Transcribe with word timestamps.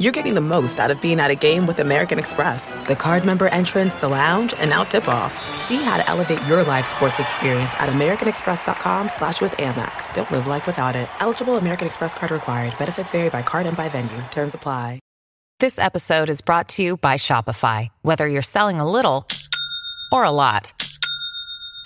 you're 0.00 0.12
getting 0.12 0.34
the 0.34 0.40
most 0.40 0.80
out 0.80 0.90
of 0.90 1.00
being 1.00 1.20
at 1.20 1.30
a 1.30 1.34
game 1.34 1.66
with 1.66 1.78
American 1.78 2.18
Express. 2.18 2.74
The 2.88 2.96
card 2.96 3.24
member 3.24 3.48
entrance, 3.48 3.96
the 3.96 4.08
lounge, 4.08 4.54
and 4.54 4.70
now 4.70 4.84
tip-off. 4.84 5.34
See 5.56 5.76
how 5.76 5.98
to 5.98 6.08
elevate 6.08 6.44
your 6.46 6.64
live 6.64 6.86
sports 6.86 7.20
experience 7.20 7.70
at 7.78 7.90
americanexpress.com 7.90 9.10
slash 9.10 9.42
with 9.42 9.52
Amex. 9.58 10.12
Don't 10.14 10.30
live 10.30 10.46
life 10.46 10.66
without 10.66 10.96
it. 10.96 11.08
Eligible 11.20 11.58
American 11.58 11.86
Express 11.86 12.14
card 12.14 12.32
required. 12.32 12.76
Benefits 12.78 13.10
vary 13.10 13.28
by 13.28 13.42
card 13.42 13.66
and 13.66 13.76
by 13.76 13.90
venue. 13.90 14.22
Terms 14.30 14.54
apply. 14.54 14.98
This 15.60 15.78
episode 15.78 16.30
is 16.30 16.40
brought 16.40 16.70
to 16.70 16.82
you 16.82 16.96
by 16.96 17.16
Shopify. 17.16 17.90
Whether 18.00 18.26
you're 18.26 18.40
selling 18.40 18.80
a 18.80 18.90
little 18.90 19.28
or 20.10 20.24
a 20.24 20.30
lot, 20.30 20.72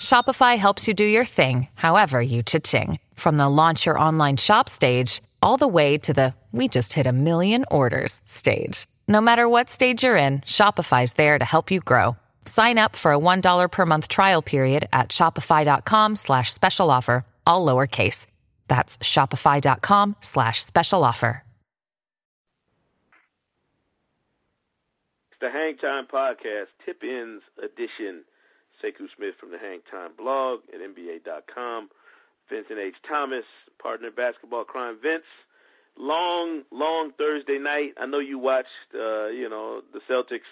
Shopify 0.01 0.57
helps 0.57 0.87
you 0.87 0.93
do 0.93 1.03
your 1.03 1.25
thing, 1.25 1.67
however 1.75 2.21
you 2.21 2.41
cha-ching. 2.41 2.99
From 3.15 3.35
the 3.35 3.49
launch 3.49 3.85
your 3.85 3.99
online 3.99 4.37
shop 4.37 4.69
stage 4.69 5.21
all 5.45 5.57
the 5.57 5.67
way 5.67 5.97
to 5.99 6.11
the 6.13 6.33
we 6.51 6.67
just 6.67 6.93
hit 6.93 7.05
a 7.05 7.11
million 7.13 7.63
orders 7.69 8.19
stage. 8.25 8.87
No 9.07 9.21
matter 9.21 9.47
what 9.47 9.69
stage 9.69 10.03
you're 10.03 10.17
in, 10.17 10.39
Shopify's 10.41 11.13
there 11.13 11.37
to 11.37 11.45
help 11.45 11.69
you 11.69 11.79
grow. 11.81 12.17
Sign 12.45 12.77
up 12.77 12.95
for 12.95 13.11
a 13.13 13.19
$1 13.19 13.71
per 13.71 13.85
month 13.85 14.07
trial 14.07 14.41
period 14.41 14.87
at 14.91 15.09
shopify.com 15.09 16.15
slash 16.15 16.51
special 16.53 16.89
offer, 16.89 17.25
all 17.45 17.65
lowercase. 17.65 18.25
That's 18.67 18.97
shopify.com 18.97 20.15
slash 20.21 20.63
special 20.63 21.03
offer. 21.03 21.43
It's 25.31 25.41
the 25.41 25.51
Hang 25.51 25.77
Time 25.77 26.07
Podcast, 26.07 26.67
Tip 26.85 27.03
Ins 27.03 27.43
Edition. 27.61 28.23
Sekou 28.81 29.07
Smith 29.15 29.35
from 29.39 29.51
the 29.51 29.57
Hang 29.57 29.81
Time 29.91 30.11
blog 30.17 30.61
at 30.73 30.79
NBA.com. 30.79 31.89
Vincent 32.49 32.79
H. 32.79 32.95
Thomas, 33.07 33.43
partner 33.81 34.11
basketball 34.11 34.63
crime. 34.63 34.97
Vince, 35.01 35.23
long, 35.97 36.63
long 36.71 37.11
Thursday 37.17 37.57
night. 37.57 37.93
I 37.99 38.05
know 38.05 38.19
you 38.19 38.37
watched, 38.39 38.67
uh, 38.93 39.27
you 39.27 39.49
know, 39.49 39.81
the 39.93 39.99
Celtics 40.09 40.47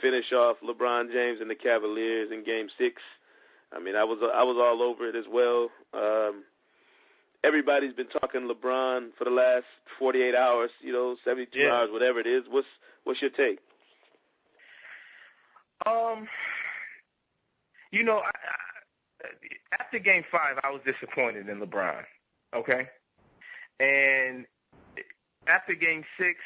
finish 0.00 0.32
off 0.32 0.56
LeBron 0.66 1.12
James 1.12 1.40
and 1.40 1.48
the 1.50 1.54
Cavaliers 1.54 2.30
in 2.32 2.44
Game 2.44 2.68
Six. 2.78 3.00
I 3.72 3.80
mean, 3.80 3.96
I 3.96 4.04
was 4.04 4.18
I 4.34 4.42
was 4.42 4.56
all 4.58 4.82
over 4.82 5.08
it 5.08 5.16
as 5.16 5.24
well. 5.30 5.70
Um, 5.94 6.44
everybody's 7.44 7.92
been 7.94 8.08
talking 8.08 8.42
LeBron 8.48 9.08
for 9.18 9.24
the 9.24 9.30
last 9.30 9.64
48 9.98 10.34
hours, 10.34 10.70
you 10.80 10.92
know, 10.92 11.16
72 11.24 11.58
Yeah. 11.58 11.72
hours, 11.72 11.88
whatever 11.90 12.20
it 12.20 12.26
is. 12.26 12.44
What's 12.48 12.66
what's 13.04 13.20
your 13.20 13.30
take? 13.30 13.58
Um, 15.86 16.26
you 17.92 18.02
know, 18.02 18.18
I, 18.18 18.30
I, 19.24 19.28
after 19.80 19.98
Game 19.98 20.24
Five, 20.30 20.58
I 20.62 20.70
was 20.70 20.80
disappointed 20.84 21.48
in 21.48 21.60
LeBron. 21.60 22.02
Okay, 22.54 22.88
and 23.80 24.46
after 25.46 25.74
Game 25.74 26.04
Six, 26.18 26.38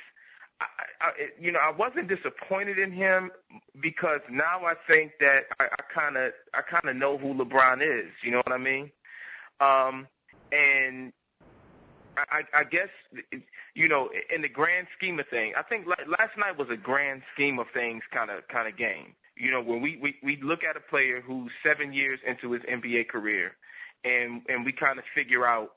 I, 0.61 0.67
I, 1.01 1.11
you 1.39 1.53
know, 1.53 1.61
I 1.61 1.71
wasn't 1.71 2.09
disappointed 2.09 2.79
in 2.79 2.93
him 2.93 3.31
because 3.81 4.21
now 4.31 4.65
I 4.65 4.75
think 4.87 5.13
that 5.21 5.45
I 5.59 5.69
kind 5.95 6.17
of, 6.17 6.33
I 6.55 6.61
kind 6.63 6.89
of 6.89 6.97
know 6.97 7.19
who 7.19 7.35
LeBron 7.35 7.83
is. 7.83 8.11
You 8.23 8.33
know 8.33 8.39
what 8.39 8.53
I 8.53 8.59
mean? 8.59 8.91
Um, 9.61 10.07
and 10.53 11.13
I, 12.17 12.43
I 12.55 12.65
guess 12.65 12.89
you 13.75 13.89
know, 13.89 14.11
in 14.35 14.43
the 14.43 14.49
grand 14.49 14.89
scheme 14.97 15.19
of 15.19 15.29
things, 15.29 15.55
I 15.57 15.63
think 15.63 15.87
la- 15.87 16.17
last 16.19 16.37
night 16.37 16.59
was 16.59 16.69
a 16.71 16.77
grand 16.77 17.23
scheme 17.35 17.59
of 17.59 17.67
things 17.73 18.03
kind 18.13 18.31
of 18.31 18.47
kind 18.49 18.69
of 18.69 18.77
game. 18.77 19.15
You 19.41 19.51
know, 19.51 19.63
when 19.63 19.81
we, 19.81 19.99
we 20.03 20.17
we 20.23 20.39
look 20.43 20.65
at 20.65 20.77
a 20.77 20.81
player 20.81 21.21
who's 21.21 21.51
seven 21.63 21.93
years 21.93 22.21
into 22.27 22.53
his 22.53 22.63
NBA 22.63 23.09
career, 23.09 23.53
and 24.05 24.43
and 24.49 24.65
we 24.65 24.73
kind 24.73 24.99
of 24.99 25.05
figure 25.15 25.47
out, 25.47 25.71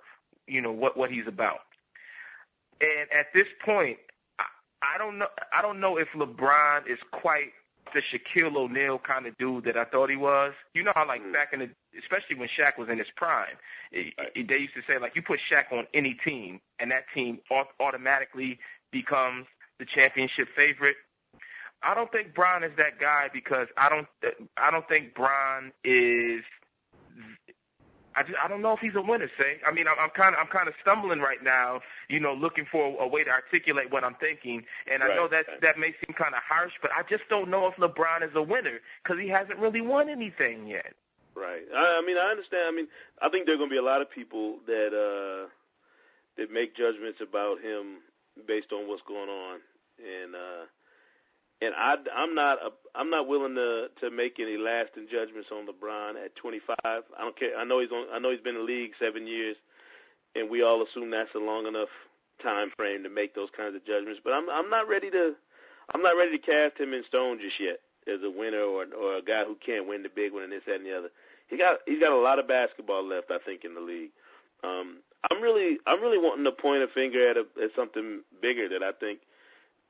you 0.47 0.61
know, 0.61 0.71
what 0.71 0.97
what 0.97 1.09
he's 1.09 1.27
about. 1.27 1.61
And 2.81 3.09
at 3.17 3.27
this 3.33 3.47
point, 3.63 3.97
I, 4.39 4.43
I 4.81 4.97
don't 4.97 5.17
know. 5.17 5.27
I 5.57 5.61
don't 5.61 5.79
know 5.79 5.97
if 5.97 6.09
LeBron 6.15 6.91
is 6.91 6.99
quite 7.11 7.53
the 7.93 8.01
Shaquille 8.01 8.55
O'Neal 8.55 8.99
kind 8.99 9.25
of 9.25 9.37
dude 9.37 9.65
that 9.65 9.77
I 9.77 9.85
thought 9.85 10.09
he 10.09 10.15
was. 10.15 10.53
You 10.73 10.83
know 10.83 10.91
how 10.95 11.07
like 11.07 11.21
mm. 11.21 11.31
back 11.31 11.53
in 11.53 11.59
the, 11.59 11.69
especially 11.97 12.35
when 12.35 12.49
Shaq 12.49 12.77
was 12.77 12.89
in 12.89 12.97
his 12.97 13.07
prime, 13.15 13.55
it, 13.91 14.13
it, 14.35 14.47
they 14.47 14.57
used 14.57 14.73
to 14.73 14.81
say 14.87 14.99
like 14.99 15.15
you 15.15 15.21
put 15.21 15.39
Shaq 15.51 15.71
on 15.71 15.87
any 15.93 16.17
team 16.25 16.59
and 16.79 16.91
that 16.91 17.05
team 17.13 17.39
au- 17.51 17.63
automatically 17.79 18.59
becomes 18.91 19.45
the 19.79 19.85
championship 19.85 20.47
favorite. 20.55 20.95
I 21.83 21.93
don't 21.93 22.11
think 22.11 22.33
Bron 22.33 22.63
is 22.63 22.71
that 22.77 22.99
guy 22.99 23.29
because 23.33 23.67
I 23.77 23.89
don't 23.89 24.07
I 24.57 24.71
don't 24.71 24.87
think 24.87 25.13
Bron 25.13 25.71
is 25.83 26.43
I 28.15 28.23
just, 28.23 28.37
I 28.43 28.47
don't 28.47 28.61
know 28.61 28.73
if 28.73 28.79
he's 28.79 28.95
a 28.95 29.01
winner. 29.01 29.29
Say, 29.39 29.57
I 29.67 29.71
mean, 29.71 29.87
I'm, 29.87 29.95
I'm 29.99 30.09
kind 30.11 30.35
of 30.35 30.41
I'm 30.41 30.47
kind 30.47 30.67
of 30.67 30.73
stumbling 30.81 31.19
right 31.19 31.43
now, 31.43 31.81
you 32.09 32.19
know, 32.19 32.33
looking 32.33 32.65
for 32.71 32.95
a 33.01 33.07
way 33.07 33.23
to 33.23 33.29
articulate 33.29 33.91
what 33.91 34.03
I'm 34.03 34.15
thinking. 34.15 34.63
And 34.91 35.03
I 35.03 35.15
know 35.15 35.27
that 35.29 35.45
that 35.61 35.77
may 35.77 35.93
seem 36.05 36.15
kind 36.15 36.35
of 36.35 36.41
harsh, 36.47 36.73
but 36.81 36.91
I 36.91 37.03
just 37.09 37.23
don't 37.29 37.49
know 37.49 37.67
if 37.67 37.75
LeBron 37.75 38.23
is 38.23 38.35
a 38.35 38.41
winner 38.41 38.79
because 39.03 39.19
he 39.19 39.27
hasn't 39.29 39.59
really 39.59 39.81
won 39.81 40.09
anything 40.09 40.67
yet. 40.67 40.93
Right. 41.35 41.63
I, 41.75 42.01
I 42.01 42.05
mean, 42.05 42.17
I 42.17 42.29
understand. 42.29 42.67
I 42.67 42.71
mean, 42.71 42.87
I 43.21 43.29
think 43.29 43.45
there 43.45 43.55
are 43.55 43.57
going 43.57 43.69
to 43.69 43.73
be 43.73 43.79
a 43.79 43.83
lot 43.83 44.01
of 44.01 44.09
people 44.09 44.57
that 44.67 44.93
uh 44.93 45.49
that 46.37 46.51
make 46.51 46.75
judgments 46.75 47.19
about 47.21 47.61
him 47.61 47.97
based 48.47 48.71
on 48.71 48.87
what's 48.87 49.03
going 49.07 49.29
on, 49.29 49.59
and 49.99 50.35
uh 50.35 50.65
and 51.65 51.73
I 51.75 51.95
I'm 52.15 52.35
not 52.35 52.57
a, 52.59 52.69
I'm 52.95 53.09
not 53.09 53.27
willing 53.27 53.55
to 53.55 53.87
to 54.01 54.11
make 54.11 54.39
any 54.39 54.57
lasting 54.57 55.07
judgments 55.11 55.49
on 55.51 55.67
LeBron 55.67 56.23
at 56.23 56.35
25. 56.35 56.75
I 56.83 57.01
don't 57.17 57.37
care. 57.37 57.57
I 57.57 57.63
know 57.63 57.79
he's 57.79 57.91
on. 57.91 58.07
I 58.13 58.19
know 58.19 58.31
he's 58.31 58.41
been 58.41 58.55
in 58.55 58.61
the 58.61 58.67
league 58.67 58.91
seven 58.99 59.27
years, 59.27 59.55
and 60.35 60.49
we 60.49 60.63
all 60.63 60.83
assume 60.83 61.11
that's 61.11 61.33
a 61.35 61.39
long 61.39 61.67
enough 61.67 61.89
time 62.41 62.71
frame 62.75 63.03
to 63.03 63.09
make 63.09 63.35
those 63.35 63.49
kinds 63.55 63.75
of 63.75 63.85
judgments. 63.85 64.19
But 64.23 64.33
I'm 64.33 64.49
I'm 64.49 64.69
not 64.69 64.87
ready 64.87 65.09
to 65.11 65.33
I'm 65.93 66.01
not 66.01 66.17
ready 66.17 66.37
to 66.37 66.43
cast 66.43 66.79
him 66.79 66.93
in 66.93 67.03
stone 67.07 67.39
just 67.39 67.59
yet 67.59 67.79
as 68.07 68.21
a 68.23 68.29
winner 68.29 68.61
or 68.61 68.85
or 68.97 69.17
a 69.17 69.21
guy 69.21 69.43
who 69.43 69.55
can't 69.65 69.87
win 69.87 70.03
the 70.03 70.09
big 70.09 70.33
one 70.33 70.43
and 70.43 70.51
this 70.51 70.63
that 70.67 70.77
and 70.77 70.85
the 70.85 70.97
other. 70.97 71.09
He 71.47 71.57
got 71.57 71.79
he's 71.85 71.99
got 71.99 72.11
a 72.11 72.17
lot 72.17 72.39
of 72.39 72.47
basketball 72.47 73.07
left, 73.07 73.31
I 73.31 73.37
think, 73.45 73.63
in 73.63 73.75
the 73.75 73.81
league. 73.81 74.11
Um, 74.63 74.99
I'm 75.29 75.41
really 75.41 75.77
I'm 75.85 76.01
really 76.01 76.17
wanting 76.17 76.45
to 76.45 76.51
point 76.51 76.83
a 76.83 76.87
finger 76.87 77.29
at 77.29 77.37
a, 77.37 77.45
at 77.61 77.71
something 77.75 78.21
bigger 78.41 78.67
that 78.69 78.83
I 78.83 78.91
think 78.93 79.19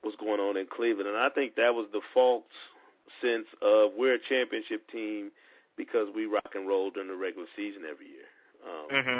was 0.04 0.16
going 0.20 0.40
on 0.40 0.58
in 0.58 0.68
Cleveland, 0.68 1.08
and 1.08 1.18
I 1.18 1.30
think 1.30 1.56
that 1.56 1.74
was 1.74 1.88
the 1.94 2.02
false 2.14 2.44
sense 3.22 3.48
of 3.62 3.92
we're 3.98 4.16
a 4.16 4.20
championship 4.30 4.90
team 4.92 5.32
because 5.78 6.08
we 6.16 6.26
rock 6.26 6.52
and 6.56 6.68
roll 6.68 6.92
during 6.92 7.10
the 7.10 7.16
regular 7.16 7.48
season 7.56 7.84
every 7.90 8.08
year. 8.08 8.28
Um, 8.66 8.88
Mm-hmm. 8.96 9.20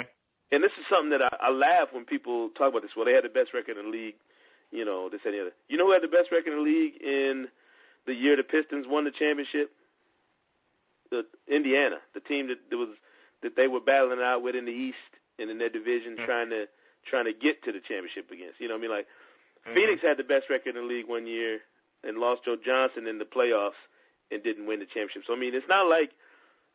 and 0.52 0.62
this 0.62 0.72
is 0.78 0.84
something 0.88 1.10
that 1.10 1.22
I, 1.22 1.36
I 1.40 1.50
laugh 1.50 1.88
when 1.92 2.04
people 2.04 2.50
talk 2.50 2.70
about 2.70 2.82
this. 2.82 2.92
Well, 2.96 3.04
they 3.04 3.12
had 3.12 3.24
the 3.24 3.28
best 3.28 3.52
record 3.54 3.76
in 3.76 3.86
the 3.86 3.90
league, 3.90 4.14
you 4.70 4.84
know, 4.84 5.08
this 5.08 5.20
and 5.24 5.34
the 5.34 5.40
other. 5.40 5.52
You 5.68 5.76
know 5.78 5.86
who 5.86 5.92
had 5.92 6.02
the 6.02 6.08
best 6.08 6.30
record 6.32 6.52
in 6.52 6.58
the 6.58 6.64
league 6.64 6.94
in 7.02 7.48
the 8.06 8.14
year 8.14 8.36
the 8.36 8.42
Pistons 8.42 8.86
won 8.88 9.04
the 9.04 9.10
championship? 9.10 9.70
The 11.10 11.26
Indiana, 11.48 11.96
the 12.14 12.20
team 12.20 12.48
that, 12.48 12.58
that 12.70 12.76
was 12.76 12.88
that 13.42 13.56
they 13.56 13.68
were 13.68 13.80
battling 13.80 14.20
out 14.22 14.42
with 14.42 14.56
in 14.56 14.64
the 14.64 14.72
East 14.72 14.96
and 15.38 15.50
in 15.50 15.58
their 15.58 15.68
division, 15.68 16.16
trying 16.24 16.50
to 16.50 16.66
trying 17.08 17.26
to 17.26 17.32
get 17.32 17.62
to 17.64 17.72
the 17.72 17.80
championship 17.80 18.30
against. 18.30 18.58
You 18.60 18.68
know, 18.68 18.74
what 18.74 18.78
I 18.78 18.82
mean, 18.82 18.90
like 18.90 19.06
Mm-hmm. 19.66 19.74
Phoenix 19.74 20.02
had 20.02 20.16
the 20.16 20.24
best 20.24 20.50
record 20.50 20.76
in 20.76 20.82
the 20.82 20.88
league 20.88 21.08
one 21.08 21.26
year 21.26 21.60
and 22.02 22.18
lost 22.18 22.44
Joe 22.44 22.56
Johnson 22.62 23.06
in 23.06 23.18
the 23.18 23.24
playoffs 23.24 23.80
and 24.30 24.42
didn't 24.42 24.66
win 24.66 24.80
the 24.80 24.86
championship. 24.86 25.22
So 25.26 25.34
I 25.34 25.38
mean, 25.38 25.54
it's 25.54 25.68
not 25.68 25.88
like 25.88 26.10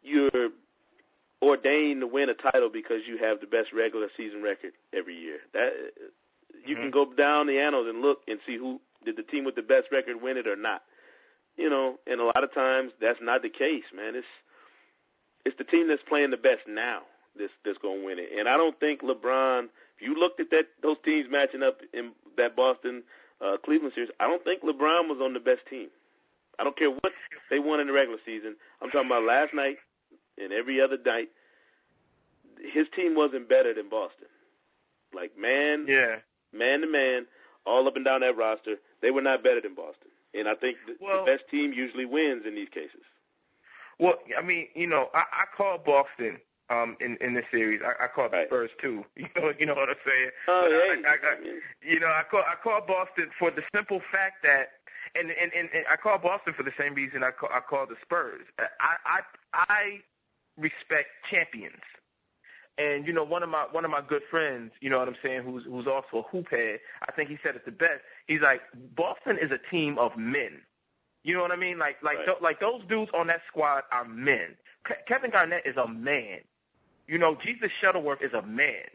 you're 0.01 0.49
ordained 1.41 2.01
to 2.01 2.07
win 2.07 2.29
a 2.29 2.33
title 2.33 2.69
because 2.69 3.01
you 3.07 3.17
have 3.17 3.39
the 3.39 3.47
best 3.47 3.71
regular 3.73 4.07
season 4.17 4.41
record 4.41 4.73
every 4.93 5.15
year. 5.15 5.39
That 5.53 5.71
you 6.65 6.75
can 6.75 6.85
mm-hmm. 6.85 6.91
go 6.91 7.13
down 7.13 7.47
the 7.47 7.59
annals 7.59 7.87
and 7.87 8.01
look 8.01 8.19
and 8.27 8.39
see 8.45 8.57
who 8.57 8.79
did 9.05 9.17
the 9.17 9.23
team 9.23 9.45
with 9.45 9.55
the 9.55 9.61
best 9.61 9.87
record 9.91 10.21
win 10.21 10.37
it 10.37 10.47
or 10.47 10.55
not. 10.55 10.83
You 11.57 11.69
know, 11.69 11.99
and 12.07 12.21
a 12.21 12.25
lot 12.25 12.43
of 12.43 12.53
times 12.53 12.91
that's 13.01 13.19
not 13.21 13.41
the 13.41 13.49
case, 13.49 13.83
man. 13.95 14.15
It's 14.15 14.27
it's 15.45 15.57
the 15.57 15.63
team 15.63 15.87
that's 15.87 16.03
playing 16.07 16.31
the 16.31 16.37
best 16.37 16.61
now 16.67 17.01
that's 17.37 17.51
that's 17.65 17.77
going 17.77 18.01
to 18.01 18.05
win 18.05 18.19
it. 18.19 18.29
And 18.37 18.47
I 18.47 18.57
don't 18.57 18.79
think 18.79 19.01
LeBron. 19.01 19.65
If 19.97 20.07
you 20.07 20.15
looked 20.15 20.39
at 20.39 20.49
that 20.51 20.67
those 20.81 20.97
teams 21.03 21.27
matching 21.29 21.63
up 21.63 21.79
in 21.93 22.11
that 22.37 22.55
Boston 22.55 23.03
uh, 23.41 23.57
Cleveland 23.63 23.93
series, 23.95 24.09
I 24.19 24.27
don't 24.27 24.43
think 24.43 24.63
LeBron 24.63 25.07
was 25.07 25.19
on 25.21 25.33
the 25.33 25.39
best 25.39 25.61
team. 25.69 25.87
I 26.59 26.63
don't 26.63 26.77
care 26.77 26.89
what 26.91 27.13
they 27.49 27.59
won 27.59 27.79
in 27.79 27.87
the 27.87 27.93
regular 27.93 28.19
season. 28.25 28.55
I'm 28.81 28.89
talking 28.89 29.07
about 29.09 29.23
last 29.23 29.53
night 29.53 29.77
and 30.37 30.51
every 30.51 30.81
other 30.81 30.97
night. 31.05 31.29
His 32.73 32.87
team 32.95 33.15
wasn't 33.15 33.47
better 33.47 33.73
than 33.73 33.89
Boston. 33.89 34.27
Like 35.13 35.37
man, 35.37 35.85
Yeah. 35.87 36.17
man 36.51 36.81
to 36.81 36.87
man, 36.87 37.25
all 37.65 37.87
up 37.87 37.95
and 37.95 38.03
down 38.05 38.21
that 38.21 38.37
roster, 38.37 38.75
they 39.01 39.11
were 39.11 39.21
not 39.21 39.43
better 39.43 39.61
than 39.61 39.73
Boston. 39.75 40.09
And 40.33 40.47
I 40.47 40.55
think 40.55 40.77
the, 40.85 40.95
Well- 40.99 41.25
the 41.25 41.31
best 41.31 41.47
team 41.49 41.73
usually 41.73 42.05
wins 42.05 42.45
in 42.45 42.55
these 42.55 42.69
cases. 42.69 43.01
Well, 43.99 44.15
I 44.37 44.41
mean, 44.41 44.67
you 44.75 44.87
know, 44.87 45.09
I, 45.13 45.23
I 45.31 45.43
called 45.57 45.83
Boston 45.83 46.39
um 46.69 46.95
in 46.99 47.17
in 47.21 47.33
this 47.33 47.45
series. 47.51 47.81
I, 47.83 48.05
I 48.05 48.07
the 48.15 48.29
Right. 48.37 48.47
Spurs 48.47 48.71
too. 48.81 49.05
You 49.15 49.27
know, 49.35 49.53
you 49.59 49.65
know 49.65 49.75
what 49.75 49.89
I'm 49.89 49.95
saying? 50.05 50.29
Oh, 50.47 50.67
hey, 50.69 51.01
I, 51.05 51.09
I, 51.09 51.13
I, 51.13 51.35
you 51.81 51.99
know, 51.99 52.07
I 52.07 52.23
call 52.29 52.41
I 52.41 52.55
called 52.61 52.87
Boston 52.87 53.29
for 53.37 53.51
the 53.51 53.63
simple 53.75 54.01
fact 54.11 54.43
that, 54.43 54.71
and 55.15 55.31
and 55.31 55.51
and, 55.53 55.69
and 55.73 55.85
I 55.91 55.95
called 55.95 56.21
Boston 56.21 56.53
for 56.55 56.63
the 56.63 56.73
same 56.77 56.93
reason 56.93 57.23
I 57.23 57.31
call, 57.31 57.49
I 57.53 57.59
called 57.59 57.89
the 57.89 57.95
Spurs. 58.01 58.45
I 58.59 58.95
I 59.05 59.19
I 59.53 59.99
respect 60.57 61.07
champions, 61.29 61.81
And 62.77 63.07
you 63.07 63.13
know, 63.13 63.23
one 63.23 63.43
of 63.43 63.49
my 63.49 63.65
one 63.71 63.85
of 63.85 63.91
my 63.91 64.01
good 64.01 64.23
friends, 64.29 64.71
you 64.81 64.89
know 64.89 64.99
what 64.99 65.07
I'm 65.07 65.15
saying, 65.23 65.43
who's 65.43 65.63
who's 65.65 65.87
also 65.87 66.19
a 66.19 66.21
hoop 66.23 66.49
head, 66.49 66.79
I 67.07 67.11
think 67.11 67.29
he 67.29 67.37
said 67.43 67.55
it 67.55 67.65
the 67.65 67.71
best. 67.71 68.01
He's 68.27 68.41
like, 68.41 68.61
Boston 68.95 69.37
is 69.41 69.51
a 69.51 69.59
team 69.71 69.97
of 69.97 70.15
men. 70.17 70.61
You 71.23 71.35
know 71.35 71.41
what 71.41 71.51
I 71.51 71.57
mean? 71.57 71.77
Like 71.77 71.97
like 72.03 72.17
Right. 72.17 72.25
th- 72.27 72.41
like 72.41 72.59
those 72.59 72.81
dudes 72.87 73.11
on 73.13 73.27
that 73.27 73.41
squad 73.47 73.83
are 73.91 74.05
men. 74.05 74.55
Ke- 74.85 75.05
Kevin 75.07 75.31
Garnett 75.31 75.65
is 75.65 75.75
a 75.77 75.87
man. 75.87 76.39
You 77.09 77.17
know, 77.17 77.35
Jesus 77.43 77.71
Shuttleworth 77.81 78.21
is 78.21 78.33
a 78.33 78.43
man. 78.43 78.85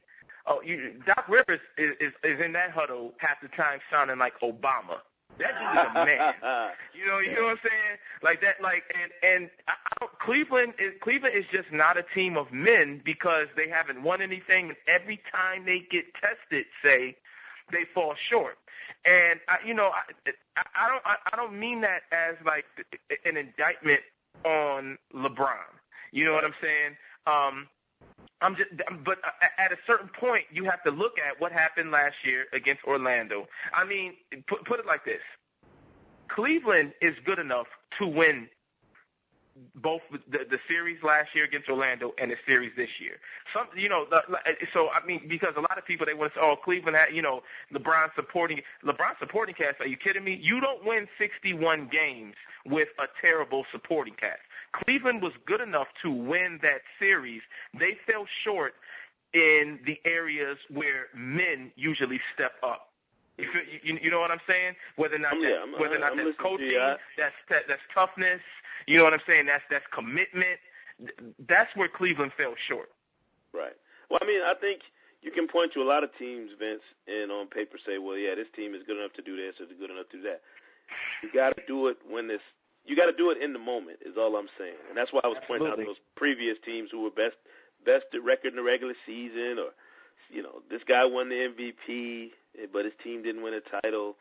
Oh, 0.46 0.60
you, 0.64 0.92
Doc 1.04 1.24
Rivers 1.28 1.60
is, 1.76 1.96
is 2.00 2.12
is 2.22 2.38
in 2.42 2.52
that 2.52 2.70
huddle 2.70 3.12
half 3.18 3.40
the 3.42 3.48
time 3.48 3.80
sounding 3.90 4.18
like 4.18 4.34
Obama. 4.40 5.00
That 5.38 5.50
dude 5.58 5.82
is 5.82 5.90
a 5.90 6.04
man. 6.04 6.70
You 6.94 7.10
know, 7.10 7.18
you 7.18 7.34
know 7.34 7.42
what 7.42 7.50
I'm 7.50 7.58
saying? 7.64 7.98
Like 8.22 8.40
that, 8.42 8.62
like, 8.62 8.84
and 8.94 9.10
and 9.34 9.50
I, 9.66 9.72
I 9.72 9.96
don't, 10.00 10.18
Cleveland 10.20 10.74
is 10.78 10.92
Cleveland 11.02 11.34
is 11.36 11.44
just 11.50 11.72
not 11.72 11.98
a 11.98 12.04
team 12.14 12.36
of 12.36 12.52
men 12.52 13.02
because 13.04 13.48
they 13.56 13.68
haven't 13.68 14.02
won 14.04 14.22
anything, 14.22 14.68
and 14.68 14.76
every 14.86 15.20
time 15.32 15.64
they 15.66 15.82
get 15.90 16.04
tested, 16.14 16.66
say, 16.84 17.16
they 17.72 17.84
fall 17.92 18.14
short. 18.30 18.58
And 19.04 19.40
I, 19.48 19.56
you 19.66 19.74
know, 19.74 19.90
I, 19.90 20.30
I, 20.56 20.86
I 20.86 20.88
don't, 20.88 21.02
I, 21.04 21.16
I 21.32 21.36
don't 21.36 21.58
mean 21.58 21.80
that 21.80 22.02
as 22.12 22.36
like 22.46 22.64
an 23.26 23.36
indictment 23.36 24.00
on 24.44 24.98
LeBron. 25.12 25.66
You 26.12 26.24
know 26.26 26.32
what 26.32 26.44
I'm 26.44 26.54
saying? 26.62 26.96
Um, 27.26 27.66
I'm 28.44 28.56
just, 28.56 28.70
but 29.04 29.18
uh, 29.24 29.46
at 29.56 29.72
a 29.72 29.76
certain 29.86 30.10
point, 30.20 30.44
you 30.52 30.64
have 30.66 30.82
to 30.84 30.90
look 30.90 31.14
at 31.18 31.40
what 31.40 31.50
happened 31.50 31.90
last 31.90 32.16
year 32.24 32.44
against 32.52 32.84
Orlando. 32.84 33.46
I 33.74 33.84
mean, 33.84 34.12
put, 34.46 34.64
put 34.66 34.78
it 34.78 34.86
like 34.86 35.02
this: 35.04 35.22
Cleveland 36.28 36.92
is 37.00 37.14
good 37.24 37.38
enough 37.38 37.66
to 37.98 38.06
win 38.06 38.48
both 39.76 40.02
the, 40.30 40.40
the 40.50 40.58
series 40.68 40.98
last 41.02 41.28
year 41.34 41.44
against 41.44 41.70
Orlando 41.70 42.12
and 42.20 42.30
the 42.30 42.36
series 42.46 42.72
this 42.76 42.88
year. 42.98 43.14
Some, 43.54 43.68
you 43.76 43.88
know, 43.88 44.04
the, 44.10 44.20
eh, 44.46 44.52
so 44.74 44.88
I 44.90 45.04
mean, 45.06 45.22
because 45.26 45.54
a 45.56 45.60
lot 45.60 45.78
of 45.78 45.86
people 45.86 46.04
they 46.04 46.12
want 46.12 46.34
to 46.34 46.38
say, 46.38 46.42
"Oh, 46.44 46.56
Cleveland 46.62 46.96
had, 46.96 47.14
you 47.14 47.22
know, 47.22 47.40
LeBron 47.72 48.14
supporting 48.14 48.60
LeBron 48.84 49.18
supporting 49.20 49.54
cast." 49.54 49.80
Are 49.80 49.86
you 49.86 49.96
kidding 49.96 50.22
me? 50.22 50.38
You 50.42 50.60
don't 50.60 50.84
win 50.84 51.08
61 51.18 51.88
games 51.90 52.34
with 52.66 52.88
a 52.98 53.04
terrible 53.22 53.64
supporting 53.72 54.14
cast. 54.14 54.40
Cleveland 54.82 55.22
was 55.22 55.32
good 55.46 55.60
enough 55.60 55.86
to 56.02 56.10
win 56.10 56.58
that 56.62 56.80
series. 56.98 57.42
They 57.78 57.96
fell 58.06 58.26
short 58.42 58.74
in 59.32 59.78
the 59.86 59.98
areas 60.04 60.58
where 60.72 61.06
men 61.14 61.70
usually 61.76 62.20
step 62.34 62.52
up. 62.62 62.88
You, 63.38 63.46
you, 63.82 63.98
you 64.02 64.10
know 64.10 64.20
what 64.20 64.30
I'm 64.30 64.40
saying? 64.46 64.74
Whether 64.96 65.16
or 65.16 65.18
not 65.18 65.32
Um, 65.34 65.42
that, 65.42 65.52
I'm- 65.58 65.72
whether 65.80 65.96
or 65.96 65.98
not 65.98 66.12
I'm 66.12 66.24
that's 66.24 66.38
coaching. 66.38 66.76
I- 66.78 66.96
that's 67.16 67.34
that, 67.50 67.62
that's 67.68 67.82
toughness. 67.92 68.40
You 68.86 68.98
know 68.98 69.04
what 69.04 69.12
I'm 69.12 69.22
saying? 69.26 69.46
That's 69.46 69.64
that's 69.70 69.86
commitment. 69.92 70.60
That's 71.48 71.74
where 71.74 71.88
Cleveland 71.88 72.32
fell 72.36 72.54
short. 72.68 72.90
Right. 73.52 73.74
Well, 74.08 74.20
I 74.22 74.26
mean, 74.26 74.42
I 74.42 74.54
think 74.54 74.82
you 75.22 75.32
can 75.32 75.48
point 75.48 75.72
to 75.72 75.82
a 75.82 75.88
lot 75.88 76.04
of 76.04 76.10
teams, 76.16 76.50
Vince, 76.58 76.82
and 77.08 77.32
on 77.32 77.48
paper 77.48 77.78
say, 77.84 77.98
well, 77.98 78.16
yeah, 78.16 78.34
this 78.36 78.46
team 78.54 78.74
is 78.74 78.82
good 78.86 78.98
enough 78.98 79.12
to 79.14 79.22
do 79.22 79.36
this 79.36 79.54
or 79.60 79.66
good 79.66 79.90
enough 79.90 80.08
to 80.10 80.18
do 80.18 80.22
that. 80.24 80.42
You 81.22 81.30
got 81.32 81.56
to 81.56 81.62
do 81.66 81.88
it 81.88 81.96
when 82.08 82.28
this. 82.28 82.42
You 82.86 82.96
got 82.96 83.06
to 83.06 83.12
do 83.16 83.30
it 83.30 83.42
in 83.42 83.52
the 83.52 83.58
moment. 83.58 83.98
Is 84.04 84.16
all 84.18 84.36
I'm 84.36 84.48
saying, 84.58 84.76
and 84.88 84.96
that's 84.96 85.12
why 85.12 85.20
I 85.24 85.28
was 85.28 85.38
pointing 85.46 85.68
out 85.68 85.78
those 85.78 85.96
previous 86.16 86.56
teams 86.64 86.90
who 86.90 87.02
were 87.02 87.10
best 87.10 87.36
best 87.84 88.04
record 88.22 88.48
in 88.50 88.56
the 88.56 88.62
regular 88.62 88.94
season, 89.06 89.58
or 89.58 89.70
you 90.30 90.42
know, 90.42 90.62
this 90.70 90.82
guy 90.86 91.04
won 91.04 91.28
the 91.28 91.34
MVP, 91.34 92.30
but 92.72 92.84
his 92.84 92.94
team 93.02 93.22
didn't 93.22 93.42
win 93.42 93.54
a 93.54 93.80
title. 93.82 94.16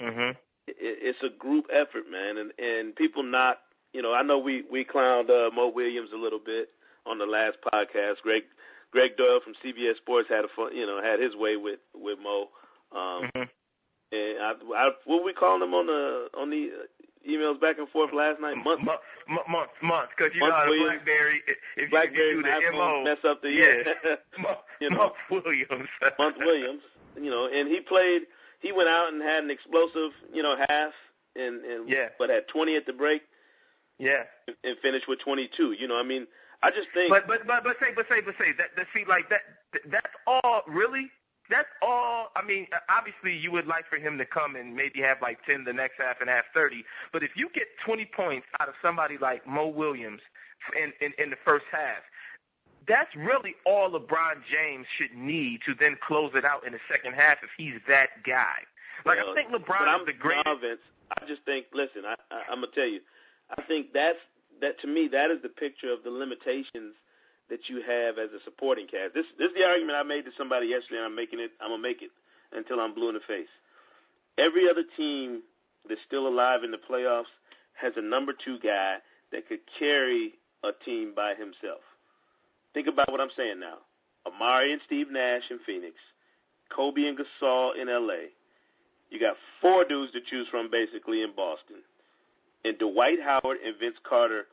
Mm-hmm. 0.00 0.30
It, 0.68 0.76
it's 0.78 1.22
a 1.22 1.28
group 1.38 1.66
effort, 1.72 2.04
man, 2.10 2.38
and 2.38 2.52
and 2.58 2.96
people 2.96 3.22
not. 3.22 3.58
You 3.92 4.00
know, 4.00 4.14
I 4.14 4.22
know 4.22 4.38
we 4.38 4.64
we 4.70 4.84
clowned 4.84 5.28
uh, 5.30 5.50
Mo 5.54 5.68
Williams 5.68 6.10
a 6.14 6.18
little 6.18 6.38
bit 6.38 6.70
on 7.06 7.18
the 7.18 7.26
last 7.26 7.58
podcast. 7.72 8.22
Greg 8.22 8.44
Greg 8.90 9.16
Doyel 9.18 9.42
from 9.42 9.54
CBS 9.64 9.96
Sports 9.96 10.28
had 10.28 10.44
a 10.44 10.48
fun, 10.56 10.74
you 10.74 10.86
know, 10.86 11.02
had 11.02 11.20
his 11.20 11.34
way 11.36 11.56
with 11.56 11.80
with 11.94 12.18
Mo. 12.22 12.48
Um, 12.92 13.30
Mm-hmm. 13.34 13.42
and 14.12 14.38
I, 14.42 14.52
I 14.76 14.90
what 15.04 15.20
were 15.20 15.24
we 15.24 15.32
calling 15.32 15.62
him 15.62 15.74
on 15.74 15.86
the 15.86 16.28
on 16.38 16.50
the 16.50 16.70
emails 17.28 17.60
back 17.60 17.78
and 17.78 17.88
forth 17.88 18.10
last 18.12 18.40
night? 18.40 18.56
Month, 18.56 18.82
month, 18.84 19.00
month, 19.48 19.70
month, 19.82 20.10
because 20.16 20.34
you 20.34 20.40
Month 20.40 20.52
know 20.52 20.58
how 20.58 20.66
Williams. 20.68 20.88
BlackBerry, 21.02 21.40
if 21.76 21.82
you, 21.82 21.90
BlackBerry 21.90 22.30
you 22.36 22.42
do 22.42 22.48
the 22.48 22.76
MO, 22.76 23.04
mess 23.04 23.18
up 23.24 23.42
the 23.42 23.50
yeah, 23.50 24.16
Month, 24.42 24.58
you 24.80 24.90
know. 24.90 25.12
Month 25.30 25.44
Williams, 25.46 25.88
Month 26.18 26.36
Williams, 26.40 26.82
you 27.16 27.30
know, 27.30 27.48
and 27.52 27.68
he 27.68 27.80
played. 27.80 28.22
He 28.60 28.70
went 28.70 28.88
out 28.88 29.12
and 29.12 29.20
had 29.20 29.42
an 29.42 29.50
explosive, 29.50 30.12
you 30.32 30.42
know, 30.42 30.54
half, 30.68 30.92
and 31.36 31.64
and 31.64 31.88
Yeah. 31.88 32.08
but 32.18 32.30
had 32.30 32.46
20 32.48 32.76
at 32.76 32.86
the 32.86 32.92
break 32.92 33.22
yeah. 33.98 34.22
and, 34.46 34.56
and 34.64 34.76
finished 34.82 35.08
with 35.08 35.18
22. 35.20 35.72
You 35.72 35.88
know, 35.88 35.98
I 35.98 36.02
mean, 36.02 36.26
I 36.62 36.70
just 36.70 36.88
think. 36.94 37.10
But 37.10 37.26
but 37.26 37.46
but 37.46 37.64
but 37.64 37.76
say 37.80 37.90
but 37.94 38.06
say 38.08 38.20
but 38.24 38.34
say 38.38 38.52
that 38.58 38.70
that 38.76 38.86
see 38.94 39.04
like 39.08 39.28
that 39.30 39.40
that's 39.90 40.14
all 40.26 40.62
really 40.68 41.10
that's 41.52 41.68
all. 41.82 42.28
I 42.34 42.44
mean, 42.44 42.66
uh, 42.72 42.78
obviously 42.88 43.36
you 43.36 43.52
would 43.52 43.66
like 43.66 43.88
for 43.88 43.96
him 43.96 44.18
to 44.18 44.24
come 44.24 44.56
and 44.56 44.74
maybe 44.74 45.00
have 45.00 45.18
like 45.20 45.38
ten 45.44 45.64
the 45.64 45.72
next 45.72 45.94
half 45.98 46.20
and 46.20 46.28
have 46.28 46.44
thirty. 46.54 46.84
But 47.12 47.22
if 47.22 47.30
you 47.36 47.48
get 47.54 47.64
twenty 47.84 48.04
points 48.04 48.46
out 48.60 48.68
of 48.68 48.74
somebody 48.82 49.18
like 49.18 49.46
Mo 49.46 49.68
Williams 49.68 50.20
in 50.76 50.92
in, 51.04 51.12
in 51.22 51.30
the 51.30 51.36
first 51.44 51.64
half. 51.70 52.02
That's 52.88 53.14
really 53.14 53.54
all 53.64 53.90
LeBron 53.90 54.42
James 54.50 54.86
should 54.98 55.16
need 55.16 55.60
to 55.66 55.74
then 55.78 55.96
close 56.04 56.32
it 56.34 56.44
out 56.44 56.66
in 56.66 56.72
the 56.72 56.80
second 56.90 57.14
half 57.14 57.38
if 57.44 57.50
he's 57.56 57.80
that 57.86 58.08
guy. 58.26 58.58
Like 59.06 59.18
Well, 59.18 59.30
I 59.30 59.34
think 59.36 59.50
LeBron 59.50 59.86
I'm, 59.86 60.00
is 60.00 60.06
the 60.06 60.12
greatest. 60.12 60.46
No, 60.46 60.58
Vince, 60.58 60.80
I 61.16 61.24
just 61.26 61.42
think. 61.44 61.66
Listen, 61.72 62.02
I, 62.04 62.16
I, 62.34 62.42
I'm 62.50 62.56
gonna 62.56 62.72
tell 62.74 62.86
you. 62.86 63.00
I 63.56 63.62
think 63.62 63.92
that's 63.92 64.18
that 64.60 64.80
to 64.80 64.88
me. 64.88 65.08
That 65.12 65.30
is 65.30 65.38
the 65.42 65.48
picture 65.48 65.92
of 65.92 66.02
the 66.02 66.10
limitations 66.10 66.94
that 67.52 67.68
you 67.68 67.82
have 67.86 68.16
as 68.16 68.30
a 68.32 68.42
supporting 68.44 68.86
cast. 68.86 69.12
This 69.12 69.26
this 69.38 69.48
is 69.48 69.54
the 69.54 69.64
argument 69.64 69.98
I 69.98 70.02
made 70.02 70.24
to 70.24 70.30
somebody 70.38 70.68
yesterday, 70.68 70.96
and 70.96 71.04
I'm 71.04 71.14
making 71.14 71.38
it. 71.38 71.50
I'm 71.60 71.68
gonna 71.68 71.82
make 71.82 72.00
it 72.00 72.10
until 72.50 72.80
I'm 72.80 72.94
blue 72.94 73.10
in 73.10 73.14
the 73.14 73.20
face. 73.28 73.52
Every 74.38 74.70
other 74.70 74.84
team 74.96 75.42
that's 75.86 76.00
still 76.06 76.26
alive 76.26 76.64
in 76.64 76.70
the 76.70 76.78
playoffs 76.78 77.28
has 77.74 77.92
a 77.96 78.00
number 78.00 78.32
two 78.32 78.58
guy 78.60 78.96
that 79.32 79.46
could 79.48 79.60
carry 79.78 80.32
a 80.64 80.70
team 80.82 81.12
by 81.14 81.34
himself. 81.34 81.84
Think 82.72 82.88
about 82.88 83.12
what 83.12 83.20
I'm 83.20 83.34
saying 83.36 83.60
now. 83.60 83.84
Amar'e 84.26 84.72
and 84.72 84.80
Steve 84.86 85.10
Nash 85.10 85.42
in 85.50 85.58
Phoenix, 85.66 85.96
Kobe 86.74 87.06
and 87.06 87.18
Gasol 87.18 87.76
in 87.76 87.88
LA. 87.88 88.32
You 89.10 89.20
got 89.20 89.36
four 89.60 89.84
dudes 89.84 90.12
to 90.12 90.20
choose 90.22 90.48
from 90.48 90.70
basically 90.70 91.22
in 91.22 91.32
Boston. 91.36 91.84
And 92.64 92.78
Dwight 92.78 93.18
Howard 93.22 93.58
and 93.62 93.76
Vince 93.78 93.96
Carter 94.08 94.44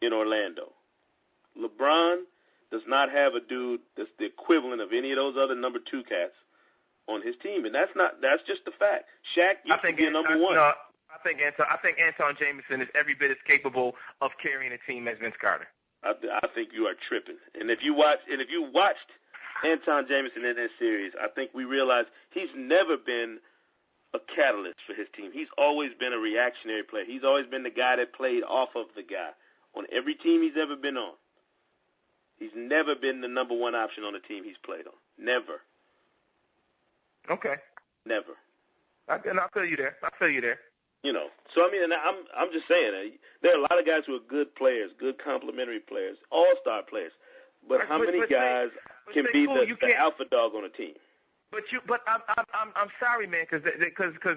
in 0.00 0.14
Orlando. 0.14 0.72
LeBron 1.58 2.22
does 2.70 2.82
not 2.86 3.10
have 3.10 3.34
a 3.34 3.40
dude 3.40 3.80
that's 3.96 4.10
the 4.18 4.26
equivalent 4.26 4.80
of 4.80 4.92
any 4.92 5.10
of 5.12 5.16
those 5.16 5.36
other 5.38 5.54
number 5.54 5.78
two 5.78 6.02
cats 6.04 6.34
on 7.08 7.22
his 7.22 7.36
team, 7.42 7.64
and 7.64 7.74
that's 7.74 7.92
not 7.94 8.20
that's 8.20 8.42
just 8.46 8.64
the 8.64 8.72
fact. 8.78 9.04
Shaq 9.36 9.62
used 9.64 9.78
I 9.78 9.82
think 9.82 9.96
to 9.96 10.02
be 10.02 10.06
a 10.08 10.10
number 10.10 10.32
I, 10.32 10.36
one. 10.36 10.54
No, 10.54 10.72
I 11.16 11.18
think 11.22 11.40
Anton. 11.40 11.66
I 11.70 11.76
think 11.78 11.98
Antawn 11.98 12.36
Jamison 12.38 12.82
is 12.82 12.88
every 12.98 13.14
bit 13.14 13.30
as 13.30 13.36
capable 13.46 13.94
of 14.20 14.30
carrying 14.42 14.72
a 14.72 14.78
team 14.90 15.06
as 15.08 15.18
Vince 15.20 15.36
Carter. 15.40 15.68
I, 16.02 16.12
I 16.42 16.48
think 16.54 16.70
you 16.74 16.86
are 16.86 16.94
tripping. 17.08 17.36
And 17.58 17.70
if 17.70 17.82
you 17.82 17.94
watch, 17.94 18.18
and 18.30 18.40
if 18.40 18.50
you 18.50 18.68
watched 18.74 19.10
Antawn 19.64 20.06
Jamison 20.08 20.44
in 20.44 20.56
that 20.56 20.70
series, 20.78 21.12
I 21.20 21.28
think 21.28 21.52
we 21.54 21.64
realize 21.64 22.04
he's 22.30 22.50
never 22.56 22.96
been 22.96 23.38
a 24.14 24.18
catalyst 24.34 24.78
for 24.86 24.94
his 24.94 25.06
team. 25.16 25.30
He's 25.32 25.48
always 25.58 25.90
been 25.98 26.12
a 26.12 26.18
reactionary 26.18 26.82
player. 26.82 27.04
He's 27.06 27.24
always 27.24 27.46
been 27.46 27.62
the 27.62 27.70
guy 27.70 27.96
that 27.96 28.14
played 28.14 28.42
off 28.42 28.70
of 28.74 28.86
the 28.96 29.02
guy 29.02 29.30
on 29.76 29.84
every 29.92 30.14
team 30.14 30.42
he's 30.42 30.60
ever 30.60 30.76
been 30.76 30.96
on. 30.96 31.14
He's 32.38 32.50
never 32.54 32.94
been 32.94 33.20
the 33.20 33.28
number 33.28 33.54
one 33.56 33.74
option 33.74 34.04
on 34.04 34.12
the 34.12 34.20
team 34.20 34.44
he's 34.44 34.58
played 34.64 34.86
on. 34.86 34.92
Never, 35.18 35.60
Okay, 37.30 37.54
never. 38.04 38.34
I, 39.08 39.16
and 39.28 39.40
I'll 39.40 39.48
tell 39.48 39.64
you 39.64 39.76
there. 39.76 39.96
I'll 40.04 40.10
tell 40.18 40.28
you 40.28 40.40
there. 40.40 40.58
You 41.02 41.12
know, 41.12 41.26
so 41.54 41.66
I 41.66 41.70
mean, 41.70 41.82
and 41.84 41.92
I'm 41.92 42.16
I'm 42.36 42.52
just 42.52 42.66
saying 42.68 42.92
uh, 42.94 43.16
there 43.42 43.52
are 43.54 43.58
a 43.58 43.60
lot 43.62 43.78
of 43.78 43.86
guys 43.86 44.02
who 44.06 44.14
are 44.16 44.24
good 44.28 44.54
players, 44.56 44.90
good 44.98 45.16
complementary 45.22 45.78
players, 45.80 46.16
all 46.30 46.48
star 46.60 46.82
players. 46.82 47.12
But 47.68 47.78
But- 47.80 47.88
how 47.88 47.98
but- 47.98 48.06
many 48.06 48.20
but 48.20 48.30
guys 48.30 48.68
can 49.12 49.24
say, 49.26 49.32
be 49.32 49.46
cool, 49.46 49.54
the, 49.56 49.66
the 49.80 49.94
alpha 49.96 50.24
dog 50.30 50.54
on 50.54 50.64
a 50.64 50.68
team? 50.68 50.94
But 51.52 51.62
you, 51.70 51.80
but 51.86 52.00
I'm, 52.08 52.20
I'm, 52.36 52.44
I'm, 52.52 52.72
I'm 52.74 52.88
sorry, 53.00 53.26
man, 53.26 53.46
because, 53.48 53.64
because, 53.78 54.12
because 54.14 54.36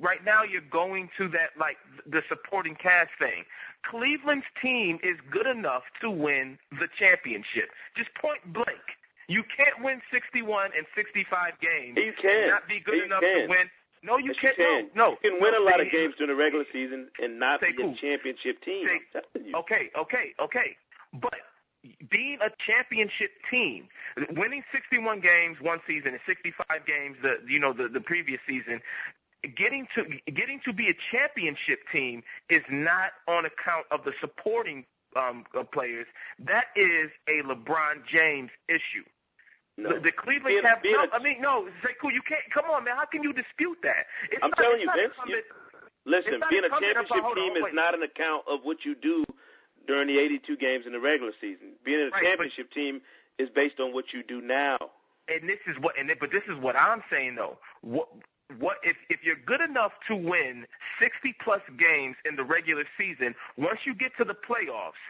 right 0.00 0.22
now 0.24 0.42
you're 0.44 0.60
going 0.70 1.08
to 1.18 1.28
that 1.30 1.56
like 1.58 1.76
the 2.06 2.20
supporting 2.28 2.74
cast 2.76 3.10
thing. 3.18 3.44
Cleveland's 3.90 4.44
team 4.60 4.98
is 5.02 5.16
good 5.30 5.46
enough 5.46 5.82
to 6.02 6.10
win 6.10 6.58
the 6.78 6.88
championship. 6.98 7.70
Just 7.96 8.10
point 8.20 8.40
blank. 8.52 8.84
You 9.28 9.42
can't 9.56 9.82
win 9.84 10.00
61 10.12 10.70
and 10.76 10.86
65 10.94 11.52
games. 11.60 11.96
You 11.96 12.12
can. 12.20 12.48
not 12.48 12.68
be 12.68 12.80
good 12.80 12.96
You 12.96 13.04
enough 13.04 13.20
can. 13.20 13.42
to 13.42 13.48
win. 13.48 13.66
No, 14.02 14.16
you 14.16 14.32
Yes, 14.32 14.36
can't. 14.40 14.58
You 14.58 14.64
can. 14.64 14.90
No, 14.94 15.04
no. 15.04 15.16
You 15.24 15.30
can 15.32 15.40
win 15.40 15.52
no, 15.52 15.62
a 15.62 15.64
lot 15.64 15.80
of 15.80 15.90
games 15.90 16.14
during 16.18 16.36
the 16.36 16.40
regular 16.40 16.64
season 16.72 17.08
and 17.22 17.38
not 17.38 17.60
be 17.60 17.72
cool. 17.76 17.92
a 17.92 17.96
championship 17.96 18.62
team. 18.62 18.86
Say- 18.86 19.20
I'm 19.36 19.46
you. 19.46 19.56
Okay, 19.56 19.90
okay, 19.98 20.32
okay. 20.40 20.76
But 21.20 21.34
being 22.10 22.38
a 22.44 22.50
championship 22.66 23.30
team, 23.50 23.88
winning 24.36 24.62
61 24.72 25.20
games 25.20 25.58
one 25.60 25.80
season 25.86 26.08
and 26.08 26.20
65 26.26 26.66
games 26.86 27.16
the 27.22 27.36
you 27.48 27.58
know 27.58 27.72
the 27.72 27.88
the 27.88 28.00
previous 28.00 28.40
season, 28.46 28.80
getting 29.56 29.86
to 29.94 30.04
getting 30.32 30.60
to 30.64 30.72
be 30.72 30.88
a 30.88 30.94
championship 31.10 31.80
team 31.92 32.22
is 32.50 32.62
not 32.70 33.12
on 33.28 33.44
account 33.46 33.86
of 33.90 34.04
the 34.04 34.12
supporting 34.20 34.84
um, 35.16 35.44
uh, 35.58 35.62
players, 35.64 36.06
that 36.38 36.66
is 36.76 37.10
a 37.28 37.42
LeBron 37.46 38.04
James 38.10 38.50
issue. 38.68 39.04
No. 39.78 39.94
The, 39.94 40.00
the 40.00 40.12
Cleveland 40.12 40.58
Being- 40.60 40.62
Cavs. 40.64 40.82
being 40.82 40.94
No, 40.96 41.04
a- 41.04 41.14
I 41.14 41.22
mean, 41.22 41.40
no, 41.40 41.68
say, 41.84 41.90
cool. 42.00 42.10
You 42.10 42.20
can't. 42.28 42.42
Come 42.52 42.64
on, 42.68 42.84
man. 42.84 42.96
How 42.96 43.06
can 43.06 43.22
you 43.22 43.32
dispute 43.32 43.78
that? 43.84 44.06
It's 44.32 44.42
I'm 44.42 44.50
not, 44.50 44.58
telling 44.58 44.80
you, 44.80 44.90
Vince, 44.94 45.14
incumbent- 45.16 45.44
Listen, 46.04 46.40
being 46.50 46.64
a 46.64 46.68
championship 46.68 47.22
on, 47.24 47.34
team 47.36 47.56
is 47.56 47.62
wait. 47.62 47.74
not 47.74 47.94
an 47.94 48.02
account 48.02 48.42
of 48.48 48.60
what 48.64 48.84
you 48.84 48.94
do 48.96 49.24
during 49.88 50.06
the 50.06 50.18
82 50.18 50.56
games 50.58 50.84
in 50.86 50.92
the 50.92 51.00
regular 51.00 51.32
season. 51.40 51.72
Being 51.84 52.00
a 52.00 52.10
Right, 52.10 52.22
championship 52.22 52.70
team 52.70 53.00
is 53.38 53.48
based 53.48 53.80
on 53.80 53.92
what 53.92 54.12
you 54.12 54.22
do 54.22 54.40
now. 54.40 54.78
and 55.28 55.48
this 55.48 55.58
is 55.66 55.76
what 55.80 55.98
and 55.98 56.10
but 56.20 56.30
this 56.30 56.44
is 56.48 56.56
what 56.62 56.76
I'm 56.76 57.02
saying 57.10 57.34
though. 57.34 57.58
What 57.82 58.08
what 58.58 58.76
if 58.82 58.96
if 59.10 59.20
you're 59.24 59.36
good 59.44 59.60
enough 59.60 59.92
to 60.08 60.14
win 60.16 60.66
60 61.00 61.34
plus 61.44 61.60
games 61.78 62.16
in 62.24 62.36
the 62.36 62.44
regular 62.44 62.84
season, 62.96 63.34
once 63.56 63.80
you 63.84 63.94
get 63.94 64.12
to 64.18 64.24
the 64.24 64.34
playoffs, 64.34 65.02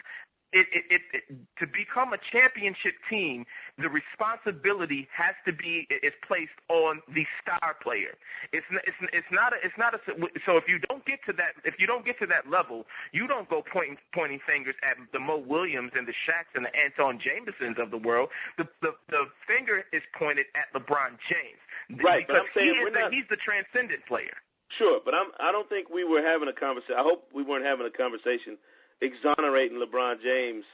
it, 0.51 0.67
it, 0.73 0.83
it, 0.89 1.01
it 1.13 1.23
to 1.59 1.67
become 1.67 2.13
a 2.13 2.17
championship 2.31 2.93
team, 3.09 3.45
the 3.77 3.89
responsibility 3.89 5.07
has 5.15 5.35
to 5.45 5.53
be 5.53 5.87
is 5.89 6.13
placed 6.27 6.57
on 6.69 7.01
the 7.13 7.25
star 7.41 7.75
player. 7.81 8.17
It's 8.51 8.65
it's 8.85 8.97
it's 9.13 9.27
not 9.31 9.53
a 9.53 9.57
it's 9.63 9.77
not 9.77 9.93
a 9.93 9.99
so 10.45 10.57
if 10.57 10.67
you 10.67 10.79
don't 10.89 11.05
get 11.05 11.19
to 11.27 11.33
that 11.33 11.53
if 11.65 11.79
you 11.79 11.85
don't 11.85 12.05
get 12.05 12.17
to 12.19 12.25
that 12.27 12.49
level, 12.49 12.85
you 13.11 13.27
don't 13.27 13.49
go 13.49 13.63
pointing 13.71 13.97
pointing 14.13 14.39
fingers 14.47 14.75
at 14.81 14.97
the 15.13 15.19
Mo 15.19 15.37
Williams 15.37 15.91
and 15.95 16.07
the 16.07 16.13
Shaqs 16.25 16.55
and 16.55 16.65
the 16.65 16.71
Antawn 16.75 17.19
Jamisons 17.19 17.81
of 17.81 17.91
the 17.91 17.97
world. 17.97 18.29
The 18.57 18.67
the 18.81 18.95
the 19.09 19.25
finger 19.47 19.85
is 19.93 20.01
pointed 20.17 20.47
at 20.55 20.73
LeBron 20.73 21.17
James. 21.29 22.03
Right, 22.03 22.25
but 22.27 22.33
because 22.33 22.41
I'm 22.41 22.49
saying 22.55 22.75
he 22.75 22.83
we're 22.83 22.91
the, 22.91 23.15
he's 23.15 23.29
the 23.29 23.37
transcendent 23.37 24.05
player. 24.07 24.33
Sure, 24.77 24.99
but 25.03 25.13
I'm 25.13 25.27
I 25.39 25.51
don't 25.51 25.69
think 25.69 25.89
we 25.89 26.03
were 26.03 26.21
having 26.21 26.49
a 26.49 26.53
conversation. 26.53 26.95
I 26.97 27.03
hope 27.03 27.29
we 27.33 27.43
weren't 27.43 27.65
having 27.65 27.85
a 27.85 27.91
conversation 27.91 28.57
exonerating 29.01 29.77
LeBron 29.79 30.21
James 30.21 30.65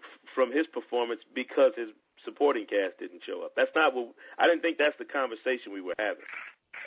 f- 0.00 0.30
from 0.34 0.52
his 0.52 0.66
performance 0.66 1.20
because 1.34 1.72
his 1.76 1.88
supporting 2.24 2.66
cast 2.66 2.98
didn't 2.98 3.22
show 3.24 3.42
up. 3.42 3.52
That's 3.56 3.70
not 3.76 3.94
what 3.94 4.08
I 4.38 4.46
didn't 4.46 4.62
think 4.62 4.78
that's 4.78 4.96
the 4.98 5.04
conversation 5.04 5.72
we 5.72 5.80
were 5.80 5.94
having. 5.98 6.24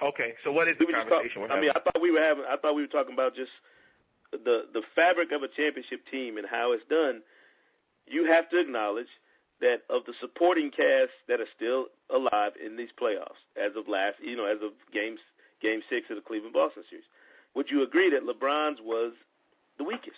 Okay, 0.04 0.34
so 0.44 0.52
what 0.52 0.68
is 0.68 0.76
We 0.80 0.88
the 0.88 0.94
conversation? 0.94 1.42
talk- 1.44 1.52
I 1.52 1.62
mean. 1.62 1.72
I 1.76 1.80
thought 1.80 2.02
we 2.02 2.12
were 2.12 2.22
having. 2.22 2.44
I 2.50 2.58
thought 2.58 2.76
we 2.76 2.82
were 2.82 2.88
talking 2.88 3.14
about 3.14 3.36
just 3.36 3.52
the 4.32 4.66
the 4.74 4.82
fabric 4.96 5.32
of 5.32 5.44
a 5.44 5.48
championship 5.48 6.02
team 6.10 6.38
and 6.38 6.48
how 6.48 6.72
it's 6.74 6.84
done. 6.90 7.22
You 8.08 8.26
have 8.26 8.50
to 8.50 8.60
acknowledge 8.60 9.08
that 9.62 9.84
of 9.90 10.04
the 10.06 10.14
supporting 10.20 10.72
cast 10.72 11.12
that 11.28 11.40
are 11.40 11.48
still 11.56 11.88
alive 12.10 12.54
in 12.64 12.76
these 12.78 12.90
playoffs 13.00 13.40
as 13.56 13.76
of 13.76 13.88
last, 13.88 14.16
you 14.22 14.36
know, 14.36 14.46
as 14.46 14.58
of 14.64 14.72
games 14.92 15.20
game 15.62 15.82
six 15.90 16.10
of 16.10 16.16
the 16.16 16.22
Cleveland 16.24 16.54
Boston 16.54 16.84
series, 16.90 17.06
would 17.54 17.70
you 17.70 17.84
agree 17.84 18.10
that 18.10 18.24
LeBron's 18.24 18.80
was 18.82 19.14
the 19.78 19.84
weakest? 19.84 20.18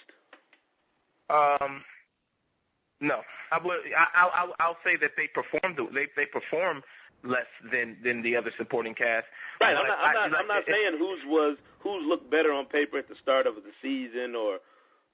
Um, 1.30 1.84
no, 3.02 3.22
I 3.52 3.58
would. 3.64 3.80
I, 3.98 4.06
I'll, 4.16 4.32
I'll, 4.34 4.54
I'll 4.60 4.78
say 4.84 4.96
that 4.98 5.12
they 5.18 5.28
performed. 5.28 5.78
They 5.94 6.08
they 6.16 6.26
perform 6.26 6.82
less 7.24 7.48
than 7.72 7.98
than 8.04 8.22
the 8.22 8.36
other 8.36 8.52
supporting 8.58 8.94
cast. 8.94 9.26
Right. 9.60 9.76
I'm 9.76 9.88
not. 9.88 9.98
I'm 10.00 10.10
I- 10.18 10.28
not, 10.28 10.40
I'm 10.40 10.48
not 10.48 10.64
saying 10.68 10.98
whose 10.98 11.20
was 11.26 11.58
whose 11.80 12.06
looked 12.08 12.30
better 12.32 12.52
on 12.54 12.66
paper 12.66 12.98
at 12.98 13.10
the 13.10 13.16
start 13.22 13.46
of 13.48 13.56
the 13.56 13.72
season 13.82 14.36
or 14.36 14.60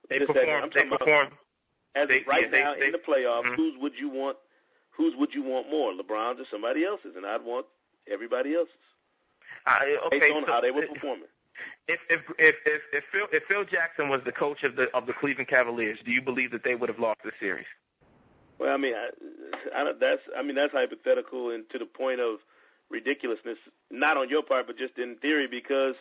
They 0.09 0.19
this, 0.19 0.27
perform. 0.27 0.63
I'm 0.63 0.69
They 0.73 0.85
perform. 0.85 1.27
as 1.95 2.07
They- 2.07 2.23
right 2.27 2.43
yeah, 2.43 2.49
they- 2.49 2.61
now 2.63 2.75
they- 2.75 2.85
in 2.87 2.91
the 2.91 2.99
playoffs, 2.99 3.45
Mhm. 3.45 3.55
whose 3.55 3.77
would 3.79 3.93
you 3.97 4.09
want? 4.09 4.37
Whose 4.91 5.15
would 5.15 5.33
you 5.33 5.41
want 5.43 5.69
more, 5.69 5.93
LeBron's 5.93 6.41
or 6.41 6.45
somebody 6.51 6.83
else's? 6.85 7.15
And 7.15 7.25
I'd 7.25 7.41
want 7.41 7.65
everybody 8.11 8.53
else's 8.55 8.73
I, 9.65 9.97
okay, 10.07 10.19
based 10.19 10.35
on 10.35 10.45
so 10.45 10.51
how 10.51 10.61
they 10.61 10.71
were 10.71 10.85
performing. 10.87 11.27
If 11.87 11.99
if 12.09 12.21
if 12.37 12.55
if 12.65 12.81
if 12.93 13.03
Phil, 13.11 13.27
if 13.31 13.43
Phil 13.47 13.65
Jackson 13.65 14.09
was 14.09 14.21
the 14.25 14.31
coach 14.31 14.63
of 14.63 14.75
the 14.75 14.87
of 14.93 15.05
the 15.05 15.13
Cleveland 15.13 15.49
Cavaliers, 15.49 15.99
do 16.05 16.11
you 16.11 16.21
believe 16.21 16.51
that 16.51 16.63
they 16.63 16.75
would 16.75 16.89
have 16.89 16.99
lost 16.99 17.19
the 17.23 17.31
series? 17.39 17.65
Well, 18.59 18.73
I 18.73 18.77
mean, 18.77 18.93
I, 18.93 19.09
I 19.79 19.83
don't, 19.83 19.99
that's 19.99 20.21
I 20.37 20.43
mean 20.43 20.55
that's 20.55 20.73
hypothetical 20.73 21.51
and 21.51 21.69
to 21.71 21.79
the 21.79 21.85
point 21.85 22.19
of 22.19 22.39
ridiculousness, 22.89 23.57
not 23.89 24.17
on 24.17 24.29
your 24.29 24.43
part, 24.43 24.67
but 24.67 24.77
just 24.77 24.97
in 24.97 25.15
theory, 25.17 25.47
because 25.47 25.95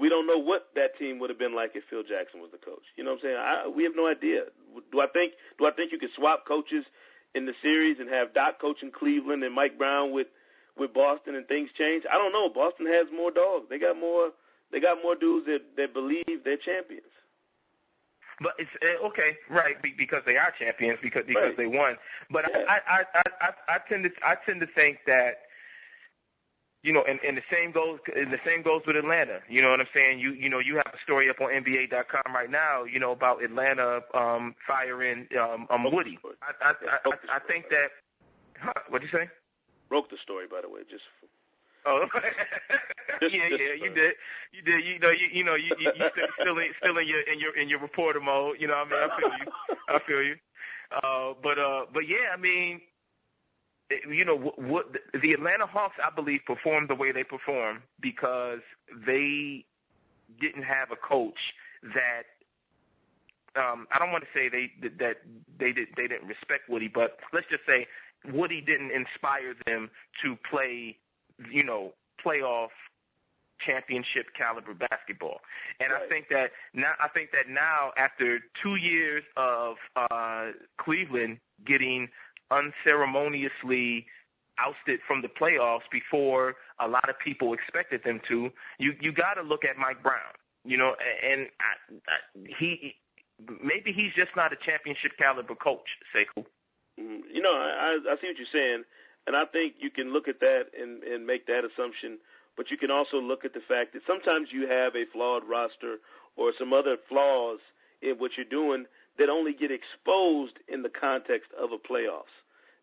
we 0.00 0.08
don't 0.08 0.26
know 0.26 0.38
what 0.38 0.68
that 0.74 0.98
team 0.98 1.18
would 1.18 1.30
have 1.30 1.38
been 1.38 1.54
like 1.54 1.72
if 1.74 1.84
Phil 1.90 2.02
Jackson 2.02 2.40
was 2.40 2.50
the 2.50 2.58
coach. 2.58 2.82
You 2.96 3.04
know 3.04 3.12
what 3.12 3.20
I'm 3.20 3.22
saying? 3.22 3.36
I, 3.36 3.68
we 3.68 3.84
have 3.84 3.92
no 3.94 4.08
idea. 4.08 4.44
Do 4.90 5.00
I 5.00 5.06
think 5.06 5.34
do 5.58 5.66
I 5.66 5.70
think 5.70 5.92
you 5.92 5.98
could 5.98 6.10
swap 6.16 6.46
coaches 6.46 6.84
in 7.34 7.46
the 7.46 7.52
series 7.62 7.98
and 8.00 8.08
have 8.08 8.34
Doc 8.34 8.60
coaching 8.60 8.90
Cleveland 8.90 9.44
and 9.44 9.54
Mike 9.54 9.78
Brown 9.78 10.12
with 10.12 10.28
with 10.78 10.92
Boston 10.94 11.34
and 11.34 11.46
things 11.48 11.70
change? 11.76 12.04
I 12.10 12.16
don't 12.18 12.32
know. 12.32 12.48
Boston 12.48 12.86
has 12.86 13.06
more 13.14 13.30
dogs. 13.30 13.66
They 13.70 13.78
got 13.78 13.98
more. 13.98 14.30
They 14.70 14.80
got 14.80 14.98
more 15.02 15.14
dudes 15.16 15.46
that 15.46 15.62
that 15.76 15.94
believe 15.94 16.44
they're 16.44 16.56
champions. 16.58 17.06
But 18.40 18.52
it's 18.58 18.70
uh, 18.82 19.06
okay, 19.08 19.36
right? 19.50 19.74
Because 19.96 20.22
they 20.24 20.36
are 20.36 20.52
champions, 20.58 20.98
because 21.02 21.24
because 21.26 21.42
Right. 21.42 21.56
they 21.56 21.66
won. 21.66 21.96
But 22.30 22.44
Yeah. 22.50 22.64
I, 22.68 22.78
I 22.86 23.04
I 23.14 23.22
I 23.40 23.74
I 23.74 23.78
tend 23.88 24.04
to 24.04 24.10
I 24.22 24.36
tend 24.46 24.60
to 24.60 24.66
think 24.74 24.98
that 25.06 25.38
you 26.84 26.92
know, 26.92 27.02
and, 27.08 27.18
and 27.26 27.36
the 27.36 27.42
same 27.52 27.72
goes 27.72 27.98
and 28.14 28.32
the 28.32 28.38
same 28.46 28.62
goes 28.62 28.82
with 28.86 28.94
Atlanta. 28.96 29.40
You 29.48 29.62
know 29.62 29.70
what 29.70 29.80
I'm 29.80 29.88
saying? 29.92 30.20
You 30.20 30.32
you 30.32 30.48
know 30.48 30.60
you 30.60 30.76
have 30.76 30.92
a 30.94 31.02
story 31.02 31.28
up 31.28 31.40
on 31.40 31.48
NBA.com 31.50 32.32
right 32.32 32.50
now. 32.50 32.84
You 32.84 33.00
know 33.00 33.10
about 33.10 33.42
Atlanta 33.42 34.00
um, 34.14 34.54
firing 34.66 35.26
um, 35.40 35.66
um, 35.70 35.84
Woody. 35.92 36.18
I 36.42 36.68
I, 36.68 36.70
I 36.70 36.98
I 37.04 37.36
I 37.36 37.38
think 37.48 37.68
that. 37.70 37.88
Huh, 38.60 38.72
what'd 38.88 39.08
you 39.10 39.18
say? 39.18 39.28
Broke 39.88 40.10
the 40.10 40.18
story, 40.22 40.46
by 40.50 40.60
the 40.62 40.68
way. 40.68 40.80
Just 40.90 41.04
Oh, 41.86 42.06
Just- 43.22 43.34
yeah, 43.34 43.48
just, 43.48 43.60
yeah, 43.60 43.74
you 43.84 43.90
uh, 43.90 43.94
did, 43.94 44.12
you 44.52 44.62
did. 44.62 44.84
You 44.84 44.98
know, 44.98 45.10
you 45.10 45.26
you 45.32 45.44
know, 45.44 45.54
you 45.54 45.70
you, 45.78 45.90
you 45.94 46.04
still, 46.12 46.26
still 46.40 46.58
in 46.58 46.68
still 46.80 46.98
in 46.98 47.08
your 47.08 47.20
in 47.22 47.38
your 47.40 47.56
in 47.56 47.68
your 47.68 47.80
reporter 47.80 48.20
mode. 48.20 48.56
You 48.58 48.68
know, 48.68 48.74
what 48.74 48.92
I 48.92 49.08
mean, 49.08 49.10
I 49.10 49.20
feel 49.20 49.30
you, 49.38 49.76
I 49.88 49.98
feel 50.06 50.22
you. 50.22 50.36
Uh, 50.92 51.34
but 51.42 51.58
uh, 51.58 51.86
but 51.92 52.08
yeah, 52.08 52.30
I 52.32 52.36
mean, 52.36 52.80
you 54.10 54.24
know, 54.24 54.36
what, 54.36 54.58
what 54.58 54.86
the 55.20 55.32
Atlanta 55.32 55.66
Hawks, 55.66 55.96
I 56.04 56.14
believe, 56.14 56.40
performed 56.46 56.88
the 56.90 56.94
way 56.94 57.12
they 57.12 57.24
performed 57.24 57.80
because 58.00 58.60
they 59.06 59.64
didn't 60.40 60.64
have 60.64 60.90
a 60.90 60.96
coach 60.96 61.38
that. 61.94 62.22
Um, 63.56 63.88
I 63.92 63.98
don't 63.98 64.12
want 64.12 64.22
to 64.22 64.30
say 64.32 64.48
they 64.48 64.70
that 65.00 65.16
they 65.58 65.72
did 65.72 65.88
they 65.96 66.06
didn't 66.06 66.28
respect 66.28 66.68
Woody, 66.68 66.86
but 66.88 67.16
let's 67.32 67.46
just 67.50 67.62
say 67.66 67.86
Woody 68.32 68.60
didn't 68.60 68.90
inspire 68.90 69.54
them 69.66 69.90
to 70.22 70.36
play, 70.50 70.96
you 71.50 71.64
know, 71.64 71.92
playoff 72.24 72.68
championship 73.64 74.26
caliber 74.36 74.74
basketball. 74.74 75.40
And 75.80 75.92
I 75.92 76.06
think 76.08 76.28
that 76.30 76.50
now 76.74 76.92
I 77.00 77.08
think 77.08 77.30
that 77.32 77.48
now 77.48 77.92
after 77.96 78.40
2 78.62 78.76
years 78.76 79.24
of 79.36 79.76
uh 79.96 80.52
Cleveland 80.80 81.38
getting 81.66 82.08
unceremoniously 82.50 84.06
ousted 84.58 85.00
from 85.06 85.22
the 85.22 85.28
playoffs 85.28 85.88
before 85.90 86.56
a 86.80 86.88
lot 86.88 87.08
of 87.08 87.18
people 87.18 87.52
expected 87.52 88.02
them 88.04 88.20
to, 88.28 88.50
you 88.78 88.94
you 89.00 89.12
got 89.12 89.34
to 89.34 89.42
look 89.42 89.64
at 89.64 89.76
Mike 89.76 90.02
Brown. 90.02 90.34
You 90.64 90.76
know, 90.76 90.94
and 91.24 91.46
I, 91.60 91.94
I, 92.08 92.54
he 92.58 92.96
maybe 93.62 93.92
he's 93.92 94.12
just 94.14 94.30
not 94.36 94.52
a 94.52 94.56
championship 94.56 95.12
caliber 95.18 95.54
coach, 95.54 95.88
Sekou. 96.14 96.44
Mm, 96.98 97.20
You 97.32 97.42
know, 97.42 97.52
I, 97.52 97.98
I 98.10 98.16
see 98.20 98.28
what 98.28 98.36
you're 98.38 98.46
saying, 98.52 98.84
and 99.26 99.36
I 99.36 99.44
think 99.44 99.74
you 99.78 99.90
can 99.90 100.12
look 100.12 100.28
at 100.28 100.40
that 100.40 100.66
and 100.78 101.02
and 101.02 101.26
make 101.26 101.46
that 101.46 101.64
assumption. 101.64 102.18
But 102.56 102.70
you 102.72 102.76
can 102.76 102.90
also 102.90 103.20
look 103.20 103.44
at 103.44 103.54
the 103.54 103.60
fact 103.68 103.92
that 103.92 104.02
sometimes 104.04 104.48
you 104.50 104.66
have 104.66 104.96
a 104.96 105.04
flawed 105.12 105.44
roster 105.48 105.98
or 106.36 106.52
some 106.58 106.72
other 106.72 106.96
flaws 107.08 107.60
in 108.02 108.16
what 108.16 108.32
you're 108.36 108.46
doing 108.46 108.84
that 109.18 109.28
only 109.28 109.52
get 109.52 109.70
exposed 109.70 110.54
in 110.66 110.82
the 110.82 110.88
context 110.88 111.50
of 111.60 111.70
a 111.70 111.78
playoffs. 111.78 112.34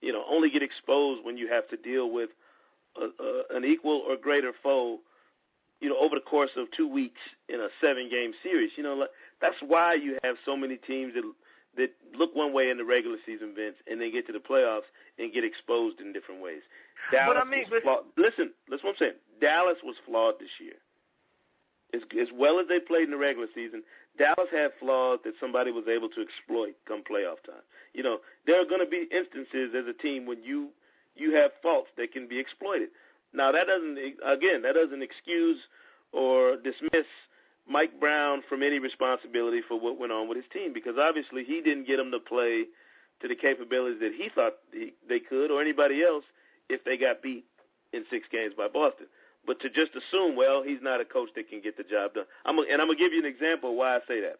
You 0.01 0.13
know, 0.13 0.23
only 0.29 0.49
get 0.49 0.63
exposed 0.63 1.25
when 1.25 1.37
you 1.37 1.49
have 1.49 1.67
to 1.69 1.77
deal 1.77 2.09
with 2.09 2.29
a, 2.95 3.07
a, 3.21 3.57
an 3.57 3.65
equal 3.65 4.01
or 4.07 4.15
greater 4.15 4.53
foe. 4.63 4.99
You 5.81 5.89
know, 5.89 5.97
over 5.99 6.15
the 6.15 6.21
course 6.21 6.51
of 6.55 6.67
two 6.71 6.87
weeks 6.87 7.19
in 7.49 7.59
a 7.59 7.67
seven-game 7.81 8.33
series. 8.41 8.71
You 8.77 8.83
know, 8.83 9.07
that's 9.41 9.57
why 9.65 9.95
you 9.95 10.17
have 10.23 10.37
so 10.45 10.55
many 10.55 10.77
teams 10.77 11.13
that 11.15 11.23
that 11.77 11.91
look 12.17 12.35
one 12.35 12.53
way 12.53 12.69
in 12.69 12.77
the 12.77 12.85
regular 12.85 13.17
season, 13.25 13.53
Vince, 13.55 13.75
and 13.87 13.99
then 13.99 14.11
get 14.11 14.25
to 14.27 14.33
the 14.33 14.39
playoffs 14.39 14.87
and 15.19 15.33
get 15.33 15.43
exposed 15.43 15.99
in 15.99 16.13
different 16.13 16.41
ways. 16.41 16.61
Dallas 17.11 17.37
I 17.39 17.43
mean, 17.49 17.65
was 17.69 17.81
flawed. 17.83 18.05
Listen, 18.17 18.51
that's 18.69 18.83
what 18.83 18.91
I'm 18.91 18.97
saying. 18.97 19.19
Dallas 19.41 19.77
was 19.83 19.95
flawed 20.05 20.35
this 20.39 20.49
year. 20.59 20.79
As, 21.93 22.01
as 22.19 22.27
well 22.33 22.59
as 22.59 22.67
they 22.67 22.79
played 22.79 23.03
in 23.03 23.11
the 23.11 23.17
regular 23.17 23.47
season, 23.53 23.83
Dallas 24.17 24.49
had 24.51 24.71
flaws 24.79 25.19
that 25.23 25.33
somebody 25.39 25.71
was 25.71 25.85
able 25.87 26.09
to 26.09 26.21
exploit 26.21 26.75
come 26.87 27.03
playoff 27.03 27.43
time. 27.45 27.63
You 27.93 28.03
know, 28.03 28.19
there 28.47 28.61
are 28.61 28.65
going 28.65 28.83
to 28.83 28.89
be 28.89 29.07
instances 29.11 29.75
as 29.77 29.85
a 29.87 29.93
team 29.93 30.25
when 30.25 30.43
you 30.43 30.69
you 31.15 31.33
have 31.35 31.51
faults 31.61 31.89
that 31.97 32.11
can 32.11 32.27
be 32.27 32.39
exploited. 32.39 32.89
Now 33.33 33.51
that 33.51 33.67
doesn't 33.67 33.97
again 34.25 34.61
that 34.63 34.75
doesn't 34.75 35.01
excuse 35.01 35.59
or 36.11 36.55
dismiss 36.57 37.05
Mike 37.67 37.99
Brown 37.99 38.43
from 38.47 38.61
any 38.63 38.79
responsibility 38.79 39.61
for 39.67 39.79
what 39.79 39.99
went 39.99 40.11
on 40.11 40.27
with 40.27 40.37
his 40.37 40.45
team 40.53 40.73
because 40.73 40.95
obviously 40.99 41.43
he 41.43 41.61
didn't 41.61 41.87
get 41.87 41.97
them 41.97 42.11
to 42.11 42.19
play 42.19 42.65
to 43.21 43.27
the 43.27 43.35
capabilities 43.35 43.99
that 44.01 44.13
he 44.13 44.29
thought 44.33 44.53
he, 44.71 44.93
they 45.07 45.19
could 45.19 45.49
or 45.51 45.61
anybody 45.61 46.03
else 46.03 46.23
if 46.69 46.83
they 46.83 46.97
got 46.97 47.21
beat 47.21 47.45
in 47.93 48.03
six 48.09 48.27
games 48.31 48.53
by 48.57 48.67
Boston. 48.67 49.07
But 49.47 49.59
to 49.61 49.69
just 49.69 49.91
assume, 49.95 50.35
well, 50.35 50.63
he's 50.63 50.81
not 50.81 51.01
a 51.01 51.05
coach 51.05 51.29
that 51.35 51.49
can 51.49 51.61
get 51.61 51.77
the 51.77 51.83
job 51.83 52.13
done. 52.15 52.25
I'm 52.45 52.55
gonna, 52.57 52.67
and 52.71 52.81
I'm 52.81 52.87
gonna 52.87 52.99
give 52.99 53.13
you 53.13 53.19
an 53.19 53.25
example 53.25 53.71
of 53.71 53.75
why 53.77 53.95
I 53.95 53.99
say 54.07 54.21
that. 54.21 54.39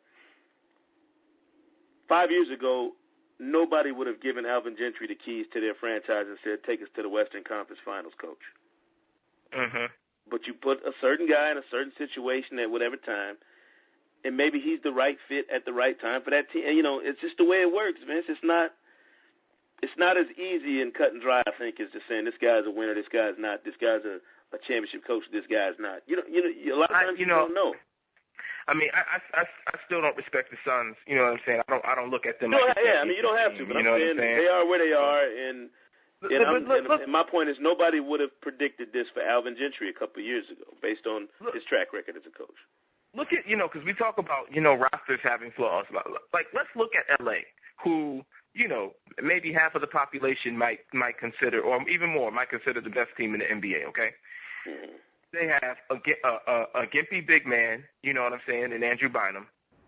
five 2.09 2.31
years 2.31 2.49
ago, 2.49 2.91
nobody 3.39 3.91
would 3.91 4.07
have 4.07 4.21
given 4.21 4.45
Alvin 4.45 4.75
Gentry 4.77 5.07
the 5.07 5.15
keys 5.15 5.45
to 5.53 5.61
their 5.61 5.75
franchise 5.75 6.25
and 6.27 6.37
said, 6.43 6.63
"Take 6.63 6.81
us 6.81 6.87
to 6.95 7.01
the 7.01 7.09
Western 7.09 7.43
Conference 7.43 7.81
Finals, 7.85 8.13
coach." 8.17 8.41
Mhm. 9.53 9.89
But 10.29 10.47
you 10.47 10.53
put 10.53 10.79
a 10.85 10.91
certain 11.01 11.27
guy 11.29 11.51
in 11.51 11.57
a 11.57 11.67
certain 11.69 11.93
situation 11.97 12.57
at 12.59 12.71
whatever 12.71 12.95
time, 12.97 13.35
and 14.23 14.35
maybe 14.35 14.59
he's 14.59 14.79
the 14.83 14.91
right 14.91 15.17
fit 15.29 15.45
at 15.53 15.65
the 15.65 15.73
right 15.73 15.99
time 16.01 16.21
for 16.23 16.31
that 16.31 16.51
team. 16.51 16.63
And, 16.67 16.75
you 16.75 16.83
know, 16.83 16.99
it's 17.03 17.21
just 17.21 17.37
the 17.37 17.45
way 17.45 17.57
it 17.57 17.71
works, 17.73 17.99
man. 18.07 18.17
It's 18.17 18.27
just 18.27 18.43
not. 18.43 18.71
It's 19.83 19.93
not 19.97 20.17
as 20.17 20.25
easy 20.39 20.81
and 20.81 20.93
cut 20.93 21.11
and 21.11 21.21
dry, 21.21 21.43
I 21.45 21.51
think, 21.59 21.79
as 21.79 21.91
just 21.91 22.07
saying 22.07 22.25
this 22.25 22.39
guy's 22.41 22.65
a 22.65 22.71
winner, 22.71 22.95
this 22.95 23.11
guy's 23.11 23.35
not, 23.37 23.65
this 23.65 23.75
guy's 23.75 24.01
a, 24.07 24.17
a 24.55 24.59
championship 24.65 25.05
coach, 25.05 25.23
this 25.33 25.43
guy's 25.51 25.75
not. 25.77 25.99
You 26.07 26.15
know, 26.15 26.23
you 26.31 26.41
know, 26.41 26.75
a 26.75 26.79
lot 26.79 26.89
of 26.89 26.95
times 26.95 27.09
I, 27.09 27.19
you, 27.19 27.19
you 27.19 27.25
know, 27.27 27.51
don't 27.51 27.53
know. 27.53 27.75
I 28.67 28.73
mean, 28.73 28.89
I, 28.95 29.19
I 29.37 29.43
I 29.43 29.77
still 29.85 30.01
don't 30.01 30.17
respect 30.17 30.49
the 30.49 30.57
Suns. 30.65 30.95
You 31.05 31.15
know 31.17 31.23
what 31.29 31.33
I'm 31.37 31.43
saying? 31.45 31.61
I 31.67 31.69
don't 31.69 31.85
I 31.85 31.93
don't 31.93 32.09
look 32.09 32.25
at 32.25 32.39
them. 32.39 32.49
Don't 32.49 32.65
like 32.65 32.79
yeah, 32.81 33.01
I 33.01 33.05
mean, 33.05 33.17
you 33.17 33.21
don't 33.21 33.37
have 33.37 33.53
to, 33.59 33.65
but 33.67 33.73
you 33.77 33.79
I'm 33.79 33.85
know 33.85 33.97
saying, 33.99 34.17
what 34.17 34.23
I'm 34.23 34.31
saying? 34.31 34.37
they 34.41 34.47
are 34.49 34.65
where 34.65 34.79
they 34.81 34.93
are, 34.95 35.21
and 35.21 35.69
and, 36.31 36.67
and, 36.67 36.87
and 36.87 37.11
my 37.11 37.23
point 37.23 37.49
is 37.49 37.57
nobody 37.59 37.99
would 37.99 38.19
have 38.19 38.39
predicted 38.41 38.93
this 38.93 39.07
for 39.13 39.21
Alvin 39.21 39.55
Gentry 39.57 39.89
a 39.89 39.93
couple 39.93 40.21
of 40.21 40.25
years 40.25 40.45
ago, 40.51 40.65
based 40.81 41.05
on 41.07 41.27
Look- 41.41 41.53
his 41.55 41.63
track 41.63 41.93
record 41.93 42.15
as 42.17 42.23
a 42.25 42.37
coach. 42.37 42.55
look 43.15 43.31
at 43.33 43.47
you 43.47 43.55
know 43.55 43.67
because 43.71 43.85
we 43.85 43.93
talk 43.93 44.17
about 44.17 44.53
you 44.53 44.61
know 44.61 44.73
rosters 44.75 45.19
having 45.23 45.51
flaws. 45.51 45.85
Like 46.33 46.47
let's 46.53 46.69
look 46.75 46.91
at 46.95 47.19
LA, 47.23 47.39
who 47.83 48.23
you 48.53 48.67
know 48.67 48.91
maybe 49.21 49.51
half 49.53 49.75
of 49.75 49.81
the 49.81 49.87
population 49.87 50.57
might 50.57 50.79
might 50.93 51.17
consider, 51.17 51.61
or 51.61 51.87
even 51.89 52.09
more, 52.09 52.31
might 52.31 52.49
consider 52.49 52.81
the 52.81 52.89
best 52.89 53.11
team 53.17 53.33
in 53.33 53.39
the 53.39 53.45
NBA. 53.45 53.85
Okay, 53.89 54.11
Mhm. 54.67 54.89
they 55.33 55.47
have 55.47 55.77
a, 55.89 55.95
a, 55.95 56.51
a, 56.51 56.83
a 56.83 56.87
gimpy 56.87 57.25
big 57.25 57.45
man, 57.45 57.83
you 58.03 58.13
know 58.13 58.23
what 58.23 58.33
I'm 58.33 58.41
saying, 58.47 58.73
and 58.73 58.83
Andrew 58.83 59.09
Bynum. 59.09 59.47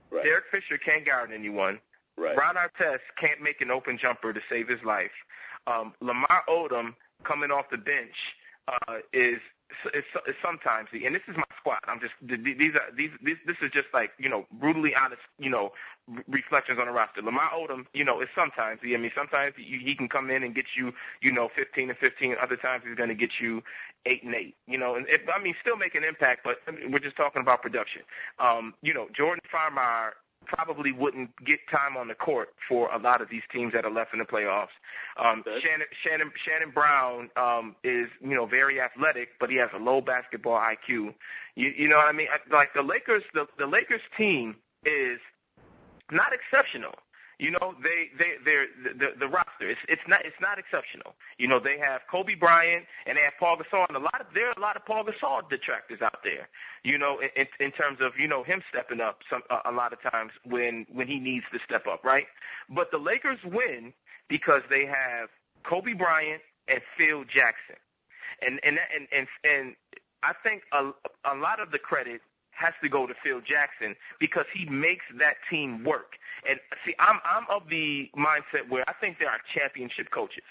Right. 0.09 0.23
Derek 0.23 0.45
Fisher 0.51 0.77
can't 0.77 1.05
guard 1.05 1.31
anyone. 1.33 1.79
right. 2.17 2.35
Ron 2.37 2.55
Artest 2.55 2.99
can't 3.19 3.41
make 3.41 3.59
an 3.61 3.69
open 3.71 3.97
jumper 3.97 4.31
to 4.31 4.39
save 4.49 4.69
his 4.69 4.79
life. 4.85 5.11
Um, 5.67 5.93
Lamar 6.01 6.43
Odom 6.49 6.95
coming 7.23 7.51
off 7.51 7.65
the 7.69 7.77
bench 7.77 8.15
uh, 8.67 8.95
is, 9.13 9.39
is, 9.93 10.03
is 10.27 10.35
sometimes, 10.41 10.89
and 10.93 11.13
this 11.13 11.21
is 11.27 11.35
my 11.35 11.43
squad. 11.59 11.79
I'm 11.87 11.99
just 11.99 12.13
these 12.21 12.73
are 12.75 12.95
these 12.95 13.11
this 13.21 13.37
this 13.45 13.57
is 13.61 13.71
just 13.71 13.87
like 13.93 14.11
you 14.17 14.29
know 14.29 14.45
brutally 14.59 14.93
honest 14.95 15.21
you 15.39 15.49
know 15.49 15.71
reflections 16.27 16.79
on 16.79 16.87
the 16.87 16.91
roster. 16.93 17.21
Lamar 17.21 17.49
Odom, 17.51 17.85
you 17.93 18.05
know, 18.05 18.21
is 18.21 18.29
sometimes 18.35 18.79
I 18.83 18.97
mean 18.97 19.11
sometimes 19.15 19.53
he, 19.57 19.79
he 19.83 19.95
can 19.95 20.07
come 20.07 20.29
in 20.29 20.43
and 20.43 20.55
get 20.55 20.65
you 20.75 20.93
you 21.21 21.31
know 21.31 21.49
15 21.55 21.89
and 21.89 21.97
15. 21.97 22.35
Other 22.41 22.55
times 22.55 22.83
he's 22.87 22.95
going 22.95 23.09
to 23.09 23.15
get 23.15 23.31
you 23.41 23.61
eight 24.05 24.23
and 24.23 24.33
eight. 24.33 24.55
You 24.67 24.77
know, 24.77 24.95
and 24.95 25.07
it, 25.07 25.21
I 25.33 25.41
mean 25.41 25.55
still 25.61 25.77
make 25.77 25.95
an 25.95 26.03
impact, 26.03 26.41
but 26.43 26.57
we're 26.89 26.99
just 26.99 27.17
talking 27.17 27.41
about 27.41 27.61
production. 27.61 28.03
Um, 28.39 28.73
you 28.81 28.93
know, 28.93 29.07
Jordan 29.15 29.41
Farmar 29.51 30.11
probably 30.47 30.91
wouldn't 30.91 31.29
get 31.45 31.59
time 31.69 31.97
on 31.97 32.07
the 32.07 32.15
court 32.15 32.49
for 32.67 32.89
a 32.93 32.97
lot 32.97 33.21
of 33.21 33.29
these 33.29 33.43
teams 33.51 33.73
that 33.73 33.85
are 33.85 33.91
left 33.91 34.13
in 34.13 34.19
the 34.19 34.25
playoffs. 34.25 34.75
Um, 35.17 35.43
Okay. 35.47 35.59
Shannon 35.61 35.87
Shannon 36.03 36.31
Shannon 36.45 36.71
Brown 36.71 37.29
um, 37.37 37.75
is 37.83 38.07
you 38.21 38.35
know 38.35 38.45
very 38.45 38.81
athletic, 38.81 39.29
but 39.39 39.49
he 39.49 39.55
has 39.57 39.69
a 39.73 39.79
low 39.79 40.01
basketball 40.01 40.59
IQ. 40.59 41.13
You, 41.55 41.73
you 41.77 41.87
know 41.87 41.97
what 41.97 42.07
I 42.07 42.11
mean? 42.11 42.27
Like 42.51 42.73
the 42.73 42.81
Lakers, 42.81 43.23
the, 43.33 43.47
the 43.57 43.67
Lakers 43.67 44.01
team 44.17 44.55
is 44.85 45.19
not 46.11 46.27
exceptional. 46.33 46.95
You 47.39 47.51
know, 47.51 47.75
they 47.83 48.09
they 48.17 48.33
they're 48.43 48.65
the, 48.83 49.13
the 49.19 49.27
roster. 49.27 49.69
It's 49.69 49.79
it's 49.87 50.01
not 50.07 50.25
it's 50.25 50.41
not 50.41 50.57
exceptional. 50.57 51.13
You 51.37 51.47
know, 51.47 51.59
they 51.59 51.77
have 51.77 52.01
Kobe 52.09 52.33
Bryant 52.33 52.85
and 53.05 53.15
they 53.15 53.21
have 53.21 53.33
Pau 53.39 53.55
Gasol, 53.55 53.85
and 53.87 53.95
a 53.95 53.99
lot 53.99 54.19
of 54.19 54.27
there 54.33 54.47
are 54.47 54.53
a 54.57 54.59
lot 54.59 54.75
of 54.75 54.83
Pau 54.85 55.03
Gasol 55.03 55.47
detractors 55.47 56.01
out 56.01 56.23
there. 56.23 56.49
You 56.83 56.97
know, 56.97 57.19
in, 57.35 57.45
in 57.59 57.71
terms 57.71 57.99
of 58.01 58.13
you 58.17 58.27
know 58.27 58.41
him 58.41 58.63
stepping 58.69 59.01
up 59.01 59.19
some 59.29 59.43
a, 59.51 59.69
a 59.69 59.71
lot 59.71 59.93
of 59.93 60.01
times 60.01 60.31
when 60.45 60.87
when 60.91 61.07
he 61.07 61.19
needs 61.19 61.45
to 61.53 61.59
step 61.63 61.85
up, 61.85 62.03
right? 62.03 62.25
But 62.69 62.89
the 62.89 62.97
Lakers 62.97 63.39
win 63.45 63.93
because 64.29 64.63
they 64.71 64.87
have 64.87 65.29
Kobe 65.63 65.93
Bryant 65.93 66.41
and 66.67 66.81
Phil 66.97 67.23
Jackson, 67.23 67.77
and 68.41 68.59
and 68.63 68.79
and 68.95 69.07
and 69.11 69.27
and 69.43 69.75
I 70.23 70.33
think 70.41 70.63
a 70.71 70.89
a 71.31 71.35
lot 71.35 71.59
of 71.59 71.69
the 71.69 71.77
credit 71.77 72.21
has 72.57 72.73
to 72.81 72.89
go 72.89 73.05
to 73.05 73.13
Phil 73.23 73.39
Jackson 73.41 73.95
because 74.19 74.45
he 74.53 74.65
makes 74.65 75.05
that 75.19 75.35
team 75.49 75.83
work. 75.83 76.17
And 76.49 76.59
see, 76.85 76.95
I'm 76.99 77.19
I'm 77.23 77.45
of 77.49 77.69
the 77.69 78.09
mindset 78.17 78.69
where 78.69 78.83
I 78.89 78.93
think 78.93 79.19
there 79.19 79.29
are 79.29 79.39
championship 79.53 80.09
coaches, 80.11 80.43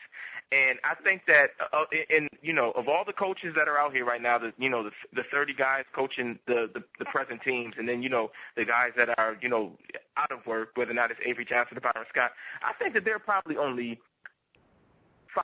and 0.53 0.79
I 0.85 0.95
think 1.03 1.23
that 1.27 1.51
uh, 1.73 1.85
in 2.11 2.29
you 2.42 2.53
know 2.53 2.71
of 2.73 2.88
all 2.88 3.05
the 3.05 3.12
coaches 3.12 3.55
that 3.57 3.69
are 3.69 3.79
out 3.79 3.92
here 3.92 4.05
right 4.05 4.23
now, 4.23 4.38
the 4.38 4.53
you 4.59 4.69
know 4.69 4.83
the 4.85 4.90
the 5.12 5.25
30 5.31 5.55
guys 5.55 5.85
coaching 5.95 6.38
the, 6.47 6.71
the 6.73 6.83
the 6.99 7.05
present 7.07 7.42
teams, 7.42 7.75
and 7.79 7.88
then 7.88 8.03
you 8.03 8.09
know 8.09 8.31
the 8.57 8.64
guys 8.64 8.92
that 8.97 9.19
are 9.19 9.37
you 9.40 9.49
know 9.49 9.73
out 10.16 10.31
of 10.31 10.47
work, 10.47 10.71
whether 10.75 10.90
or 10.90 10.95
not 10.95 11.11
it's 11.11 11.21
Avery 11.25 11.45
Johnson 11.45 11.79
or 11.79 11.81
Byron 11.81 12.07
Scott, 12.11 12.33
I 12.62 12.73
think 12.75 12.95
that 12.95 13.05
there 13.05 13.16
are 13.16 13.21
probably 13.21 13.57
only 13.57 13.99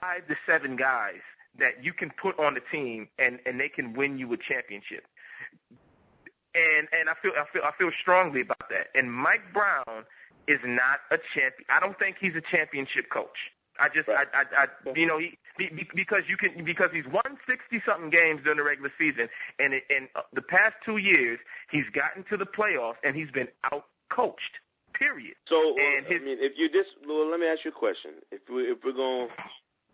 five 0.00 0.26
to 0.28 0.36
seven 0.46 0.76
guys 0.76 1.20
that 1.58 1.84
you 1.84 1.92
can 1.92 2.10
put 2.20 2.38
on 2.38 2.54
the 2.54 2.62
team 2.70 3.08
and 3.18 3.38
and 3.46 3.58
they 3.58 3.68
can 3.68 3.94
win 3.94 4.18
you 4.18 4.32
a 4.32 4.36
championship. 4.36 5.04
And 6.54 6.88
and 6.92 7.08
I 7.08 7.14
feel 7.22 7.32
I 7.36 7.44
feel 7.52 7.62
I 7.64 7.72
feel 7.78 7.90
strongly 8.00 8.42
about 8.42 8.68
that. 8.70 8.88
And 8.94 9.10
Mike 9.12 9.52
Brown 9.54 10.04
is 10.48 10.60
not 10.64 11.00
a 11.10 11.18
champion. 11.34 11.64
I 11.70 11.80
don't 11.80 11.98
think 11.98 12.16
he's 12.20 12.34
a 12.36 12.42
championship 12.50 13.08
coach. 13.10 13.38
I 13.80 13.88
just 13.88 14.06
Right. 14.08 14.26
I 14.34 14.42
I, 14.56 14.64
I 14.64 14.92
you 14.94 15.06
know 15.06 15.18
he 15.18 15.38
be- 15.56 15.70
be- 15.70 15.88
because 15.94 16.24
you 16.28 16.36
can 16.36 16.62
because 16.64 16.90
he's 16.92 17.06
won 17.06 17.38
sixty 17.48 17.80
something 17.86 18.10
games 18.10 18.42
during 18.44 18.58
the 18.58 18.64
regular 18.64 18.92
season 18.98 19.28
and 19.58 19.72
it, 19.74 19.84
and 19.88 20.08
uh, 20.14 20.20
the 20.34 20.42
past 20.42 20.74
two 20.84 20.98
years 20.98 21.38
he's 21.70 21.88
gotten 21.94 22.22
to 22.28 22.36
the 22.36 22.44
playoffs 22.46 22.96
and 23.02 23.16
he's 23.16 23.30
been 23.30 23.48
out 23.72 23.86
coached. 24.10 24.58
Period. 24.92 25.34
So, 25.48 25.74
And 25.78 26.04
I 26.06 26.08
his- 26.12 26.22
mean, 26.22 26.36
if 26.38 26.52
you 26.58 26.68
just 26.68 26.90
well, 27.08 27.30
let 27.30 27.40
me 27.40 27.46
ask 27.46 27.64
you 27.64 27.70
a 27.70 27.74
question. 27.74 28.12
If 28.30 28.42
we 28.52 28.64
if 28.64 28.78
we're 28.84 28.92
going 28.92 29.28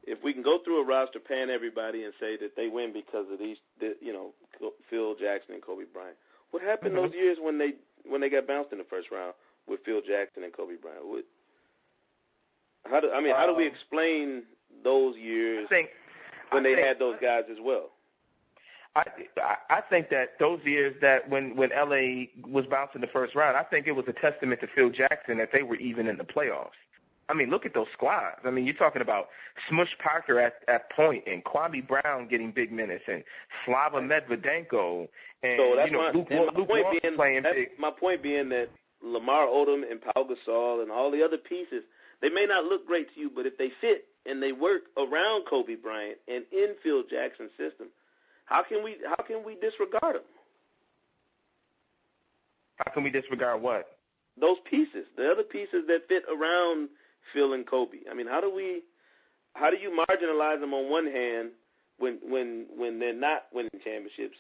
if 0.09 0.23
we 0.25 0.33
can 0.33 0.43
go 0.43 0.59
through 0.65 0.83
a 0.83 0.85
roster, 0.85 1.21
pan 1.21 1.49
everybody, 1.51 2.03
and 2.05 2.13
say 2.19 2.37
that 2.39 2.57
they 2.57 2.67
win 2.69 2.93
because 2.95 3.27
of 3.31 3.39
these, 3.39 3.59
the, 3.79 3.95
you 4.01 4.13
know, 4.13 4.33
Phil 4.89 5.15
Jackson 5.15 5.55
and 5.55 5.63
Kobe 5.63 5.85
Bryant. 5.93 6.17
What 6.51 6.63
happened 6.63 6.93
Mhm. 6.95 7.03
those 7.03 7.15
years 7.15 7.39
when 7.41 7.59
they 7.59 7.75
when 8.05 8.21
they 8.23 8.31
got 8.31 8.47
bounced 8.47 8.73
in 8.73 8.79
the 8.79 8.85
first 8.85 9.11
round 9.11 9.35
with 9.67 9.85
Phil 9.85 10.01
Jackson 10.01 10.43
and 10.45 10.53
Kobe 10.53 10.77
Bryant? 10.77 11.05
What, 11.05 11.25
how 12.87 13.01
do 13.01 13.11
I 13.13 13.21
mean? 13.21 13.35
How 13.35 13.47
do 13.47 13.55
we 13.55 13.67
Um, 13.67 13.73
explain 13.73 14.47
those 14.83 15.17
years 15.17 15.67
I 15.67 15.69
think 15.69 15.91
when 16.51 16.65
I 16.65 16.69
they 16.71 16.75
think- 16.77 16.87
had 16.87 16.99
those 16.99 17.19
guys 17.21 17.45
as 17.51 17.61
well? 17.61 17.93
I 18.97 19.05
I- 19.37 19.59
I 19.71 19.81
think 19.83 20.09
that 20.09 20.39
those 20.39 20.65
years 20.65 20.99
that 21.01 21.29
when 21.29 21.55
when 21.55 21.71
LA 21.73 22.31
was 22.47 22.67
bouncing 22.67 22.97
in 22.97 23.01
the 23.03 23.13
first 23.13 23.35
round, 23.35 23.57
I 23.57 23.63
think 23.63 23.87
it 23.87 23.93
was 23.93 24.09
a 24.09 24.13
testament 24.15 24.61
to 24.63 24.67
Phil 24.69 24.89
Jackson 24.91 25.37
that 25.39 25.53
they 25.53 25.63
were 25.63 25.77
even 25.77 26.09
in 26.09 26.17
the 26.17 26.25
playoffs. 26.25 26.73
I 27.29 27.35
mean, 27.35 27.51
look 27.51 27.67
at 27.67 27.75
those 27.75 27.87
squads. 27.93 28.41
I 28.45 28.51
mean, 28.51 28.65
you're 28.65 28.75
talking 28.75 29.03
about 29.03 29.29
Smush 29.69 29.95
Parker 30.03 30.41
at 30.41 30.55
at 30.67 30.91
point 30.93 31.25
and 31.27 31.45
Kwame 31.45 31.87
Brown 31.87 32.27
getting 32.29 32.53
big 32.53 32.73
minutes 32.73 33.05
and 33.07 33.23
Slava 33.65 34.01
Medvedenko 34.01 35.09
and 35.43 35.59
So 35.59 35.77
that's 35.77 35.91
you 35.91 35.97
know 35.97 36.03
my, 36.03 36.11
Luke, 36.13 36.31
my 36.31 36.49
Luke 36.57 36.69
point 36.69 37.03
being. 37.03 37.17
playing 37.17 37.43
that's 37.43 37.55
big. 37.55 37.69
my 37.79 37.91
point 37.91 38.23
being 38.23 38.49
that 38.49 38.71
Lamar 39.03 39.47
Odom 39.47 39.83
and 39.89 40.01
Pau 40.01 40.25
Gasol 40.25 40.83
and 40.83 40.91
all 40.91 41.11
the 41.11 41.23
other 41.23 41.37
pieces, 41.37 41.83
they 42.21 42.31
may 42.31 42.47
not 42.47 42.65
look 42.65 42.87
great 42.87 43.13
to 43.15 43.21
you, 43.21 43.31
but 43.35 43.47
if 43.47 43.57
they 43.59 43.71
fit 43.81 44.07
and 44.27 44.43
they 44.43 44.53
work 44.53 44.83
around 44.97 45.45
Kobe 45.49 45.77
Bryant 45.77 46.19
and 46.27 46.45
in 46.51 46.75
Phil 46.83 47.05
Jackson's 47.09 47.51
system, 47.59 47.89
how 48.47 48.63
can 48.63 48.83
we 48.83 48.97
how 49.07 49.23
can 49.25 49.45
we 49.45 49.57
disregard 49.57 50.17
them? 50.17 50.23
How 52.77 52.93
can 52.93 53.05
we 53.05 53.11
disregard 53.11 53.61
what? 53.61 53.99
Those 54.41 54.59
pieces, 54.71 55.05
the 55.17 55.31
other 55.31 55.43
pieces 55.43 55.85
that 55.89 56.09
fit 56.09 56.23
around 56.31 56.89
Phil 57.33 57.53
and 57.53 57.67
Kobe. 57.67 57.99
I 58.11 58.15
mean, 58.15 58.27
how 58.27 58.41
do 58.41 58.53
we 58.55 58.83
how 59.55 59.71
do 59.71 59.77
you 59.77 59.91
marginalize 60.09 60.61
them 60.61 60.75
on 60.75 60.91
one 60.91 61.07
hand 61.07 61.51
when 61.99 62.19
when 62.23 62.67
when 62.77 62.99
they're 62.99 63.15
not 63.15 63.47
winning 63.53 63.71
championships? 63.85 64.37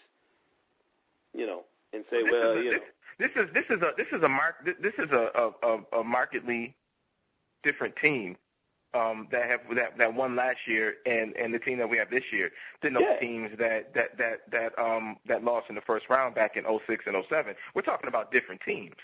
You 1.35 1.47
know, 1.47 1.65
and 1.93 2.05
say, 2.11 2.23
This 2.23 2.33
well, 2.33 2.53
a, 2.53 2.63
you 2.63 2.73
know. 2.73 2.79
this, 3.19 3.31
is 3.37 3.49
this 3.53 3.65
is 3.71 3.83
a 3.83 3.93
this 3.97 4.07
is 4.13 4.23
a 4.23 4.29
mark 4.29 4.65
this 4.65 4.95
is 4.99 5.11
a 5.11 5.31
a, 5.63 5.69
a, 5.69 6.01
a 6.01 6.05
markedly 6.05 6.75
different 7.63 7.95
team 7.97 8.37
um, 8.95 9.29
that 9.31 9.49
have 9.51 9.61
that 9.77 9.99
that 9.99 10.15
won 10.15 10.35
last 10.37 10.59
year 10.67 10.95
and 11.07 11.37
and 11.37 11.53
the 11.53 11.59
team 11.59 11.79
that 11.79 11.89
we 11.89 11.99
have 11.99 12.11
this 12.11 12.25
year 12.33 12.51
than 12.83 12.95
those 12.95 13.03
Yeah. 13.07 13.19
teams 13.21 13.51
that 13.59 13.93
that 13.95 14.17
that 14.17 14.51
that 14.51 14.79
um 14.79 15.17
that 15.27 15.45
lost 15.45 15.67
in 15.69 15.75
the 15.75 15.81
first 15.83 16.09
round 16.09 16.35
back 16.35 16.57
in 16.57 16.65
06 16.65 17.05
and 17.07 17.17
07. 17.29 17.55
We're 17.75 17.83
talking 17.83 18.09
about 18.09 18.33
different 18.33 18.61
teams. 18.63 18.97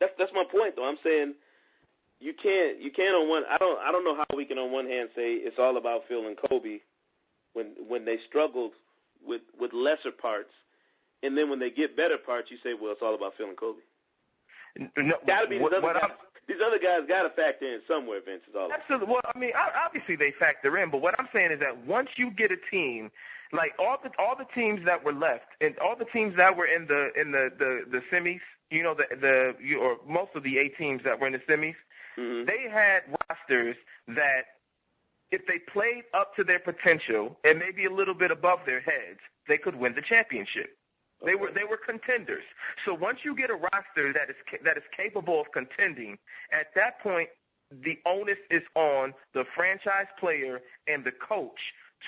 That's 0.00 0.12
that's 0.18 0.32
my 0.34 0.44
point 0.44 0.76
though. 0.76 0.88
I'm 0.88 0.98
saying 1.04 1.34
you 2.20 2.32
can't 2.34 2.80
you 2.80 2.90
can't 2.90 3.14
on 3.14 3.28
one 3.28 3.42
I 3.50 3.58
don't 3.58 3.78
I 3.80 3.92
don't 3.92 4.04
know 4.04 4.16
how 4.16 4.26
we 4.36 4.44
can 4.44 4.58
on 4.58 4.72
one 4.72 4.86
hand 4.86 5.10
say 5.14 5.34
it's 5.34 5.58
all 5.58 5.76
about 5.76 6.02
Phil 6.08 6.26
and 6.26 6.36
Kobe 6.48 6.78
when 7.52 7.72
when 7.88 8.04
they 8.04 8.18
struggled 8.28 8.72
with 9.26 9.42
with 9.58 9.72
lesser 9.72 10.10
parts 10.12 10.50
and 11.22 11.36
then 11.36 11.50
when 11.50 11.58
they 11.58 11.70
get 11.70 11.96
better 11.96 12.18
parts 12.18 12.50
you 12.50 12.56
say 12.62 12.74
well 12.74 12.92
it's 12.92 13.02
all 13.02 13.14
about 13.14 13.34
Phil 13.36 13.48
and 13.48 13.56
Kobe. 13.56 13.80
No, 14.96 15.16
Gotta 15.26 15.48
be 15.48 15.56
these 15.56 15.62
what- 15.62 15.72
other 15.72 15.82
what 15.82 16.00
guys. 16.00 16.10
These 16.48 16.58
other 16.64 16.78
guys 16.78 17.00
gotta 17.08 17.30
factor 17.30 17.66
in 17.66 17.80
somewhere, 17.88 18.20
Vince 18.24 18.42
is 18.48 18.54
all. 18.54 18.70
Absolutely. 18.72 19.08
Well, 19.08 19.20
I 19.34 19.36
mean, 19.36 19.50
obviously 19.84 20.14
they 20.14 20.30
factor 20.30 20.78
in, 20.78 20.90
but 20.90 21.00
what 21.00 21.18
I'm 21.18 21.28
saying 21.32 21.50
is 21.50 21.58
that 21.58 21.76
once 21.78 22.08
you 22.14 22.30
get 22.30 22.52
a 22.52 22.56
team, 22.70 23.10
like 23.52 23.72
all 23.80 23.96
the 24.00 24.10
all 24.16 24.36
the 24.36 24.46
teams 24.54 24.84
that 24.84 25.02
were 25.02 25.12
left, 25.12 25.46
and 25.60 25.76
all 25.80 25.96
the 25.96 26.04
teams 26.04 26.36
that 26.36 26.56
were 26.56 26.66
in 26.66 26.86
the 26.86 27.10
in 27.20 27.32
the 27.32 27.50
the, 27.58 27.84
the 27.90 28.00
semis, 28.12 28.38
you 28.70 28.84
know, 28.84 28.94
the 28.94 29.06
the 29.16 29.56
you, 29.60 29.80
or 29.80 29.96
most 30.06 30.36
of 30.36 30.44
the 30.44 30.56
eight 30.56 30.78
teams 30.78 31.02
that 31.02 31.18
were 31.18 31.26
in 31.26 31.32
the 31.32 31.40
semis, 31.40 31.74
Mm-hmm. 32.18 32.46
They 32.46 32.70
had 32.70 33.02
rosters 33.28 33.76
that, 34.08 34.42
if 35.30 35.42
they 35.46 35.58
played 35.58 36.04
up 36.14 36.36
to 36.36 36.44
their 36.44 36.60
potential 36.60 37.36
and 37.44 37.58
maybe 37.58 37.84
a 37.86 37.90
little 37.90 38.14
bit 38.14 38.30
above 38.30 38.60
their 38.64 38.80
heads, 38.80 39.18
they 39.48 39.58
could 39.58 39.74
win 39.74 39.94
the 39.94 40.02
championship. 40.02 40.76
They 41.24 41.34
were 41.34 41.50
they 41.50 41.64
were 41.64 41.78
contenders. 41.78 42.44
So 42.84 42.92
once 42.94 43.20
you 43.24 43.34
get 43.34 43.50
a 43.50 43.54
roster 43.54 44.12
that 44.12 44.28
is 44.28 44.36
that 44.64 44.76
is 44.76 44.82
capable 44.94 45.40
of 45.40 45.46
contending, 45.52 46.18
at 46.52 46.66
that 46.74 47.00
point 47.00 47.28
the 47.70 47.98
onus 48.06 48.38
is 48.50 48.62
on 48.74 49.14
the 49.34 49.44
franchise 49.56 50.06
player 50.20 50.60
and 50.86 51.04
the 51.04 51.12
coach 51.12 51.58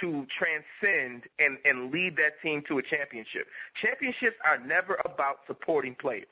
to 0.00 0.26
transcend 0.38 1.24
and, 1.38 1.58
and 1.64 1.90
lead 1.90 2.16
that 2.16 2.40
team 2.42 2.62
to 2.68 2.78
a 2.78 2.82
championship. 2.82 3.46
Championships 3.80 4.36
are 4.44 4.58
never 4.58 5.00
about 5.04 5.38
supporting 5.46 5.94
players. 5.94 6.26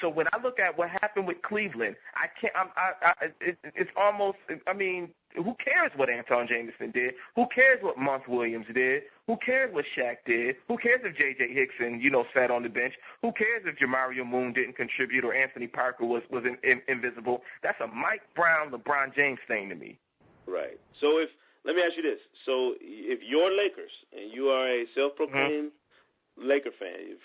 So 0.00 0.08
when 0.08 0.26
I 0.32 0.42
look 0.42 0.58
at 0.58 0.76
what 0.76 0.90
happened 0.90 1.26
with 1.26 1.42
Cleveland, 1.42 1.96
I 2.14 2.26
can't. 2.40 2.54
I'm, 2.56 2.68
I, 2.76 2.92
I, 3.02 3.26
it, 3.40 3.58
it's 3.62 3.90
almost. 3.96 4.38
I 4.66 4.72
mean, 4.72 5.10
who 5.34 5.54
cares 5.62 5.92
what 5.96 6.08
Antawn 6.08 6.48
Jamison 6.48 6.90
did? 6.90 7.14
Who 7.36 7.46
cares 7.54 7.82
what 7.82 7.98
Monty 7.98 8.30
Williams 8.30 8.66
did? 8.72 9.02
Who 9.26 9.36
cares 9.36 9.72
what 9.74 9.84
Shaq 9.96 10.16
did? 10.26 10.56
Who 10.68 10.78
cares 10.78 11.00
if 11.04 11.16
J.J. 11.16 11.52
Hickson, 11.52 12.00
you 12.00 12.10
know, 12.10 12.24
sat 12.34 12.50
on 12.50 12.62
the 12.62 12.68
bench? 12.68 12.94
Who 13.22 13.32
cares 13.32 13.62
if 13.66 13.76
Jamario 13.76 14.26
Moon 14.26 14.52
didn't 14.52 14.76
contribute 14.76 15.24
or 15.24 15.34
Anthony 15.34 15.66
Parker 15.66 16.06
was 16.06 16.22
was 16.30 16.44
in, 16.44 16.56
in, 16.68 16.80
invisible? 16.88 17.42
That's 17.62 17.80
a 17.80 17.86
Mike 17.86 18.22
Brown, 18.34 18.70
LeBron 18.70 19.14
James 19.14 19.38
thing 19.46 19.68
to 19.68 19.74
me. 19.74 19.98
Right. 20.46 20.78
So 21.00 21.18
if 21.18 21.28
let 21.64 21.76
me 21.76 21.82
ask 21.82 21.96
you 21.96 22.02
this: 22.02 22.20
so 22.46 22.74
if 22.80 23.20
you're 23.22 23.54
Lakers 23.54 23.92
and 24.16 24.32
you 24.32 24.48
are 24.48 24.66
a 24.66 24.86
self-proclaimed 24.94 25.70
mm-hmm. 25.70 26.48
Laker 26.48 26.70
fan, 26.78 27.16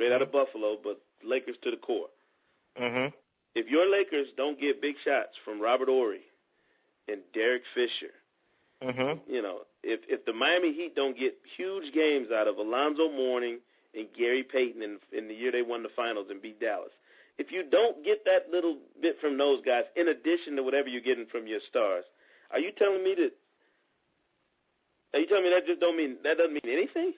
straight 0.00 0.12
out 0.12 0.22
of 0.22 0.32
Buffalo, 0.32 0.76
but 0.82 1.00
Lakers 1.22 1.56
to 1.62 1.70
the 1.70 1.76
core. 1.76 2.06
Mm-hmm. 2.80 3.14
If 3.54 3.68
your 3.68 3.90
Lakers 3.90 4.28
don't 4.36 4.58
get 4.58 4.80
big 4.80 4.94
shots 5.04 5.36
from 5.44 5.60
Robert 5.60 5.88
Horry 5.88 6.22
and 7.08 7.20
Derek 7.34 7.62
Fisher, 7.74 8.14
mm-hmm. 8.82 9.30
you 9.30 9.42
know, 9.42 9.60
if 9.82 10.00
if 10.08 10.24
the 10.24 10.32
Miami 10.32 10.72
Heat 10.72 10.96
don't 10.96 11.18
get 11.18 11.36
huge 11.56 11.92
games 11.92 12.28
out 12.34 12.48
of 12.48 12.56
Alonzo 12.56 13.10
Mourning 13.10 13.58
and 13.94 14.06
Gary 14.16 14.42
Payton 14.42 14.82
in, 14.82 14.98
in 15.16 15.28
the 15.28 15.34
year 15.34 15.52
they 15.52 15.62
won 15.62 15.82
the 15.82 15.90
finals 15.94 16.28
and 16.30 16.40
beat 16.40 16.60
Dallas, 16.60 16.92
if 17.36 17.52
you 17.52 17.64
don't 17.70 18.02
get 18.02 18.24
that 18.24 18.50
little 18.50 18.78
bit 19.02 19.16
from 19.20 19.36
those 19.36 19.60
guys, 19.66 19.84
in 19.96 20.08
addition 20.08 20.56
to 20.56 20.62
whatever 20.62 20.88
you're 20.88 21.02
getting 21.02 21.26
from 21.26 21.46
your 21.46 21.60
stars, 21.68 22.04
are 22.52 22.60
you 22.60 22.70
telling 22.78 23.04
me 23.04 23.14
that? 23.16 23.32
Are 25.12 25.20
you 25.20 25.26
telling 25.26 25.44
me 25.44 25.50
that 25.50 25.66
just 25.66 25.80
don't 25.80 25.96
mean 25.96 26.16
that 26.24 26.38
doesn't 26.38 26.54
mean 26.54 26.72
anything? 26.72 27.12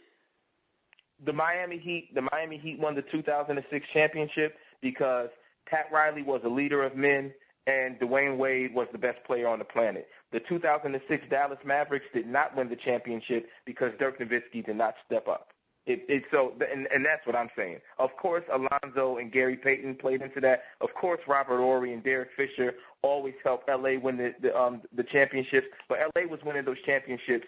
The 1.25 1.33
Miami 1.33 1.79
Heat, 1.79 2.15
the 2.15 2.23
Miami 2.33 2.59
Heat 2.59 2.79
won 2.79 2.95
the 2.95 3.03
2006 3.03 3.87
championship 3.93 4.57
because 4.81 5.29
Pat 5.67 5.87
Riley 5.93 6.23
was 6.23 6.41
a 6.45 6.49
leader 6.49 6.83
of 6.83 6.97
men 6.97 7.33
and 7.67 7.99
Dwyane 8.01 8.37
Wade 8.37 8.75
was 8.75 8.89
the 8.93 8.99
best 8.99 9.23
player 9.25 9.47
on 9.47 9.59
the 9.59 9.65
planet. 9.65 10.09
The 10.33 10.41
2006 10.41 11.25
Dallas 11.31 11.59
Mavericks 11.65 12.07
did 12.13 12.27
not 12.27 12.57
win 12.57 12.69
the 12.69 12.77
championship 12.77 13.49
because 13.65 13.93
Dirk 13.99 14.19
Nowitzki 14.19 14.65
did 14.65 14.77
not 14.77 14.95
step 15.07 15.29
up. 15.29 15.49
It, 15.85 16.05
it 16.09 16.25
so 16.31 16.53
and, 16.73 16.87
and 16.95 17.05
that's 17.05 17.27
what 17.27 17.35
I'm 17.35 17.51
saying. 17.57 17.79
Of 17.99 18.17
course, 18.17 18.45
Alonzo 18.53 19.17
and 19.17 19.33
Gary 19.33 19.57
Payton 19.57 19.97
played 19.97 20.23
into 20.23 20.41
that. 20.41 20.63
Of 20.81 20.95
course, 20.95 21.21
Robert 21.27 21.59
Horry 21.59 21.93
and 21.93 22.05
Derek 22.05 22.31
Fisher 22.37 22.75
always 23.03 23.35
helped 23.43 23.69
LA 23.69 23.99
win 24.01 24.17
the 24.17 24.33
the, 24.41 24.57
um, 24.57 24.83
the 24.95 25.03
championships. 25.03 25.67
But 25.89 25.99
LA 26.15 26.23
was 26.29 26.39
winning 26.45 26.65
those 26.65 26.81
championships 26.87 27.47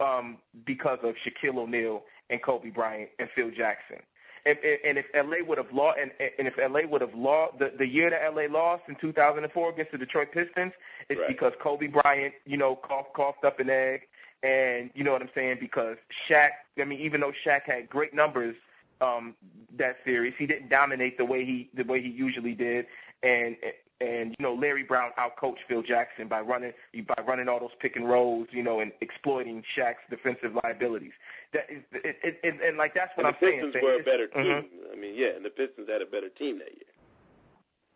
um, 0.00 0.38
because 0.64 0.98
of 1.02 1.14
Shaquille 1.16 1.58
O'Neal 1.58 2.04
and 2.30 2.42
Kobe 2.42 2.70
Bryant 2.70 3.10
and 3.18 3.28
Phil 3.34 3.50
Jackson. 3.50 3.98
And, 4.44 4.56
and 4.84 4.96
if 4.96 5.06
LA 5.12 5.44
would 5.44 5.58
have 5.58 5.72
lost, 5.72 5.98
and, 6.00 6.12
and 6.38 6.46
if 6.46 6.54
LA 6.56 6.88
would 6.88 7.00
have 7.00 7.14
lost 7.14 7.58
the, 7.58 7.72
the 7.76 7.86
year 7.86 8.10
that 8.10 8.34
LA 8.34 8.42
lost 8.42 8.84
in 8.88 8.94
2004 9.00 9.70
against 9.70 9.90
the 9.90 9.98
Detroit 9.98 10.28
Pistons, 10.32 10.72
it's 11.08 11.18
right. 11.18 11.28
because 11.28 11.52
Kobe 11.60 11.88
Bryant, 11.88 12.32
you 12.44 12.56
know, 12.56 12.76
coughed, 12.76 13.12
coughed 13.14 13.44
up 13.44 13.58
an 13.58 13.70
egg, 13.70 14.02
and 14.44 14.90
you 14.94 15.02
know 15.02 15.10
what 15.10 15.22
I'm 15.22 15.30
saying? 15.34 15.56
Because 15.60 15.96
Shaq, 16.28 16.50
I 16.80 16.84
mean, 16.84 17.00
even 17.00 17.20
though 17.20 17.32
Shaq 17.44 17.62
had 17.66 17.90
great 17.90 18.14
numbers 18.14 18.54
um, 19.00 19.34
that 19.76 19.96
series, 20.04 20.34
he 20.38 20.46
didn't 20.46 20.68
dominate 20.68 21.18
the 21.18 21.24
way 21.24 21.44
he 21.44 21.68
the 21.74 21.82
way 21.82 22.00
he 22.00 22.08
usually 22.08 22.54
did, 22.54 22.86
and 23.24 23.56
and 24.00 24.34
you 24.38 24.42
know 24.42 24.54
Larry 24.54 24.82
Brown 24.82 25.10
outcoached 25.18 25.64
Phil 25.68 25.82
Jackson 25.82 26.28
by 26.28 26.40
running 26.40 26.72
by 27.06 27.22
running 27.26 27.48
all 27.48 27.60
those 27.60 27.70
pick 27.80 27.96
and 27.96 28.08
rolls, 28.08 28.48
you 28.50 28.62
know, 28.62 28.80
and 28.80 28.92
exploiting 29.00 29.62
Shaq's 29.76 30.04
defensive 30.10 30.52
liabilities. 30.64 31.12
That 31.52 31.66
is, 31.70 31.82
it, 31.92 32.16
it, 32.22 32.40
it, 32.42 32.60
and 32.66 32.76
like 32.76 32.94
that's 32.94 33.16
what 33.16 33.26
and 33.26 33.34
I'm 33.34 33.40
saying. 33.40 33.66
the 33.66 33.72
saying. 33.72 33.84
Pistons 33.84 33.84
were 33.84 34.00
a 34.00 34.04
better 34.04 34.26
team. 34.26 34.42
Mm-hmm. 34.42 34.92
I 34.92 35.00
mean, 35.00 35.14
yeah, 35.16 35.36
and 35.36 35.44
the 35.44 35.50
Pistons 35.50 35.88
had 35.88 36.02
a 36.02 36.06
better 36.06 36.28
team 36.28 36.58
that 36.58 36.72
year. 36.72 36.86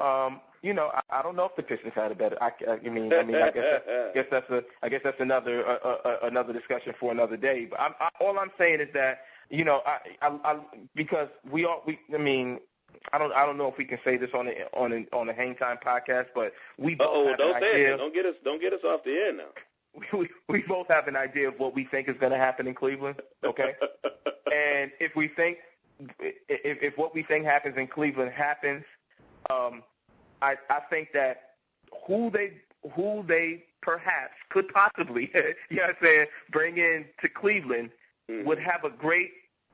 Um, 0.01 0.41
you 0.63 0.73
know, 0.73 0.91
I, 0.95 1.21
I 1.21 1.23
don't 1.23 1.37
know 1.37 1.45
if 1.45 1.57
the 1.57 1.63
Pistons 1.63 1.93
had 1.95 2.13
a 2.13 2.15
better. 2.15 2.43
I, 2.43 2.51
I 2.69 2.89
mean, 2.89 3.13
I 3.13 3.23
mean, 3.23 3.37
I 3.37 3.51
guess, 3.51 3.65
that, 3.65 3.85
I 4.11 4.15
guess 4.15 4.27
that's 4.31 4.51
a, 4.51 4.63
I 4.83 4.89
guess 4.89 5.01
that's 5.05 5.21
another, 5.21 5.67
uh, 5.67 5.97
uh, 6.05 6.17
another 6.23 6.53
discussion 6.53 6.95
for 6.99 7.13
another 7.13 7.37
day. 7.37 7.67
But 7.69 7.81
I'm, 7.81 7.93
I, 8.01 8.09
all 8.21 8.39
I'm 8.39 8.51
saying 8.59 8.81
is 8.81 8.89
that, 8.95 9.21
you 9.51 9.65
know, 9.65 9.83
I, 9.87 10.27
I, 10.27 10.39
I, 10.45 10.59
because 10.95 11.29
we 11.51 11.65
all, 11.65 11.83
we, 11.87 11.99
I 12.15 12.19
mean, 12.19 12.61
I 13.13 13.19
don't 13.19 13.33
I 13.33 13.45
don't 13.47 13.59
know 13.59 13.69
if 13.69 13.79
we 13.79 13.85
can 13.85 13.99
say 14.05 14.17
this 14.17 14.31
on 14.35 14.47
the 14.47 14.53
on 14.73 14.93
a 14.93 15.17
on 15.17 15.27
the 15.27 15.33
Hang 15.33 15.55
Time 15.57 15.79
podcast, 15.85 16.27
but 16.35 16.53
we 16.79 16.95
both 16.95 17.09
oh 17.11 17.29
have 17.29 17.39
don't 17.39 17.57
an 17.57 17.63
idea. 17.63 17.95
it. 17.95 17.97
Don't 17.99 18.15
get 18.15 18.27
us 18.27 18.35
don't 18.45 18.61
get 18.61 18.73
us 18.73 18.81
off 18.85 19.05
the 19.05 19.13
air 19.13 19.33
now. 19.33 19.45
We, 20.17 20.29
we 20.49 20.63
both 20.69 20.87
have 20.89 21.09
an 21.09 21.17
idea 21.17 21.49
of 21.49 21.55
what 21.59 21.75
we 21.75 21.85
think 21.85 22.09
is 22.09 22.15
going 22.21 22.31
to 22.31 22.39
happen 22.39 22.69
in 22.69 22.75
Cleveland. 22.75 23.17
Okay, 23.45 23.75
and 24.55 24.93
if 25.01 25.17
we 25.17 25.27
think 25.27 25.59
if 26.19 26.79
if 26.81 26.97
what 26.97 27.13
we 27.13 27.25
think 27.25 27.45
happens 27.45 27.77
in 27.77 27.89
Cleveland 27.89 28.31
happens, 28.31 28.85
um, 29.51 29.83
I 30.43 30.55
I 30.71 30.81
think 30.89 31.09
that 31.13 31.55
who 32.07 32.31
they 32.31 32.53
who 32.95 33.25
they 33.27 33.65
perhaps 33.83 34.35
could 34.51 34.69
possibly 34.69 35.31
you 35.71 35.77
know 35.77 35.83
what 35.83 35.91
I'm 35.91 35.97
saying 36.03 36.27
bring 36.53 36.77
in 36.77 37.07
to 37.23 37.29
Cleveland 37.29 37.91
mm-hmm. 38.31 38.47
would 38.47 38.59
have 38.59 38.85
a 38.85 38.91
great 38.91 39.31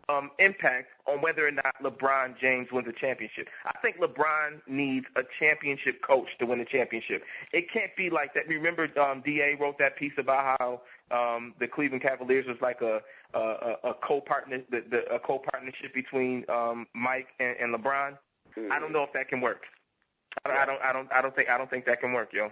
um, 0.09 0.31
impact 0.38 0.88
on 1.07 1.21
whether 1.21 1.47
or 1.47 1.51
not 1.51 1.75
LeBron 1.83 2.38
James 2.40 2.69
wins 2.73 2.88
a 2.88 2.92
championship. 2.92 3.49
I 3.64 3.73
think 3.83 3.99
LeBron 3.99 4.61
needs 4.66 5.07
a 5.16 5.23
championship 5.38 6.03
coach 6.03 6.29
to 6.38 6.47
win 6.47 6.61
a 6.61 6.64
championship. 6.64 7.23
It 7.53 7.71
can't 7.73 7.95
be 7.97 8.11
like 8.11 8.35
that. 8.35 8.47
Remember, 8.49 8.85
um, 9.01 9.23
Da 9.25 9.55
wrote 9.61 9.79
that 9.79 9.97
piece 9.97 10.12
about 10.19 10.59
how 10.59 10.81
um, 11.11 11.55
the 11.59 11.66
Cleveland 11.66 12.03
Cavaliers 12.03 12.47
was 12.47 12.57
like 12.61 12.83
a 12.83 13.01
a, 13.35 13.75
a 13.85 13.95
co-partner, 14.03 14.62
the, 14.71 14.83
the, 14.90 15.05
a 15.14 15.19
co-partnership 15.19 15.92
between 15.92 16.45
um, 16.49 16.87
Mike 16.95 17.29
and, 17.38 17.57
and 17.61 17.75
LeBron. 17.75 18.16
Mm-hmm. 18.57 18.73
I 18.73 18.79
don't 18.79 18.92
know 18.92 19.03
if 19.03 19.12
that 19.12 19.29
can 19.29 19.40
work. 19.40 19.62
I 20.45 20.49
don't, 20.49 20.59
I 20.59 20.66
don't, 20.66 20.83
I 20.83 20.92
don't, 20.92 21.12
I 21.12 21.23
don't 21.23 21.37
think, 21.37 21.49
I 21.51 21.59
don't 21.59 21.69
think 21.69 21.85
that 21.87 22.01
can 22.01 22.12
work, 22.12 22.33
yo. 22.33 22.51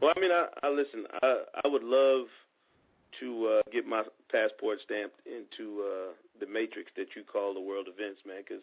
Well, 0.00 0.12
I 0.16 0.20
mean, 0.20 0.30
I, 0.30 0.46
I 0.62 0.70
listen. 0.70 1.04
I 1.22 1.42
I 1.64 1.68
would 1.68 1.84
love 1.84 2.26
to 3.20 3.58
uh, 3.58 3.70
get 3.70 3.86
my 3.86 4.02
passport 4.30 4.78
stamped 4.84 5.16
into 5.26 5.82
uh, 5.82 6.12
the 6.40 6.46
matrix 6.46 6.90
that 6.96 7.14
you 7.16 7.22
call 7.22 7.54
the 7.54 7.60
world 7.60 7.88
events, 7.88 8.20
man. 8.26 8.42
Because 8.46 8.62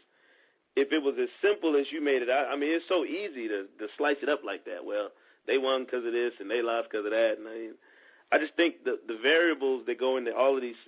if 0.76 0.92
it 0.92 1.02
was 1.02 1.16
as 1.22 1.30
simple 1.42 1.76
as 1.76 1.86
you 1.92 2.02
made 2.02 2.22
it, 2.22 2.30
I, 2.30 2.54
I 2.54 2.56
mean, 2.56 2.72
it's 2.74 2.88
so 2.88 3.06
easy 3.06 3.48
to 3.48 3.68
to 3.80 3.88
slice 3.98 4.18
it 4.22 4.30
up 4.30 4.42
like 4.46 4.66
that. 4.66 4.84
Well, 4.84 5.10
they 5.48 5.58
won 5.58 5.86
because 5.86 6.06
of 6.06 6.14
this, 6.14 6.34
and 6.40 6.50
they 6.50 6.62
lost 6.62 6.90
because 6.92 7.06
of 7.06 7.12
that. 7.12 7.38
And 7.38 7.48
I, 7.48 8.36
I 8.36 8.40
just 8.40 8.56
think 8.56 8.84
the 8.84 9.00
the 9.08 9.18
variables 9.22 9.86
that 9.88 10.00
go 10.00 10.18
into 10.18 10.36
all 10.36 10.56
of 10.56 10.62
these 10.62 10.80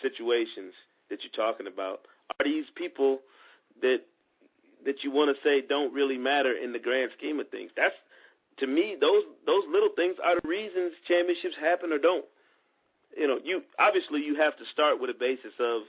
situations 0.00 0.74
that 1.10 1.20
you're 1.22 1.46
talking 1.46 1.66
about 1.66 2.06
are 2.38 2.44
these 2.44 2.66
people 2.74 3.20
that 3.80 4.02
that 4.84 5.04
you 5.04 5.10
want 5.10 5.34
to 5.34 5.42
say 5.42 5.62
don't 5.66 5.92
really 5.92 6.18
matter 6.18 6.52
in 6.52 6.72
the 6.72 6.78
grand 6.78 7.10
scheme 7.16 7.40
of 7.40 7.48
things. 7.50 7.70
That's 7.76 7.94
to 8.58 8.66
me 8.66 8.96
those 9.00 9.24
those 9.46 9.64
little 9.70 9.90
things 9.96 10.16
are 10.22 10.36
the 10.40 10.48
reasons 10.48 10.92
championships 11.06 11.56
happen 11.60 11.92
or 11.92 11.98
don't. 11.98 12.24
You 13.16 13.28
know, 13.28 13.38
you 13.42 13.62
obviously 13.78 14.22
you 14.22 14.36
have 14.36 14.56
to 14.56 14.64
start 14.72 15.00
with 15.00 15.10
a 15.10 15.14
basis 15.18 15.52
of 15.58 15.82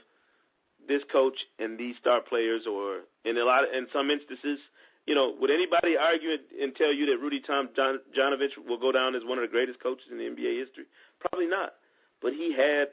this 0.86 1.02
coach 1.10 1.36
and 1.58 1.78
these 1.78 1.96
star 2.00 2.20
players, 2.20 2.66
or 2.66 3.00
in 3.24 3.36
a 3.38 3.44
lot 3.44 3.64
of, 3.64 3.70
in 3.72 3.86
some 3.92 4.10
instances, 4.10 4.58
you 5.06 5.14
know, 5.14 5.34
would 5.40 5.50
anybody 5.50 5.96
argue 5.96 6.36
and 6.60 6.74
tell 6.76 6.92
you 6.92 7.06
that 7.06 7.18
Rudy 7.18 7.40
Tom 7.40 7.68
John, 7.76 8.00
Janovich 8.16 8.56
will 8.66 8.78
go 8.78 8.92
down 8.92 9.14
as 9.14 9.22
one 9.24 9.38
of 9.38 9.42
the 9.42 9.48
greatest 9.48 9.82
coaches 9.82 10.06
in 10.10 10.18
the 10.18 10.24
NBA 10.24 10.58
history? 10.58 10.84
Probably 11.20 11.46
not. 11.46 11.74
But 12.22 12.32
he 12.32 12.54
had 12.54 12.88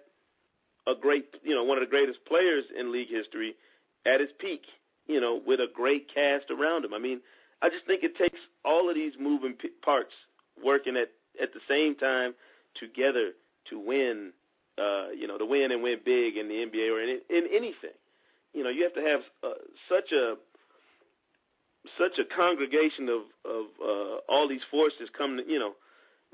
a 0.88 0.96
great, 1.00 1.26
you 1.44 1.56
know, 1.56 1.64
one 1.64 1.78
of 1.78 1.84
the 1.84 1.90
greatest 1.90 2.20
players 2.26 2.66
in 2.78 2.92
league 2.92 3.10
history 3.10 3.56
at 4.06 4.20
his 4.20 4.30
peak, 4.40 4.64
you 5.08 5.22
know, 5.22 5.42
with 5.46 5.60
a 5.60 5.68
great 5.74 6.14
cast 6.14 6.46
around 6.50 6.86
him. 6.86 6.94
I 6.94 7.00
mean, 7.00 7.22
I 7.62 7.70
just 7.70 7.86
think 7.86 8.04
it 8.04 8.18
takes 8.18 8.40
all 8.66 8.90
of 8.90 8.96
these 8.96 9.14
moving 9.20 9.56
parts 9.84 10.14
working 10.64 10.98
at 10.98 11.12
at 11.42 11.54
the 11.54 11.62
same 11.68 11.96
time 11.96 12.34
together 12.76 13.32
to 13.70 13.80
win 13.80 14.34
uh, 14.78 15.10
you 15.16 15.28
know, 15.28 15.38
to 15.38 15.46
win 15.46 15.72
and 15.72 15.84
win 15.84 16.00
big 16.04 16.38
in 16.38 16.48
the 16.48 16.56
NBA 16.56 16.92
or 16.92 17.02
in, 17.02 17.20
in 17.30 17.48
anything. 17.54 17.96
You 18.54 18.64
know, 18.64 18.70
you 18.70 18.84
have 18.84 18.94
to 18.94 19.02
have 19.02 19.22
uh, 19.44 19.54
such 19.90 20.12
a 20.12 20.36
such 21.98 22.20
a 22.20 22.36
congregation 22.36 23.10
of 23.10 23.22
of 23.46 23.66
uh, 23.84 24.16
all 24.30 24.48
these 24.48 24.62
forces 24.70 25.10
coming, 25.18 25.46
you 25.48 25.60
know, 25.60 25.74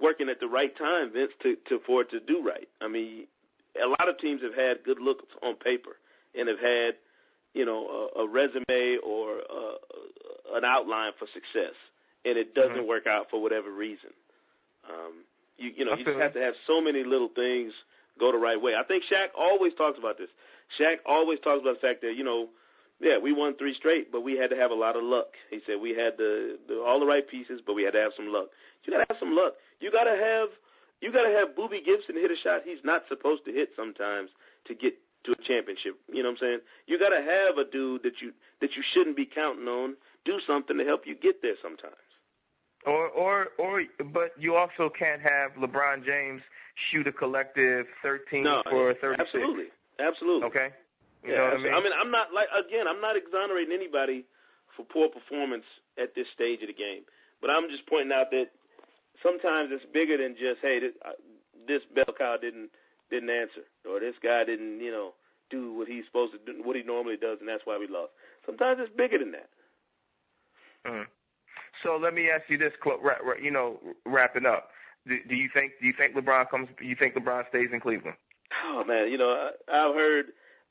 working 0.02 0.30
at 0.30 0.40
the 0.40 0.48
right 0.48 0.76
time, 0.78 1.12
Vince, 1.14 1.32
to, 1.44 1.58
to 1.70 1.80
for 1.86 2.02
it 2.02 2.10
to 2.12 2.20
do 2.20 2.44
right. 2.46 2.68
I 2.82 2.88
mean, 2.88 3.28
a 3.84 3.88
lot 3.88 4.10
of 4.10 4.18
teams 4.20 4.42
have 4.44 4.56
had 4.56 4.84
good 4.84 5.00
looks 5.00 5.26
on 5.44 5.56
paper 5.56 5.98
and 6.38 6.48
have 6.48 6.60
had, 6.60 6.96
you 7.54 7.66
know, 7.66 8.10
a, 8.16 8.22
a 8.22 8.28
resume 8.28 8.98
or 9.06 9.40
a, 9.40 9.42
uh, 9.42 10.58
an 10.58 10.66
outline 10.66 11.12
for 11.20 11.28
success, 11.34 11.74
and 12.26 12.38
it 12.38 12.54
doesn't 12.54 12.84
Mhm. 12.84 12.88
work 12.88 13.08
out 13.08 13.30
for 13.30 13.42
whatever 13.42 13.72
reason. 13.72 14.12
Um, 14.90 15.24
you 15.58 15.72
you 15.76 15.86
know 15.86 15.96
you 15.96 16.06
just 16.06 16.20
have 16.20 16.34
to 16.34 16.42
have 16.42 16.54
so 16.66 16.82
many 16.82 17.04
little 17.04 17.30
things 17.30 17.74
go 18.20 18.32
the 18.32 18.38
right 18.38 18.62
way. 18.62 18.76
I 18.76 18.84
think 18.84 19.04
Shaq 19.12 19.28
always 19.38 19.74
talks 19.76 19.98
about 20.00 20.18
this. 20.18 20.30
Shaq 20.80 20.98
always 21.06 21.40
talks 21.40 21.62
about 21.62 21.76
the 21.82 21.88
fact 21.88 22.02
that 22.02 22.16
you 22.16 22.24
know, 22.24 22.50
yeah, 23.00 23.18
we 23.18 23.32
won 23.32 23.56
three 23.58 23.74
straight, 23.74 24.12
but 24.12 24.22
we 24.22 24.38
had 24.38 24.50
to 24.50 24.56
have 24.56 24.72
a 24.72 24.76
lot 24.76 24.96
of 24.96 25.04
luck. 25.04 25.28
He 25.50 25.60
said 25.66 25.80
we 25.82 25.92
had 25.92 26.18
the, 26.18 26.58
the 26.68 26.82
all 26.82 27.00
the 27.00 27.06
right 27.06 27.28
pieces, 27.28 27.62
but 27.66 27.76
we 27.76 27.84
had 27.84 27.94
to 27.94 28.00
have 28.00 28.12
some 28.16 28.32
luck. 28.32 28.48
You 28.84 28.94
gotta 28.94 29.06
have 29.10 29.18
some 29.20 29.36
luck. 29.36 29.54
You 29.80 29.92
gotta 29.92 30.16
have 30.16 30.50
you 31.02 31.12
gotta 31.12 31.30
have 31.30 31.50
Boobie 31.56 31.86
Gibson 31.86 32.16
hit 32.16 32.32
a 32.32 32.38
shot 32.42 32.62
he's 32.66 32.84
not 32.84 33.04
supposed 33.08 33.46
to 33.46 33.52
hit 33.52 33.70
sometimes 33.76 34.30
to 34.66 34.74
get 34.74 34.96
to 35.26 35.32
a 35.34 35.44
championship. 35.44 35.96
You 36.08 36.24
know 36.24 36.30
what 36.30 36.42
I'm 36.42 36.48
saying? 36.48 36.60
You 36.88 36.98
gotta 37.00 37.22
have 37.22 37.58
a 37.58 37.70
dude 37.70 38.04
that 38.04 38.22
you 38.22 38.34
that 38.62 38.76
you 38.76 38.84
shouldn't 38.94 39.16
be 39.16 39.26
counting 39.26 39.68
on 39.68 39.96
do 40.26 40.40
something 40.46 40.78
to 40.78 40.84
help 40.84 41.08
you 41.08 41.16
get 41.16 41.42
there 41.42 41.56
sometimes. 41.62 42.07
Or, 42.88 43.10
or, 43.10 43.48
or, 43.60 43.84
but 44.14 44.32
you 44.40 44.56
also 44.56 44.90
can't 44.98 45.22
have 45.22 45.52
LeBron 45.60 46.06
James 46.06 46.42
shoot 46.90 47.06
a 47.08 47.12
collective 47.12 47.86
13 48.02 48.44
No, 48.44 48.64
for 48.70 48.94
36. 48.94 49.20
absolutely, 49.20 49.66
absolutely. 50.00 50.48
Okay. 50.48 50.70
You 51.24 51.32
yeah, 51.32 51.38
know 51.38 51.44
what 51.46 51.54
I 51.54 51.58
mean? 51.58 51.74
I 51.74 51.80
mean, 51.82 51.94
I'm 52.00 52.12
not 52.12 52.34
like 52.34 52.48
again, 52.58 52.88
I'm 52.88 53.02
not 53.02 53.18
exonerating 53.18 53.74
anybody 53.74 54.26
for 54.76 54.86
poor 54.86 55.10
performance 55.10 55.66
at 56.02 56.16
this 56.16 56.28
stage 56.34 56.62
of 56.62 56.68
the 56.68 56.74
game, 56.74 57.02
but 57.42 57.50
I'm 57.50 57.70
just 57.70 57.86
pointing 57.88 58.14
out 58.14 58.32
that 58.32 58.52
sometimes 59.22 59.70
it's 59.72 59.86
bigger 59.94 60.18
than 60.18 60.36
just 60.40 60.60
hey, 60.62 60.80
this, 60.80 60.94
uh, 61.04 61.12
this 61.68 61.82
bell 61.94 62.14
cow 62.18 62.38
didn't 62.38 62.70
didn't 63.10 63.30
answer, 63.30 63.68
or 63.90 64.00
this 64.00 64.16
guy 64.24 64.44
didn't, 64.44 64.80
you 64.80 64.92
know, 64.92 65.14
do 65.50 65.74
what 65.74 65.88
he's 65.88 66.06
supposed 66.06 66.34
to 66.34 66.40
do, 66.40 66.62
what 66.64 66.76
he 66.76 66.84
normally 66.84 67.18
does, 67.18 67.38
and 67.40 67.50
that's 67.50 67.66
why 67.66 67.78
we 67.78 67.88
lost. 67.88 68.12
Sometimes 68.46 68.80
it's 68.82 68.96
bigger 68.96 69.18
than 69.18 69.32
that. 69.32 69.50
Mhm. 70.86 71.08
So 71.84 71.98
let 72.02 72.14
me 72.14 72.30
ask 72.30 72.44
you 72.50 72.58
this, 72.58 72.74
Cl- 72.84 73.00
ra- 73.02 73.22
ra- 73.24 73.42
you 73.42 73.52
know, 73.52 73.80
wrapping 74.06 74.46
up. 74.46 74.70
Do, 75.08 75.18
do 75.30 75.36
you 75.36 75.50
think 75.54 75.74
do 75.80 75.88
you 75.88 75.94
think 75.98 76.16
LeBron 76.16 76.50
comes? 76.50 76.68
Do 76.80 76.86
you 76.86 76.96
think 76.96 77.16
LeBron 77.16 77.48
stays 77.50 77.70
in 77.72 77.80
Cleveland? 77.80 78.18
Oh 78.66 78.84
man, 78.86 79.12
you 79.12 79.18
know, 79.18 79.50
I, 79.70 79.88
I've 79.90 79.96
heard 79.96 80.28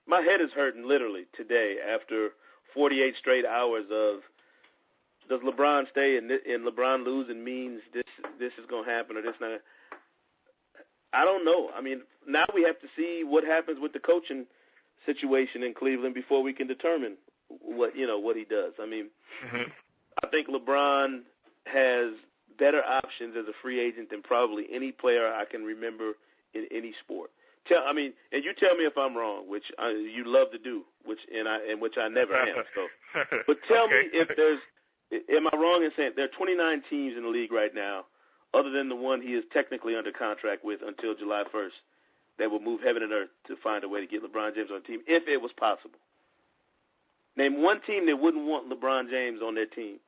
my 0.06 0.20
head 0.20 0.40
is 0.40 0.50
hurting 0.54 0.86
literally 0.86 1.24
today 1.36 1.76
after 1.92 2.30
48 2.74 3.14
straight 3.18 3.44
hours 3.46 3.84
of 3.90 4.20
does 5.28 5.40
LeBron 5.40 5.90
stay 5.90 6.18
and, 6.18 6.30
and 6.30 6.66
LeBron 6.66 7.04
losing 7.04 7.42
means 7.42 7.80
this 7.92 8.04
this 8.38 8.52
is 8.58 8.66
going 8.68 8.84
to 8.84 8.90
happen 8.90 9.16
or 9.16 9.22
this 9.22 9.34
not. 9.40 9.60
I 11.12 11.24
don't 11.24 11.44
know. 11.44 11.70
I 11.74 11.80
mean, 11.80 12.02
now 12.28 12.44
we 12.54 12.62
have 12.64 12.78
to 12.80 12.88
see 12.96 13.22
what 13.24 13.42
happens 13.44 13.78
with 13.80 13.92
the 13.92 13.98
coaching 14.00 14.46
situation 15.06 15.62
in 15.62 15.72
Cleveland 15.72 16.14
before 16.14 16.42
we 16.42 16.52
can 16.52 16.66
determine 16.66 17.16
what 17.48 17.96
you 17.96 18.06
know 18.06 18.18
what 18.18 18.36
he 18.36 18.44
does. 18.44 18.72
I 18.80 18.86
mean, 18.86 19.08
Mm-hmm. 19.44 19.70
I 20.24 20.28
think 20.28 20.48
LeBron 20.48 21.20
has 21.66 22.12
better 22.58 22.82
options 22.84 23.36
as 23.38 23.46
a 23.48 23.52
free 23.62 23.80
agent 23.80 24.10
than 24.10 24.22
probably 24.22 24.66
any 24.72 24.92
player 24.92 25.32
I 25.32 25.44
can 25.44 25.64
remember 25.64 26.12
in 26.54 26.66
any 26.70 26.94
sport. 27.04 27.30
Tell, 27.68 27.82
I 27.86 27.92
mean, 27.92 28.12
and 28.32 28.44
you 28.44 28.52
tell 28.54 28.76
me 28.76 28.84
if 28.84 28.96
I'm 28.96 29.16
wrong, 29.16 29.48
which 29.48 29.64
I, 29.78 29.90
you 29.90 30.22
love 30.24 30.52
to 30.52 30.58
do, 30.58 30.82
which 31.04 31.18
and 31.34 31.48
I 31.48 31.58
and 31.68 31.80
which 31.80 31.96
I 31.98 32.08
never 32.08 32.34
am. 32.34 32.62
So, 32.74 32.86
but 33.46 33.56
tell 33.66 33.84
okay. 33.86 34.02
me 34.02 34.08
if 34.12 34.28
there's, 34.36 34.60
am 35.34 35.48
I 35.52 35.56
wrong 35.56 35.82
in 35.82 35.90
saying 35.96 36.12
there 36.16 36.26
are 36.26 36.36
29 36.38 36.82
teams 36.88 37.16
in 37.16 37.24
the 37.24 37.28
league 37.28 37.52
right 37.52 37.74
now, 37.74 38.04
other 38.54 38.70
than 38.70 38.88
the 38.88 38.96
one 38.96 39.20
he 39.20 39.30
is 39.30 39.44
technically 39.52 39.96
under 39.96 40.12
contract 40.12 40.64
with 40.64 40.80
until 40.86 41.14
July 41.16 41.42
1st, 41.52 41.76
that 42.38 42.50
will 42.50 42.60
move 42.60 42.80
heaven 42.82 43.02
and 43.02 43.12
earth 43.12 43.30
to 43.48 43.56
find 43.62 43.82
a 43.82 43.88
way 43.88 44.00
to 44.00 44.06
get 44.06 44.22
LeBron 44.22 44.54
James 44.54 44.70
on 44.70 44.80
the 44.80 44.86
team 44.86 45.00
if 45.06 45.26
it 45.26 45.40
was 45.40 45.50
possible. 45.58 45.98
Name 47.36 47.62
one 47.62 47.80
team 47.82 48.06
that 48.06 48.16
wouldn't 48.16 48.46
want 48.46 48.70
LeBron 48.70 49.10
James 49.10 49.40
on 49.42 49.54
their 49.54 49.66
team. 49.66 49.98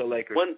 The 0.00 0.06
Lakers. 0.08 0.36
One, 0.36 0.56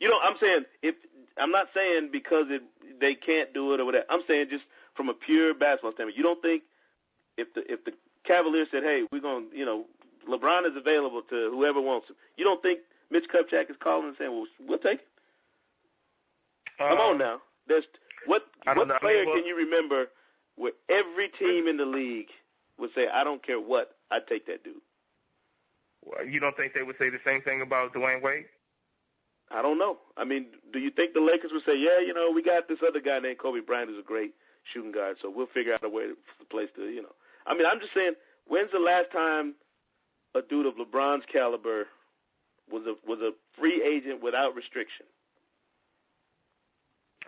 you 0.00 0.08
know, 0.08 0.18
I'm 0.22 0.36
saying 0.40 0.64
if 0.82 0.94
I'm 1.38 1.50
not 1.50 1.68
saying 1.74 2.10
because 2.12 2.46
it 2.50 2.62
they 3.00 3.14
can't 3.14 3.52
do 3.54 3.72
it 3.74 3.80
or 3.80 3.84
whatever. 3.84 4.04
I'm 4.10 4.20
saying 4.28 4.46
just 4.50 4.64
from 4.94 5.08
a 5.08 5.14
pure 5.14 5.54
basketball 5.54 5.92
standpoint. 5.92 6.16
You 6.16 6.22
don't 6.22 6.42
think 6.42 6.62
if 7.38 7.52
the 7.54 7.62
if 7.72 7.84
the 7.84 7.92
Cavaliers 8.24 8.68
said, 8.70 8.82
"Hey, 8.82 9.04
we're 9.10 9.20
going," 9.20 9.50
to 9.50 9.56
you 9.56 9.64
know, 9.64 9.86
LeBron 10.28 10.66
is 10.70 10.76
available 10.76 11.22
to 11.30 11.50
whoever 11.50 11.80
wants 11.80 12.08
him. 12.10 12.16
You 12.36 12.44
don't 12.44 12.62
think 12.62 12.80
Mitch 13.10 13.24
Kupchak 13.32 13.70
is 13.70 13.76
calling 13.82 14.08
and 14.08 14.16
saying, 14.18 14.30
"Well, 14.32 14.46
we'll 14.66 14.78
take 14.78 15.00
him." 15.00 15.06
Come 16.78 16.98
on 16.98 17.12
Um, 17.12 17.18
now. 17.18 17.42
There's 17.66 17.84
what 18.26 18.42
I 18.66 18.74
what 18.74 18.88
know. 18.88 18.94
I 18.94 18.98
player 18.98 19.20
mean, 19.24 19.26
well- 19.26 19.36
can 19.36 19.46
you 19.46 19.56
remember 19.56 20.06
where 20.56 20.72
every 20.88 21.28
team 21.38 21.66
in 21.68 21.76
the 21.76 21.86
league 21.86 22.28
would 22.78 22.90
say, 22.94 23.08
"I 23.08 23.24
don't 23.24 23.42
care 23.42 23.60
what, 23.60 23.96
I'd 24.10 24.26
take 24.26 24.46
that 24.46 24.62
dude." 24.64 24.80
Well, 26.04 26.24
You 26.26 26.40
don't 26.40 26.56
think 26.56 26.74
they 26.74 26.82
would 26.82 26.96
say 26.98 27.10
the 27.10 27.20
same 27.24 27.42
thing 27.42 27.62
about 27.62 27.94
Dwyane 27.94 28.22
Wade? 28.22 28.46
I 29.50 29.60
don't 29.60 29.78
know. 29.78 29.98
I 30.16 30.24
mean, 30.24 30.46
do 30.72 30.78
you 30.78 30.90
think 30.90 31.12
the 31.12 31.20
Lakers 31.20 31.50
would 31.52 31.64
say, 31.64 31.76
"Yeah, 31.76 31.98
you 32.00 32.14
know, 32.14 32.30
we 32.30 32.42
got 32.42 32.68
this 32.68 32.78
other 32.86 33.00
guy 33.00 33.18
named 33.18 33.38
Kobe 33.38 33.60
Bryant 33.60 33.90
who's 33.90 33.98
a 33.98 34.02
great 34.02 34.32
shooting 34.72 34.92
guard, 34.92 35.18
so 35.20 35.28
we'll 35.30 35.46
figure 35.48 35.74
out 35.74 35.84
a 35.84 35.88
way, 35.90 36.04
a 36.40 36.44
place 36.46 36.70
to, 36.76 36.88
you 36.88 37.02
know." 37.02 37.14
I 37.46 37.54
mean, 37.54 37.66
I'm 37.66 37.78
just 37.80 37.92
saying, 37.92 38.14
when's 38.46 38.70
the 38.72 38.78
last 38.78 39.10
time 39.12 39.54
a 40.34 40.40
dude 40.40 40.64
of 40.66 40.74
LeBron's 40.76 41.26
caliber 41.30 41.86
was 42.70 42.86
a 42.86 42.94
was 43.06 43.20
a 43.20 43.32
free 43.58 43.82
agent 43.82 44.22
without 44.22 44.54
restriction? 44.54 45.04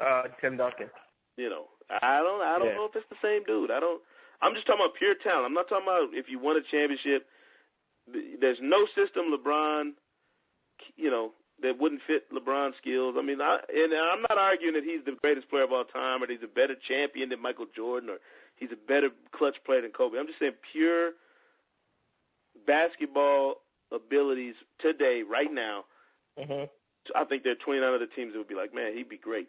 Uh, 0.00 0.24
Tim 0.40 0.56
Duncan. 0.56 0.88
You 1.37 1.50
know, 1.50 1.66
I 1.90 2.18
don't, 2.22 2.40
I 2.42 2.58
don't 2.58 2.68
Yeah. 2.68 2.74
know 2.74 2.84
if 2.87 2.96
it's 2.96 3.08
the 3.10 3.16
same 3.22 3.44
dude. 3.44 3.70
I 3.70 3.80
don't. 3.80 4.00
I'm 4.40 4.54
just 4.54 4.66
talking 4.66 4.84
about 4.84 4.94
pure 4.96 5.14
talent. 5.14 5.46
I'm 5.46 5.54
not 5.54 5.68
talking 5.68 5.87
about 5.87 6.14
if 6.14 6.28
you 6.28 6.38
won 6.38 6.56
a 6.56 6.62
championship. 6.62 7.26
There's 8.40 8.58
no 8.60 8.86
system 8.94 9.26
LeBron, 9.32 9.92
you 10.96 11.10
know, 11.10 11.32
that 11.62 11.78
wouldn't 11.78 12.02
fit 12.06 12.24
LeBron's 12.32 12.76
skills. 12.76 13.14
I 13.18 13.22
mean, 13.22 13.40
I, 13.40 13.58
and 13.74 13.94
I'm 13.94 14.22
not 14.22 14.38
arguing 14.38 14.74
that 14.74 14.84
he's 14.84 15.04
the 15.04 15.16
greatest 15.22 15.48
player 15.48 15.64
of 15.64 15.72
all 15.72 15.84
time, 15.84 16.22
or 16.22 16.26
that 16.26 16.32
he's 16.32 16.42
a 16.42 16.48
better 16.48 16.74
champion 16.86 17.28
than 17.28 17.40
Michael 17.40 17.66
Jordan, 17.74 18.10
or 18.10 18.18
he's 18.56 18.72
a 18.72 18.88
better 18.88 19.10
clutch 19.32 19.56
player 19.64 19.82
than 19.82 19.92
Kobe. 19.92 20.18
I'm 20.18 20.26
just 20.26 20.38
saying 20.38 20.52
pure 20.72 21.12
basketball 22.66 23.62
abilities 23.92 24.54
today, 24.80 25.22
right 25.22 25.52
now. 25.52 25.84
Mm-hmm. 26.38 26.64
I 27.14 27.24
think 27.24 27.44
there 27.44 27.52
are 27.52 27.64
29 27.64 27.94
other 27.94 28.06
teams 28.06 28.32
that 28.32 28.38
would 28.38 28.48
be 28.48 28.54
like, 28.54 28.74
man, 28.74 28.96
he'd 28.96 29.08
be 29.08 29.18
great. 29.18 29.48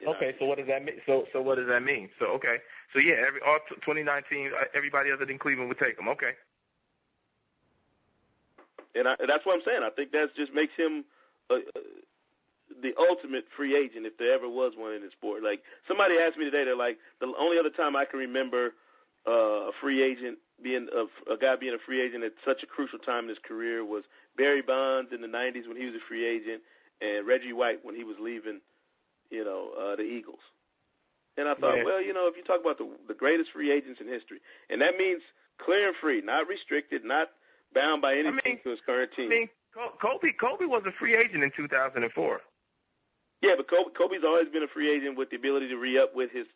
You 0.00 0.06
know? 0.06 0.14
Okay, 0.14 0.34
so 0.38 0.46
what 0.46 0.58
does 0.58 0.66
that 0.68 0.84
mean? 0.84 0.96
So, 1.06 1.24
so 1.32 1.40
what 1.40 1.56
does 1.56 1.68
that 1.68 1.82
mean? 1.82 2.08
So, 2.18 2.26
okay, 2.26 2.58
so 2.92 2.98
yeah, 2.98 3.14
every 3.26 3.40
all 3.46 3.58
t- 3.68 3.76
29 3.82 4.22
teams, 4.30 4.52
everybody 4.74 5.10
other 5.10 5.24
than 5.24 5.38
Cleveland 5.38 5.68
would 5.68 5.78
take 5.78 5.98
him. 5.98 6.08
Okay. 6.08 6.32
And, 8.96 9.08
I, 9.08 9.16
that's 9.26 9.44
what 9.44 9.54
I'm 9.54 9.62
saying. 9.64 9.82
I 9.82 9.90
think 9.90 10.12
that 10.12 10.34
just 10.36 10.52
makes 10.54 10.72
him 10.76 11.04
uh, 11.50 11.54
uh, 11.54 11.80
the 12.82 12.94
ultimate 12.98 13.44
free 13.56 13.76
agent 13.76 14.06
if 14.06 14.18
there 14.18 14.32
ever 14.34 14.48
was 14.48 14.72
one 14.76 14.92
in 14.92 15.02
the 15.02 15.10
sport. 15.10 15.42
Like 15.42 15.62
somebody 15.86 16.16
asked 16.16 16.36
me 16.36 16.44
today, 16.44 16.64
they're 16.64 16.76
like 16.76 16.98
the 17.20 17.32
only 17.38 17.58
other 17.58 17.70
time 17.70 17.96
I 17.96 18.04
can 18.04 18.18
remember 18.18 18.74
uh, 19.26 19.70
a 19.70 19.72
free 19.80 20.02
agent 20.02 20.38
being 20.62 20.88
a, 20.94 21.32
a 21.32 21.36
guy 21.36 21.56
being 21.56 21.74
a 21.74 21.78
free 21.84 22.00
agent 22.00 22.24
at 22.24 22.32
such 22.44 22.62
a 22.62 22.66
crucial 22.66 22.98
time 22.98 23.24
in 23.24 23.28
his 23.30 23.38
career 23.46 23.84
was 23.84 24.04
Barry 24.36 24.62
Bonds 24.62 25.12
in 25.12 25.20
the 25.20 25.28
'90s 25.28 25.68
when 25.68 25.76
he 25.76 25.84
was 25.84 25.94
a 25.94 26.04
free 26.08 26.26
agent, 26.26 26.62
and 27.00 27.26
Reggie 27.26 27.52
White 27.52 27.84
when 27.84 27.94
he 27.94 28.04
was 28.04 28.16
leaving, 28.20 28.60
you 29.30 29.44
know, 29.44 29.70
uh, 29.78 29.96
the 29.96 30.02
Eagles. 30.02 30.40
And 31.36 31.48
I 31.48 31.54
thought, 31.54 31.76
Yeah. 31.76 31.84
well, 31.84 32.00
you 32.00 32.14
know, 32.14 32.26
if 32.28 32.36
you 32.36 32.42
talk 32.44 32.60
about 32.60 32.78
the 32.78 32.88
the 33.08 33.14
greatest 33.14 33.50
free 33.52 33.70
agents 33.70 34.00
in 34.00 34.08
history, 34.08 34.40
and 34.70 34.80
that 34.80 34.96
means 34.96 35.22
clear 35.58 35.88
and 35.88 35.96
free, 35.96 36.20
not 36.22 36.48
restricted, 36.48 37.04
not 37.04 37.30
bound 37.76 38.00
by 38.00 38.14
anything 38.14 38.40
mean- 38.44 38.60
to 38.64 38.70
his 38.70 38.80
current 38.80 39.10
I 39.18 39.26
mean, 39.28 39.48
Kobe, 40.00 40.32
Kobe 40.40 40.64
was 40.64 40.82
a 40.86 40.92
free 40.98 41.14
agent 41.14 41.44
in 41.44 41.50
2004. 41.54 42.40
Yeah, 43.42 43.54
but 43.58 43.68
Kobe, 43.68 43.90
Kobe's 43.92 44.24
always 44.24 44.48
been 44.48 44.62
a 44.62 44.72
free 44.72 44.88
agent 44.90 45.18
with 45.18 45.28
the 45.28 45.36
ability 45.36 45.68
to 45.68 45.76
re 45.76 45.98
up 45.98 46.14
with 46.16 46.30
his, 46.32 46.46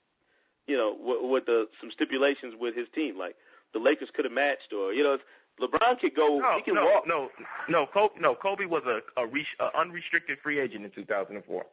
you 0.66 0.76
know, 0.76 0.96
with, 0.98 1.30
with 1.30 1.44
the 1.46 1.68
some 1.80 1.90
stipulations 1.90 2.54
with 2.58 2.74
his 2.74 2.88
team. 2.94 3.18
Like 3.18 3.36
the 3.74 3.78
Lakers 3.78 4.08
could 4.14 4.24
have 4.24 4.32
matched, 4.32 4.72
or 4.72 4.94
you 4.94 5.04
know, 5.04 5.18
LeBron 5.60 6.00
could 6.00 6.16
go. 6.16 6.38
No, 6.38 6.56
he 6.56 6.62
can 6.62 6.74
no, 6.74 6.86
walk. 6.86 7.04
no, 7.06 7.28
no. 7.68 7.86
Kobe, 7.92 8.14
no. 8.18 8.34
Kobe 8.34 8.64
was 8.64 8.82
a, 8.86 9.00
a, 9.20 9.26
re- 9.26 9.46
a 9.60 9.78
unrestricted 9.78 10.38
free 10.42 10.58
agent 10.58 10.84
in 10.86 10.90
2004. 10.90 11.66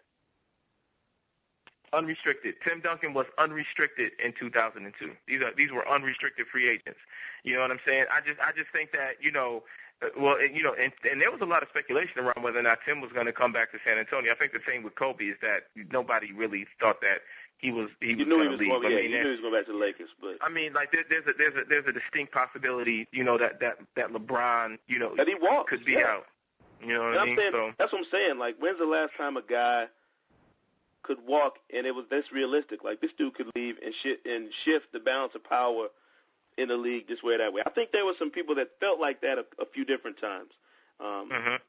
Unrestricted. 1.94 2.56
Tim 2.64 2.82
Duncan 2.82 3.14
was 3.14 3.26
unrestricted 3.38 4.12
in 4.24 4.34
2002. 4.40 5.12
These 5.28 5.42
are 5.42 5.52
these 5.56 5.72
were 5.72 5.88
unrestricted 5.88 6.48
free 6.52 6.68
agents. 6.70 7.00
You 7.44 7.56
know 7.56 7.62
what 7.62 7.72
I'm 7.72 7.80
saying? 7.86 8.06
I 8.12 8.20
just 8.20 8.40
I 8.40 8.52
just 8.52 8.70
think 8.72 8.92
that 8.92 9.18
you 9.22 9.32
know. 9.32 9.64
uh, 10.02 10.08
Well, 10.20 10.36
and, 10.36 10.56
you 10.56 10.64
know, 10.64 10.76
and, 10.76 10.92
and 11.10 11.22
there 11.22 11.32
was 11.32 11.42
a 11.42 11.46
lot 11.46 11.64
of 11.64 11.70
speculation 11.70 12.20
around 12.20 12.44
whether 12.44 12.60
or 12.60 12.64
not 12.64 12.80
Tim 12.86 13.02
was 13.02 13.12
going 13.14 13.26
to 13.26 13.34
come 13.34 13.52
back 13.54 13.72
to 13.72 13.80
San 13.86 13.98
Antonio. 13.98 14.32
I 14.32 14.36
think 14.36 14.52
the 14.52 14.60
same 14.68 14.84
with 14.84 14.96
Kobe 14.96 15.26
is 15.26 15.38
that 15.42 15.68
nobody 15.92 16.32
really 16.34 16.68
thought 16.80 17.00
that 17.02 17.22
he 17.58 17.72
was 17.72 17.90
he 18.02 18.14
was 18.16 18.28
going 18.28 18.52
to 18.52 18.58
leave. 18.58 18.70
going. 18.70 18.86
I 18.86 18.90
Yeah, 18.90 19.02
mean, 19.02 19.12
you 19.12 19.18
knew 19.18 19.24
he 19.24 19.30
was 19.32 19.40
going 19.40 19.54
back 19.56 19.66
to 19.66 19.72
the 19.72 19.80
Lakers, 19.80 20.10
but 20.22 20.36
I 20.42 20.50
mean, 20.50 20.74
like 20.74 20.92
there, 20.92 21.06
there's 21.10 21.26
a 21.26 21.34
there's 21.38 21.56
a 21.56 21.64
there's 21.68 21.88
a 21.88 21.94
distinct 21.94 22.34
possibility, 22.34 23.08
you 23.12 23.24
know, 23.24 23.38
that 23.38 23.60
that 23.62 23.80
that 23.96 24.12
LeBron, 24.12 24.78
you 24.88 25.00
know, 25.00 25.16
that 25.18 25.28
he 25.28 25.36
walks 25.40 25.70
could 25.72 25.86
be 25.86 25.94
yeah. 25.94 26.06
out. 26.20 26.26
You 26.86 26.94
know 26.94 27.10
what 27.10 27.18
I 27.18 27.22
I'm 27.22 27.28
mean? 27.30 27.38
saying 27.40 27.52
So 27.54 27.72
that's 27.80 27.92
what 27.92 28.00
I'm 28.00 28.12
saying. 28.12 28.38
Like, 28.38 28.58
when's 28.60 28.78
the 28.78 28.86
last 28.86 29.14
time 29.18 29.36
a 29.38 29.42
guy 29.42 29.88
could 31.04 31.18
walk 31.26 31.56
and 31.74 31.86
it 31.86 31.96
was 31.96 32.06
this 32.10 32.26
realistic? 32.34 32.84
Like, 32.84 33.02
this 33.02 33.12
dude 33.18 33.36
could 33.36 33.48
leave 33.56 33.76
and 33.84 33.94
shi 34.04 34.16
and 34.26 34.50
shift 34.66 34.92
the 34.94 35.00
balance 35.00 35.34
of 35.36 35.44
power 35.44 35.88
in 36.58 36.68
the 36.70 36.76
league 36.76 37.08
this 37.08 37.22
way 37.24 37.36
or 37.36 37.38
that 37.38 37.54
way. 37.54 37.62
I 37.66 37.70
think 37.70 37.92
there 37.92 38.06
were 38.06 38.16
some 38.18 38.32
people 38.32 38.56
that 38.56 38.70
felt 38.80 39.00
like 39.00 39.22
that 39.22 39.38
a, 39.38 39.46
a 39.62 39.66
few 39.74 39.86
different 39.86 40.20
times. 40.20 40.52
Um, 41.00 41.30
Mhm. 41.30 41.60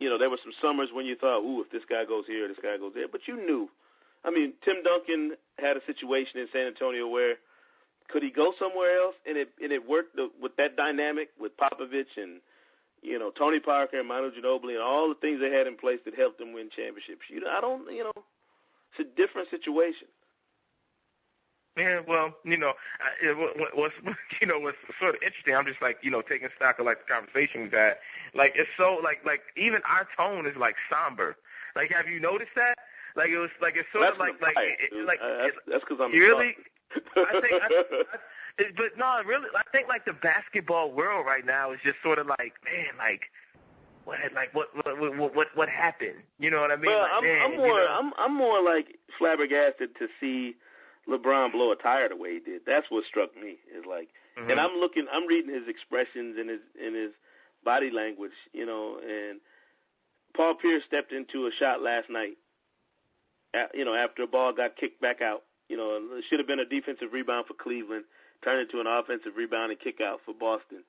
you 0.00 0.08
know, 0.08 0.16
there 0.16 0.30
were 0.30 0.38
some 0.42 0.52
summers 0.62 0.90
when 0.92 1.04
you 1.06 1.16
thought, 1.16 1.40
ooh, 1.42 1.60
if 1.60 1.70
this 1.70 1.84
guy 1.84 2.04
goes 2.04 2.26
here, 2.26 2.48
this 2.48 2.58
guy 2.62 2.76
goes 2.78 2.92
there. 2.94 3.08
But 3.08 3.28
you 3.28 3.36
knew. 3.36 3.68
I 4.24 4.30
mean, 4.30 4.54
Tim 4.64 4.82
Duncan 4.82 5.36
had 5.58 5.76
a 5.76 5.84
situation 5.84 6.40
in 6.40 6.48
San 6.52 6.66
Antonio 6.66 7.06
where 7.06 7.36
could 8.08 8.22
he 8.22 8.30
go 8.30 8.52
somewhere 8.58 8.96
else, 8.98 9.14
and 9.26 9.36
it 9.36 9.50
and 9.62 9.70
it 9.70 9.86
worked 9.86 10.16
the, 10.16 10.30
with 10.40 10.56
that 10.56 10.76
dynamic 10.76 11.28
with 11.38 11.52
Popovich 11.58 12.16
and 12.16 12.40
you 13.02 13.18
know 13.18 13.30
Tony 13.30 13.60
Parker 13.60 13.98
and 13.98 14.08
Manu 14.08 14.30
Ginobili 14.32 14.72
and 14.74 14.82
all 14.82 15.08
the 15.08 15.14
things 15.16 15.40
they 15.40 15.52
had 15.52 15.66
in 15.66 15.76
place 15.76 16.00
that 16.06 16.14
helped 16.14 16.38
them 16.38 16.52
win 16.54 16.70
championships. 16.74 17.22
You 17.28 17.40
know, 17.40 17.50
I 17.50 17.60
don't, 17.60 17.92
you 17.92 18.04
know, 18.04 18.24
it's 18.92 19.00
a 19.00 19.16
different 19.16 19.48
situation. 19.50 20.08
Yeah, 21.76 22.00
well, 22.08 22.34
you 22.44 22.56
know, 22.58 22.72
it, 23.22 23.36
what's 23.74 23.94
you 24.40 24.46
know 24.46 24.58
what's 24.58 24.78
sort 24.98 25.14
of 25.14 25.22
interesting. 25.22 25.54
I'm 25.54 25.66
just 25.66 25.80
like 25.80 25.98
you 26.02 26.10
know 26.10 26.22
taking 26.22 26.48
stock 26.56 26.78
of 26.80 26.86
like 26.86 26.98
the 27.06 27.14
conversation 27.14 27.70
we 27.70 27.70
had. 27.70 27.98
Like 28.34 28.54
it's 28.56 28.70
so 28.76 28.98
like 29.02 29.24
like 29.24 29.40
even 29.56 29.80
our 29.88 30.08
tone 30.16 30.46
is 30.46 30.56
like 30.56 30.74
somber. 30.90 31.36
Like 31.76 31.90
have 31.92 32.08
you 32.08 32.18
noticed 32.18 32.50
that? 32.56 32.74
Like 33.14 33.30
it 33.30 33.38
was 33.38 33.50
like 33.62 33.74
it's 33.76 33.86
sort 33.92 34.10
that's 34.10 34.14
of 34.14 34.20
like 34.20 34.42
like 34.42 34.56
it, 34.58 35.06
like 35.06 35.20
uh, 35.22 35.54
that's 35.66 35.84
because 35.86 36.02
I'm 36.02 36.12
really. 36.12 36.56
I 37.14 37.40
think, 37.40 37.62
I, 37.62 37.68
I, 38.58 38.64
but 38.76 38.96
no, 38.96 39.22
really, 39.24 39.46
I 39.54 39.62
think 39.70 39.88
like 39.88 40.04
the 40.04 40.14
basketball 40.14 40.90
world 40.90 41.26
right 41.26 41.44
now 41.44 41.70
is 41.72 41.78
just 41.84 41.96
sort 42.02 42.18
of 42.18 42.26
like, 42.26 42.54
man, 42.64 42.96
like 42.98 43.30
what, 44.08 44.18
like 44.34 44.54
what, 44.54 44.68
what, 44.74 45.16
what, 45.18 45.34
what, 45.34 45.46
what 45.54 45.68
happened? 45.68 46.22
You 46.38 46.50
know 46.50 46.60
what 46.60 46.70
I 46.70 46.76
mean? 46.76 46.90
Well, 46.90 47.02
like, 47.02 47.10
I'm, 47.14 47.24
man, 47.24 47.42
I'm 47.44 47.56
more, 47.56 47.66
you 47.66 47.74
know? 47.74 47.98
I'm, 47.98 48.12
I'm 48.18 48.34
more 48.34 48.62
like 48.62 48.98
flabbergasted 49.18 49.90
to 49.98 50.08
see 50.20 50.56
LeBron 51.08 51.52
blow 51.52 51.72
a 51.72 51.76
tire 51.76 52.08
the 52.08 52.16
way 52.16 52.34
he 52.34 52.40
did. 52.40 52.62
That's 52.66 52.86
what 52.90 53.04
struck 53.04 53.36
me. 53.36 53.58
Is 53.76 53.84
like, 53.88 54.08
mm-hmm. 54.38 54.50
and 54.50 54.58
I'm 54.58 54.78
looking, 54.80 55.06
I'm 55.12 55.26
reading 55.26 55.52
his 55.52 55.68
expressions 55.68 56.36
and 56.38 56.48
his, 56.48 56.60
and 56.82 56.96
his 56.96 57.10
body 57.64 57.90
language, 57.90 58.32
you 58.52 58.64
know, 58.64 58.98
and 59.02 59.40
Paul 60.34 60.54
Pierce 60.54 60.84
stepped 60.86 61.12
into 61.12 61.46
a 61.46 61.50
shot 61.58 61.82
last 61.82 62.08
night. 62.08 62.38
You 63.74 63.84
know, 63.84 63.94
after 63.94 64.22
a 64.22 64.26
ball 64.26 64.52
got 64.52 64.76
kicked 64.76 65.00
back 65.00 65.22
out, 65.22 65.42
you 65.68 65.76
know, 65.76 66.00
it 66.16 66.24
should 66.28 66.38
have 66.38 66.46
been 66.46 66.60
a 66.60 66.64
defensive 66.64 67.12
rebound 67.12 67.46
for 67.46 67.54
Cleveland, 67.54 68.04
turned 68.44 68.60
into 68.60 68.80
an 68.80 68.86
offensive 68.86 69.36
rebound 69.36 69.70
and 69.70 69.80
kick 69.80 70.00
out 70.00 70.20
for 70.24 70.34
Boston. 70.34 70.84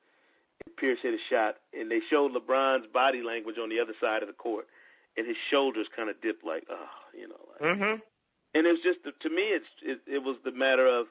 Pierce 0.78 1.00
hit 1.02 1.14
a 1.14 1.18
shot, 1.30 1.56
and 1.74 1.92
they 1.92 2.00
showed 2.10 2.32
LeBron's 2.34 2.88
body 2.94 3.22
language 3.22 3.58
on 3.62 3.70
the 3.70 3.80
other 3.80 3.94
side 4.02 4.22
of 4.22 4.28
the 4.28 4.34
court, 4.34 4.66
and 5.18 5.28
his 5.28 5.36
shoulders 5.50 5.88
kind 5.96 6.10
of 6.10 6.22
dipped, 6.22 6.46
like, 6.46 6.64
oh, 6.70 6.88
you 7.18 7.28
know. 7.28 7.36
Like, 7.52 7.72
mm-hmm. 7.72 8.00
And 8.56 8.66
it 8.66 8.72
was 8.72 8.82
just 8.84 9.00
to 9.04 9.30
me, 9.30 9.44
it's 9.44 9.66
it, 9.84 10.00
it 10.08 10.24
was 10.24 10.38
the 10.44 10.52
matter 10.52 10.88
of 10.88 11.08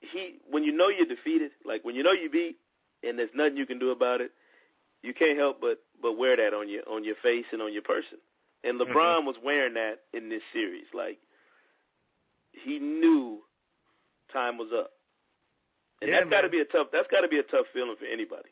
he 0.00 0.36
when 0.48 0.62
you 0.64 0.72
know 0.72 0.88
you're 0.88 1.06
defeated, 1.06 1.50
like 1.64 1.84
when 1.84 1.94
you 1.94 2.02
know 2.02 2.12
you 2.12 2.30
beat, 2.30 2.56
and 3.02 3.18
there's 3.18 3.30
nothing 3.34 3.56
you 3.56 3.66
can 3.66 3.78
do 3.78 3.90
about 3.90 4.20
it, 4.20 4.30
you 5.02 5.12
can't 5.12 5.38
help 5.38 5.60
but 5.60 5.80
but 6.00 6.16
wear 6.16 6.36
that 6.36 6.54
on 6.54 6.68
your 6.68 6.88
on 6.88 7.04
your 7.04 7.16
face 7.22 7.46
and 7.52 7.60
on 7.60 7.72
your 7.72 7.82
person. 7.82 8.18
And 8.62 8.80
LeBron 8.80 8.94
mm-hmm. 8.94 9.26
was 9.26 9.36
wearing 9.44 9.74
that 9.74 10.00
in 10.12 10.28
this 10.28 10.42
series, 10.52 10.86
like 10.94 11.18
he 12.52 12.78
knew 12.78 13.40
time 14.32 14.56
was 14.56 14.68
up. 14.74 14.90
And 16.00 16.10
yeah, 16.10 16.20
that's 16.20 16.30
got 16.30 16.42
to 16.42 16.48
be 16.48 16.60
a 16.60 16.64
tough. 16.64 16.88
That's 16.92 17.08
got 17.10 17.22
to 17.22 17.28
be 17.28 17.38
a 17.38 17.42
tough 17.42 17.66
feeling 17.72 17.96
for 17.98 18.06
anybody. 18.06 18.50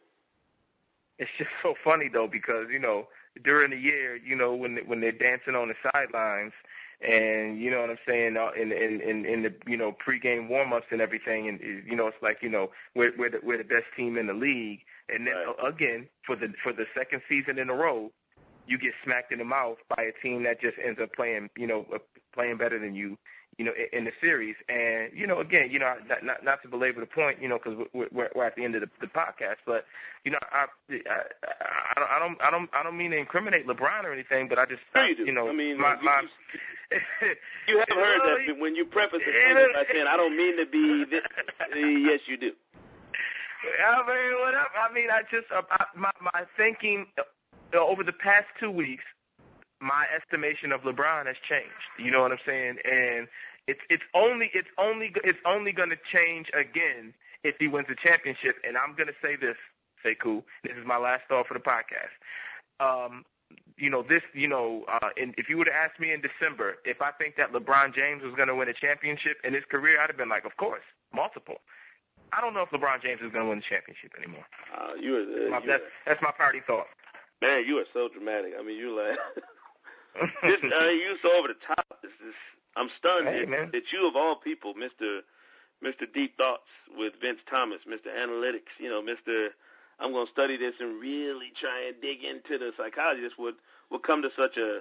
It's 1.19 1.31
just 1.39 1.51
so 1.63 1.75
funny 1.85 2.09
though 2.09 2.29
because 2.29 2.67
you 2.71 2.79
know 2.79 3.09
during 3.45 3.71
the 3.71 3.77
year, 3.77 4.17
you 4.17 4.37
know 4.37 4.55
when 4.55 4.79
when 4.87 5.01
they're 5.01 5.13
dancing 5.13 5.55
on 5.55 5.69
the 5.69 5.75
sidelines, 5.93 6.53
and 7.07 7.61
you 7.61 7.71
know 7.71 7.81
what 7.81 7.91
I'm 7.91 7.99
saying 8.07 8.37
uh, 8.37 8.51
in 8.61 8.73
in 8.73 9.01
in, 9.01 9.25
in 9.25 9.43
the 9.43 9.55
you 9.67 9.77
know 9.77 9.93
pregame 9.93 10.49
warm-ups 10.49 10.87
and 10.91 11.01
everything, 11.01 11.49
and 11.49 11.61
eh, 11.61 11.81
you 11.87 11.97
know 11.97 12.07
it's 12.07 12.23
like 12.23 12.39
you 12.43 12.49
know 12.49 12.71
we're 12.95 13.13
we're 13.17 13.31
the, 13.31 13.41
we're 13.43 13.59
the 13.59 13.65
best 13.65 13.87
team 13.97 14.17
in 14.17 14.27
the 14.27 14.35
league, 14.35 14.81
and 15.09 15.27
then 15.27 15.35
right. 15.35 15.55
Uh, 15.63 15.67
again 15.67 16.09
for 16.27 16.37
the 16.37 16.53
for 16.63 16.73
the 16.73 16.87
second 16.97 17.23
season 17.29 17.59
in 17.59 17.71
a 17.71 17.75
row, 17.75 18.11
you 18.67 18.79
get 18.79 18.93
smacked 19.05 19.33
in 19.33 19.39
the 19.39 19.45
mouth 19.45 19.79
by 19.95 20.03
a 20.03 20.13
team 20.23 20.43
that 20.45 20.61
just 20.61 20.77
ends 20.85 21.01
up 21.01 21.13
playing 21.13 21.51
you 21.57 21.67
know 21.67 21.87
uh, 21.95 21.99
playing 22.35 22.57
better 22.57 22.79
than 22.79 22.95
you 22.95 23.19
you 23.59 23.65
know, 23.65 23.73
in, 23.93 24.05
the 24.05 24.13
series. 24.21 24.57
And 24.69 25.11
you 25.15 25.27
know, 25.27 25.41
again, 25.41 25.71
you 25.71 25.79
know, 25.79 25.95
not 26.09 26.25
not, 26.25 26.45
not 26.45 26.63
to 26.63 26.69
belabor 26.69 27.01
the 27.01 27.07
point, 27.07 27.41
you 27.41 27.49
know, 27.49 27.59
because 27.59 27.87
we're, 27.93 28.09
we're, 28.13 28.31
we're 28.35 28.45
at 28.45 28.57
the 28.57 28.65
end 28.65 28.75
of 28.75 28.81
the, 28.81 28.91
the 29.01 29.07
podcast, 29.07 29.57
but 29.67 29.85
you 30.25 30.31
know, 30.33 30.39
I, 30.51 30.67
I 30.91 32.17
I 32.17 32.19
don't 32.19 32.41
I 32.41 32.51
don't 32.51 32.71
I 32.73 32.83
don't 32.83 32.97
mean 32.97 33.11
to 33.11 33.19
incriminate 33.19 33.67
LeBron 33.67 34.05
or 34.05 34.13
anything, 34.13 34.49
but 34.49 34.59
I 34.59 34.67
just 34.67 34.81
no, 34.95 35.05
you, 35.05 35.33
know, 35.33 35.49
I 35.49 35.53
mean, 35.53 35.81
my, 35.81 35.97
you, 35.97 36.05
my 36.05 36.23
you 37.69 37.79
have 37.79 37.97
heard 37.97 38.21
that 38.21 38.57
when 38.59 38.75
you 38.75 38.85
preface 38.85 39.21
it 39.23 39.75
by 39.75 39.85
saying, 39.93 40.07
"I 40.09 40.17
don't 40.17 40.37
mean 40.37 40.57
to 40.59 40.67
be," 40.67 41.05
this, 41.11 41.23
yes, 41.75 42.21
you 42.27 42.37
do. 42.37 42.53
I 43.85 43.99
mean, 43.99 44.41
whatever. 44.41 44.69
I 44.77 44.93
mean, 44.93 45.09
I 45.11 45.23
just 45.31 45.51
uh, 45.55 45.63
I, 45.71 45.85
my 45.97 46.11
my 46.21 46.45
thinking 46.57 47.07
uh, 47.19 47.79
over 47.79 48.03
the 48.03 48.13
past 48.13 48.47
two 48.59 48.71
weeks 48.71 49.05
my 49.83 50.07
estimation 50.15 50.71
of 50.73 50.83
LeBron 50.83 51.27
has 51.27 51.37
changed. 51.49 51.91
You 51.99 52.11
know 52.11 52.23
what 52.23 52.33
I'm 52.33 52.39
saying? 52.47 52.77
And 52.85 53.27
it's 53.67 53.81
it's 53.91 54.03
only 54.15 54.51
it's 54.55 54.69
only 54.79 55.13
it's 55.25 55.39
only 55.45 55.73
going 55.73 55.91
to 55.91 55.99
change 56.11 56.51
again 56.55 57.13
if 57.45 57.57
he 57.59 57.67
wins 57.67 57.89
a 57.91 57.97
championship. 57.97 58.57
And 58.67 58.77
I'm 58.79 58.95
going 58.95 59.09
to 59.09 59.19
say 59.21 59.37
this, 59.37 59.57
say 60.03 60.15
cool. 60.15 60.45
This 60.63 60.73
is 60.79 60.87
my 60.87 60.97
last 60.97 61.25
thought 61.29 61.49
for 61.49 61.55
the 61.55 61.61
podcast. 61.61 62.15
Um, 62.79 63.25
you 63.77 63.91
know 63.91 64.03
this. 64.09 64.23
You 64.33 64.49
know, 64.49 64.85
uh, 64.89 65.11
and 65.21 65.35
if 65.37 65.49
you 65.49 65.59
would 65.59 65.67
have 65.67 65.91
asked 65.91 66.01
me 66.01 66.13
in 66.13 66.23
December 66.23 66.77
if 66.85 67.03
I 67.03 67.11
think 67.11 67.37
that 67.37 67.53
LeBron 67.53 67.95
James 67.95 68.23
was 68.23 68.35
going 68.35 68.49
to 68.49 68.55
win 68.55 68.69
a 68.69 68.75
championship 68.75 69.39
in 69.45 69.53
his 69.53 69.65
career, 69.69 70.01
I'd 70.01 70.09
have 70.09 70.17
been 70.17 70.31
like, 70.31 70.45
of 70.45 70.57
course, 70.57 70.87
multiple. 71.13 71.57
I 72.33 72.41
don't 72.41 72.55
know 72.55 72.63
if 72.63 72.71
LeBron 72.71 73.03
James 73.03 73.21
is 73.21 73.31
going 73.31 73.45
to 73.45 73.51
win 73.51 73.59
the 73.59 73.65
championship 73.69 74.13
anymore. 74.17 74.47
Uh, 74.73 74.95
you 74.95 75.17
are, 75.17 75.49
uh, 75.49 75.51
my, 75.51 75.67
that's, 75.67 75.83
that's 76.07 76.23
my 76.23 76.31
party 76.31 76.61
thought. 76.67 76.87
Man, 77.43 77.65
you 77.67 77.77
are 77.77 77.85
so 77.93 78.09
dramatic. 78.09 78.55
I 78.59 78.63
mean, 78.63 78.79
you're 78.79 78.97
like. 78.97 79.19
this, 80.43 80.61
uh, 80.63 80.89
you 80.91 81.17
so 81.23 81.33
over 81.39 81.49
the 81.49 81.61
top. 81.67 81.87
This 82.03 82.13
is, 82.27 82.35
I'm 82.77 82.89
stunned 82.99 83.29
hey, 83.29 83.45
that, 83.45 83.73
that 83.73 83.83
you 83.93 84.09
of 84.09 84.17
all 84.17 84.37
people, 84.37 84.75
Mister 84.75 85.21
Mister 85.81 86.07
Deep 86.15 86.37
Thoughts 86.37 86.69
with 86.97 87.13
Vince 87.21 87.41
Thomas, 87.51 87.79
Mister 87.87 88.11
Analytics, 88.11 88.73
you 88.79 88.89
know, 88.89 89.03
Mister 89.03 89.51
I'm 90.01 90.13
going 90.13 90.27
to 90.27 90.33
study 90.33 90.57
this 90.57 90.75
and 90.81 91.01
really 91.01 91.53
try 91.61 91.87
and 91.87 92.01
dig 92.01 92.25
into 92.25 92.59
the 92.59 92.73
psychology. 92.77 93.23
This 93.23 93.33
would 93.39 93.55
would 93.91 94.03
come 94.03 94.23
to 94.23 94.31
such 94.37 94.57
a 94.57 94.81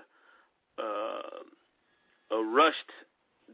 uh, 0.82 2.36
a 2.36 2.44
rushed 2.44 2.92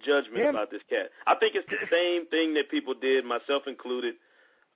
judgment 0.06 0.44
yeah. 0.44 0.50
about 0.50 0.72
this 0.72 0.82
cat. 0.90 1.10
I 1.26 1.36
think 1.36 1.56
it's 1.56 1.68
the 1.70 1.88
same 1.92 2.28
thing 2.28 2.54
that 2.54 2.70
people 2.70 2.94
did, 2.94 3.26
myself 3.26 3.64
included, 3.66 4.16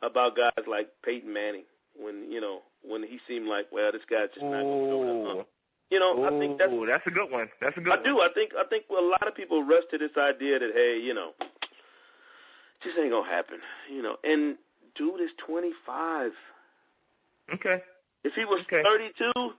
about 0.01 0.35
guys 0.35 0.65
like 0.67 0.89
Peyton 1.05 1.31
Manning 1.31 1.63
when 1.95 2.31
you 2.31 2.41
know 2.41 2.61
when 2.83 3.03
he 3.03 3.19
seemed 3.27 3.47
like, 3.47 3.67
well, 3.71 3.91
this 3.91 4.01
guy's 4.09 4.29
just 4.33 4.43
not 4.43 4.63
going 4.63 4.89
to 4.89 5.33
go. 5.33 5.47
You 5.91 5.99
know, 5.99 6.17
Ooh, 6.17 6.25
I 6.25 6.39
think 6.39 6.58
that's 6.58 6.71
that's 6.88 7.08
a 7.08 7.12
good 7.12 7.30
one. 7.30 7.49
That's 7.60 7.77
a 7.77 7.82
good. 7.82 7.91
I 7.91 7.97
one. 7.97 8.06
do. 8.06 8.21
I 8.21 8.30
think 8.34 8.51
I 8.58 8.63
think 8.63 8.86
a 8.89 9.01
lot 9.01 9.27
of 9.27 9.36
people 9.36 9.63
rush 9.63 9.84
to 9.91 9.97
this 9.97 10.12
idea 10.17 10.58
that 10.58 10.71
hey, 10.73 10.97
you 11.04 11.13
know, 11.13 11.32
just 12.82 12.97
ain't 12.97 13.12
gonna 13.12 13.30
happen. 13.30 13.58
You 13.93 14.01
know, 14.01 14.15
and 14.23 14.56
dude 14.95 15.19
is 15.19 15.32
twenty 15.45 15.73
five. 15.86 16.32
Okay. 17.54 17.84
If 18.23 18.34
he 18.36 18.45
was 18.45 18.62
okay. 18.62 18.82
thirty 18.84 19.10
two, 19.17 19.51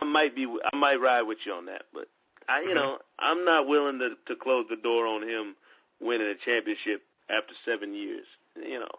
I 0.00 0.04
might 0.04 0.36
be. 0.36 0.46
I 0.72 0.76
might 0.76 1.00
ride 1.00 1.22
with 1.22 1.38
you 1.44 1.52
on 1.52 1.66
that. 1.66 1.82
But 1.92 2.06
I, 2.48 2.60
you 2.60 2.68
mm-hmm. 2.68 2.76
know, 2.76 2.98
I'm 3.18 3.44
not 3.44 3.66
willing 3.66 3.98
to 3.98 4.10
to 4.28 4.40
close 4.40 4.66
the 4.70 4.76
door 4.76 5.06
on 5.08 5.28
him 5.28 5.56
winning 6.00 6.28
a 6.28 6.34
championship 6.44 7.02
after 7.28 7.54
seven 7.64 7.92
years. 7.92 8.26
You 8.54 8.78
know, 8.78 8.94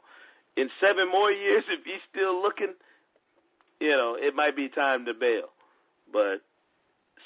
in 0.58 0.70
seven 0.82 1.10
more 1.10 1.32
years, 1.32 1.64
if 1.70 1.86
he's 1.86 2.04
still 2.12 2.42
looking, 2.42 2.74
you 3.80 3.92
know, 3.92 4.18
it 4.20 4.36
might 4.36 4.58
be 4.58 4.68
time 4.68 5.06
to 5.06 5.14
bail. 5.14 5.48
But 6.12 6.42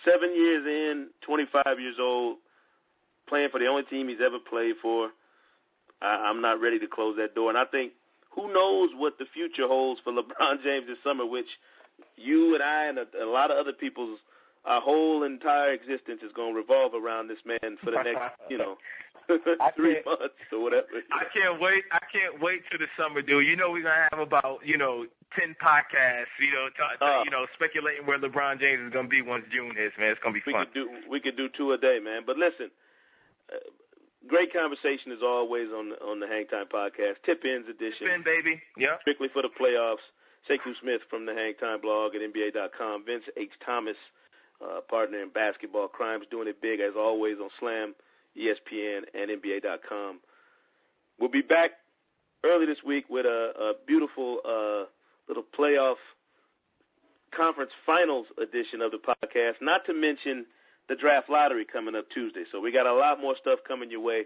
seven 0.05 0.35
years 0.35 0.65
in, 0.65 1.07
25 1.21 1.79
years 1.79 1.95
old, 1.99 2.37
playing 3.27 3.49
for 3.49 3.59
the 3.59 3.67
only 3.67 3.83
team 3.83 4.07
he's 4.07 4.21
ever 4.23 4.39
played 4.39 4.75
for. 4.81 5.09
I, 6.01 6.29
I'm 6.29 6.41
not 6.41 6.61
ready 6.61 6.79
to 6.79 6.87
close 6.87 7.17
that 7.17 7.35
door. 7.35 7.49
And 7.49 7.57
I 7.57 7.65
think 7.65 7.93
who 8.31 8.53
knows 8.53 8.89
what 8.95 9.17
the 9.17 9.25
future 9.33 9.67
holds 9.67 10.01
for 10.03 10.13
LeBron 10.13 10.63
James 10.63 10.87
this 10.87 10.97
summer, 11.03 11.25
which 11.25 11.47
you 12.15 12.53
and 12.53 12.63
I 12.63 12.85
and 12.85 12.99
a, 12.99 13.05
a 13.23 13.29
lot 13.29 13.51
of 13.51 13.57
other 13.57 13.73
people's 13.73 14.19
our 14.65 14.81
whole 14.81 15.23
entire 15.23 15.71
existence 15.71 16.19
is 16.21 16.31
going 16.35 16.53
to 16.53 16.59
revolve 16.59 16.93
around 16.93 17.29
this 17.29 17.37
man 17.45 17.77
for 17.81 17.91
the 17.91 18.03
next, 18.03 18.19
you 18.49 18.57
know, 18.57 18.77
three 19.75 20.01
months 20.05 20.35
or 20.51 20.61
whatever. 20.61 20.87
I 21.11 21.23
can't 21.33 21.59
wait. 21.61 21.83
I 21.91 21.99
can't 22.11 22.41
wait 22.41 22.63
till 22.69 22.79
the 22.79 22.87
summer, 23.01 23.21
dude. 23.21 23.47
You 23.47 23.55
know 23.55 23.71
we're 23.71 23.83
gonna 23.83 24.07
have 24.11 24.19
about 24.19 24.59
you 24.65 24.77
know 24.77 25.05
ten 25.35 25.55
podcasts. 25.61 26.31
You 26.39 26.51
know, 26.53 26.69
t- 26.69 26.97
Uh. 27.05 27.23
you 27.25 27.31
know, 27.31 27.45
speculating 27.53 28.05
where 28.05 28.19
LeBron 28.19 28.59
James 28.59 28.81
is 28.87 28.93
gonna 28.93 29.07
be 29.07 29.21
once 29.21 29.45
June 29.51 29.75
hits. 29.75 29.95
Man, 29.97 30.11
it's 30.11 30.19
gonna 30.21 30.33
be 30.33 30.41
we 30.45 30.53
fun. 30.53 30.65
could 30.65 30.73
do 30.73 30.89
we 31.09 31.19
could 31.19 31.35
do 31.37 31.49
two 31.49 31.71
a 31.73 31.77
day, 31.77 31.99
man. 31.99 32.23
But 32.25 32.37
listen, 32.37 32.69
uh, 33.51 33.57
great 34.27 34.53
conversation 34.53 35.11
as 35.11 35.19
always 35.23 35.67
on 35.71 35.89
the, 35.89 36.01
on 36.03 36.19
the 36.19 36.27
Hang 36.27 36.47
Time 36.47 36.65
podcast, 36.67 37.15
Tip-Ins 37.25 37.67
edition, 37.69 38.07
Spin, 38.07 38.23
baby. 38.23 38.61
Yeah. 38.77 38.99
strictly 39.01 39.29
for 39.29 39.41
the 39.41 39.49
playoffs. 39.49 40.03
Sekou 40.49 40.73
Smith 40.81 41.01
from 41.09 41.25
the 41.25 41.33
Hang 41.33 41.55
Time 41.55 41.81
blog 41.81 42.15
at 42.15 42.21
NBA.com. 42.21 43.03
Vince 43.05 43.25
H. 43.35 43.51
Thomas, 43.65 43.97
uh, 44.63 44.79
partner 44.89 45.21
in 45.21 45.29
basketball 45.29 45.87
crimes, 45.89 46.25
doing 46.31 46.47
it 46.47 46.61
big 46.61 46.79
as 46.79 46.93
always 46.97 47.37
on 47.41 47.49
Slam, 47.59 47.93
ESPN, 48.37 49.01
and 49.13 49.29
NBA.com. 49.31 50.19
We'll 51.19 51.29
be 51.29 51.41
back 51.41 51.71
early 52.45 52.65
this 52.65 52.81
week 52.85 53.05
with 53.09 53.25
a, 53.25 53.51
a 53.59 53.73
beautiful 53.85 54.39
uh, 54.47 54.85
little 55.27 55.43
playoff 55.57 55.95
conference 57.35 57.71
finals 57.85 58.27
edition 58.41 58.81
of 58.81 58.91
the 58.91 58.97
podcast, 58.97 59.55
not 59.61 59.85
to 59.85 59.93
mention 59.93 60.45
the 60.89 60.95
draft 60.95 61.29
lottery 61.29 61.65
coming 61.65 61.95
up 61.95 62.09
Tuesday. 62.09 62.43
So 62.51 62.59
we 62.59 62.71
got 62.71 62.87
a 62.87 62.93
lot 62.93 63.19
more 63.19 63.35
stuff 63.39 63.59
coming 63.67 63.91
your 63.91 64.01
way 64.01 64.25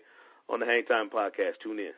on 0.50 0.60
the 0.60 0.66
Hang 0.66 0.86
Time 0.86 1.10
podcast. 1.10 1.54
Tune 1.64 1.80
in. 1.80 1.92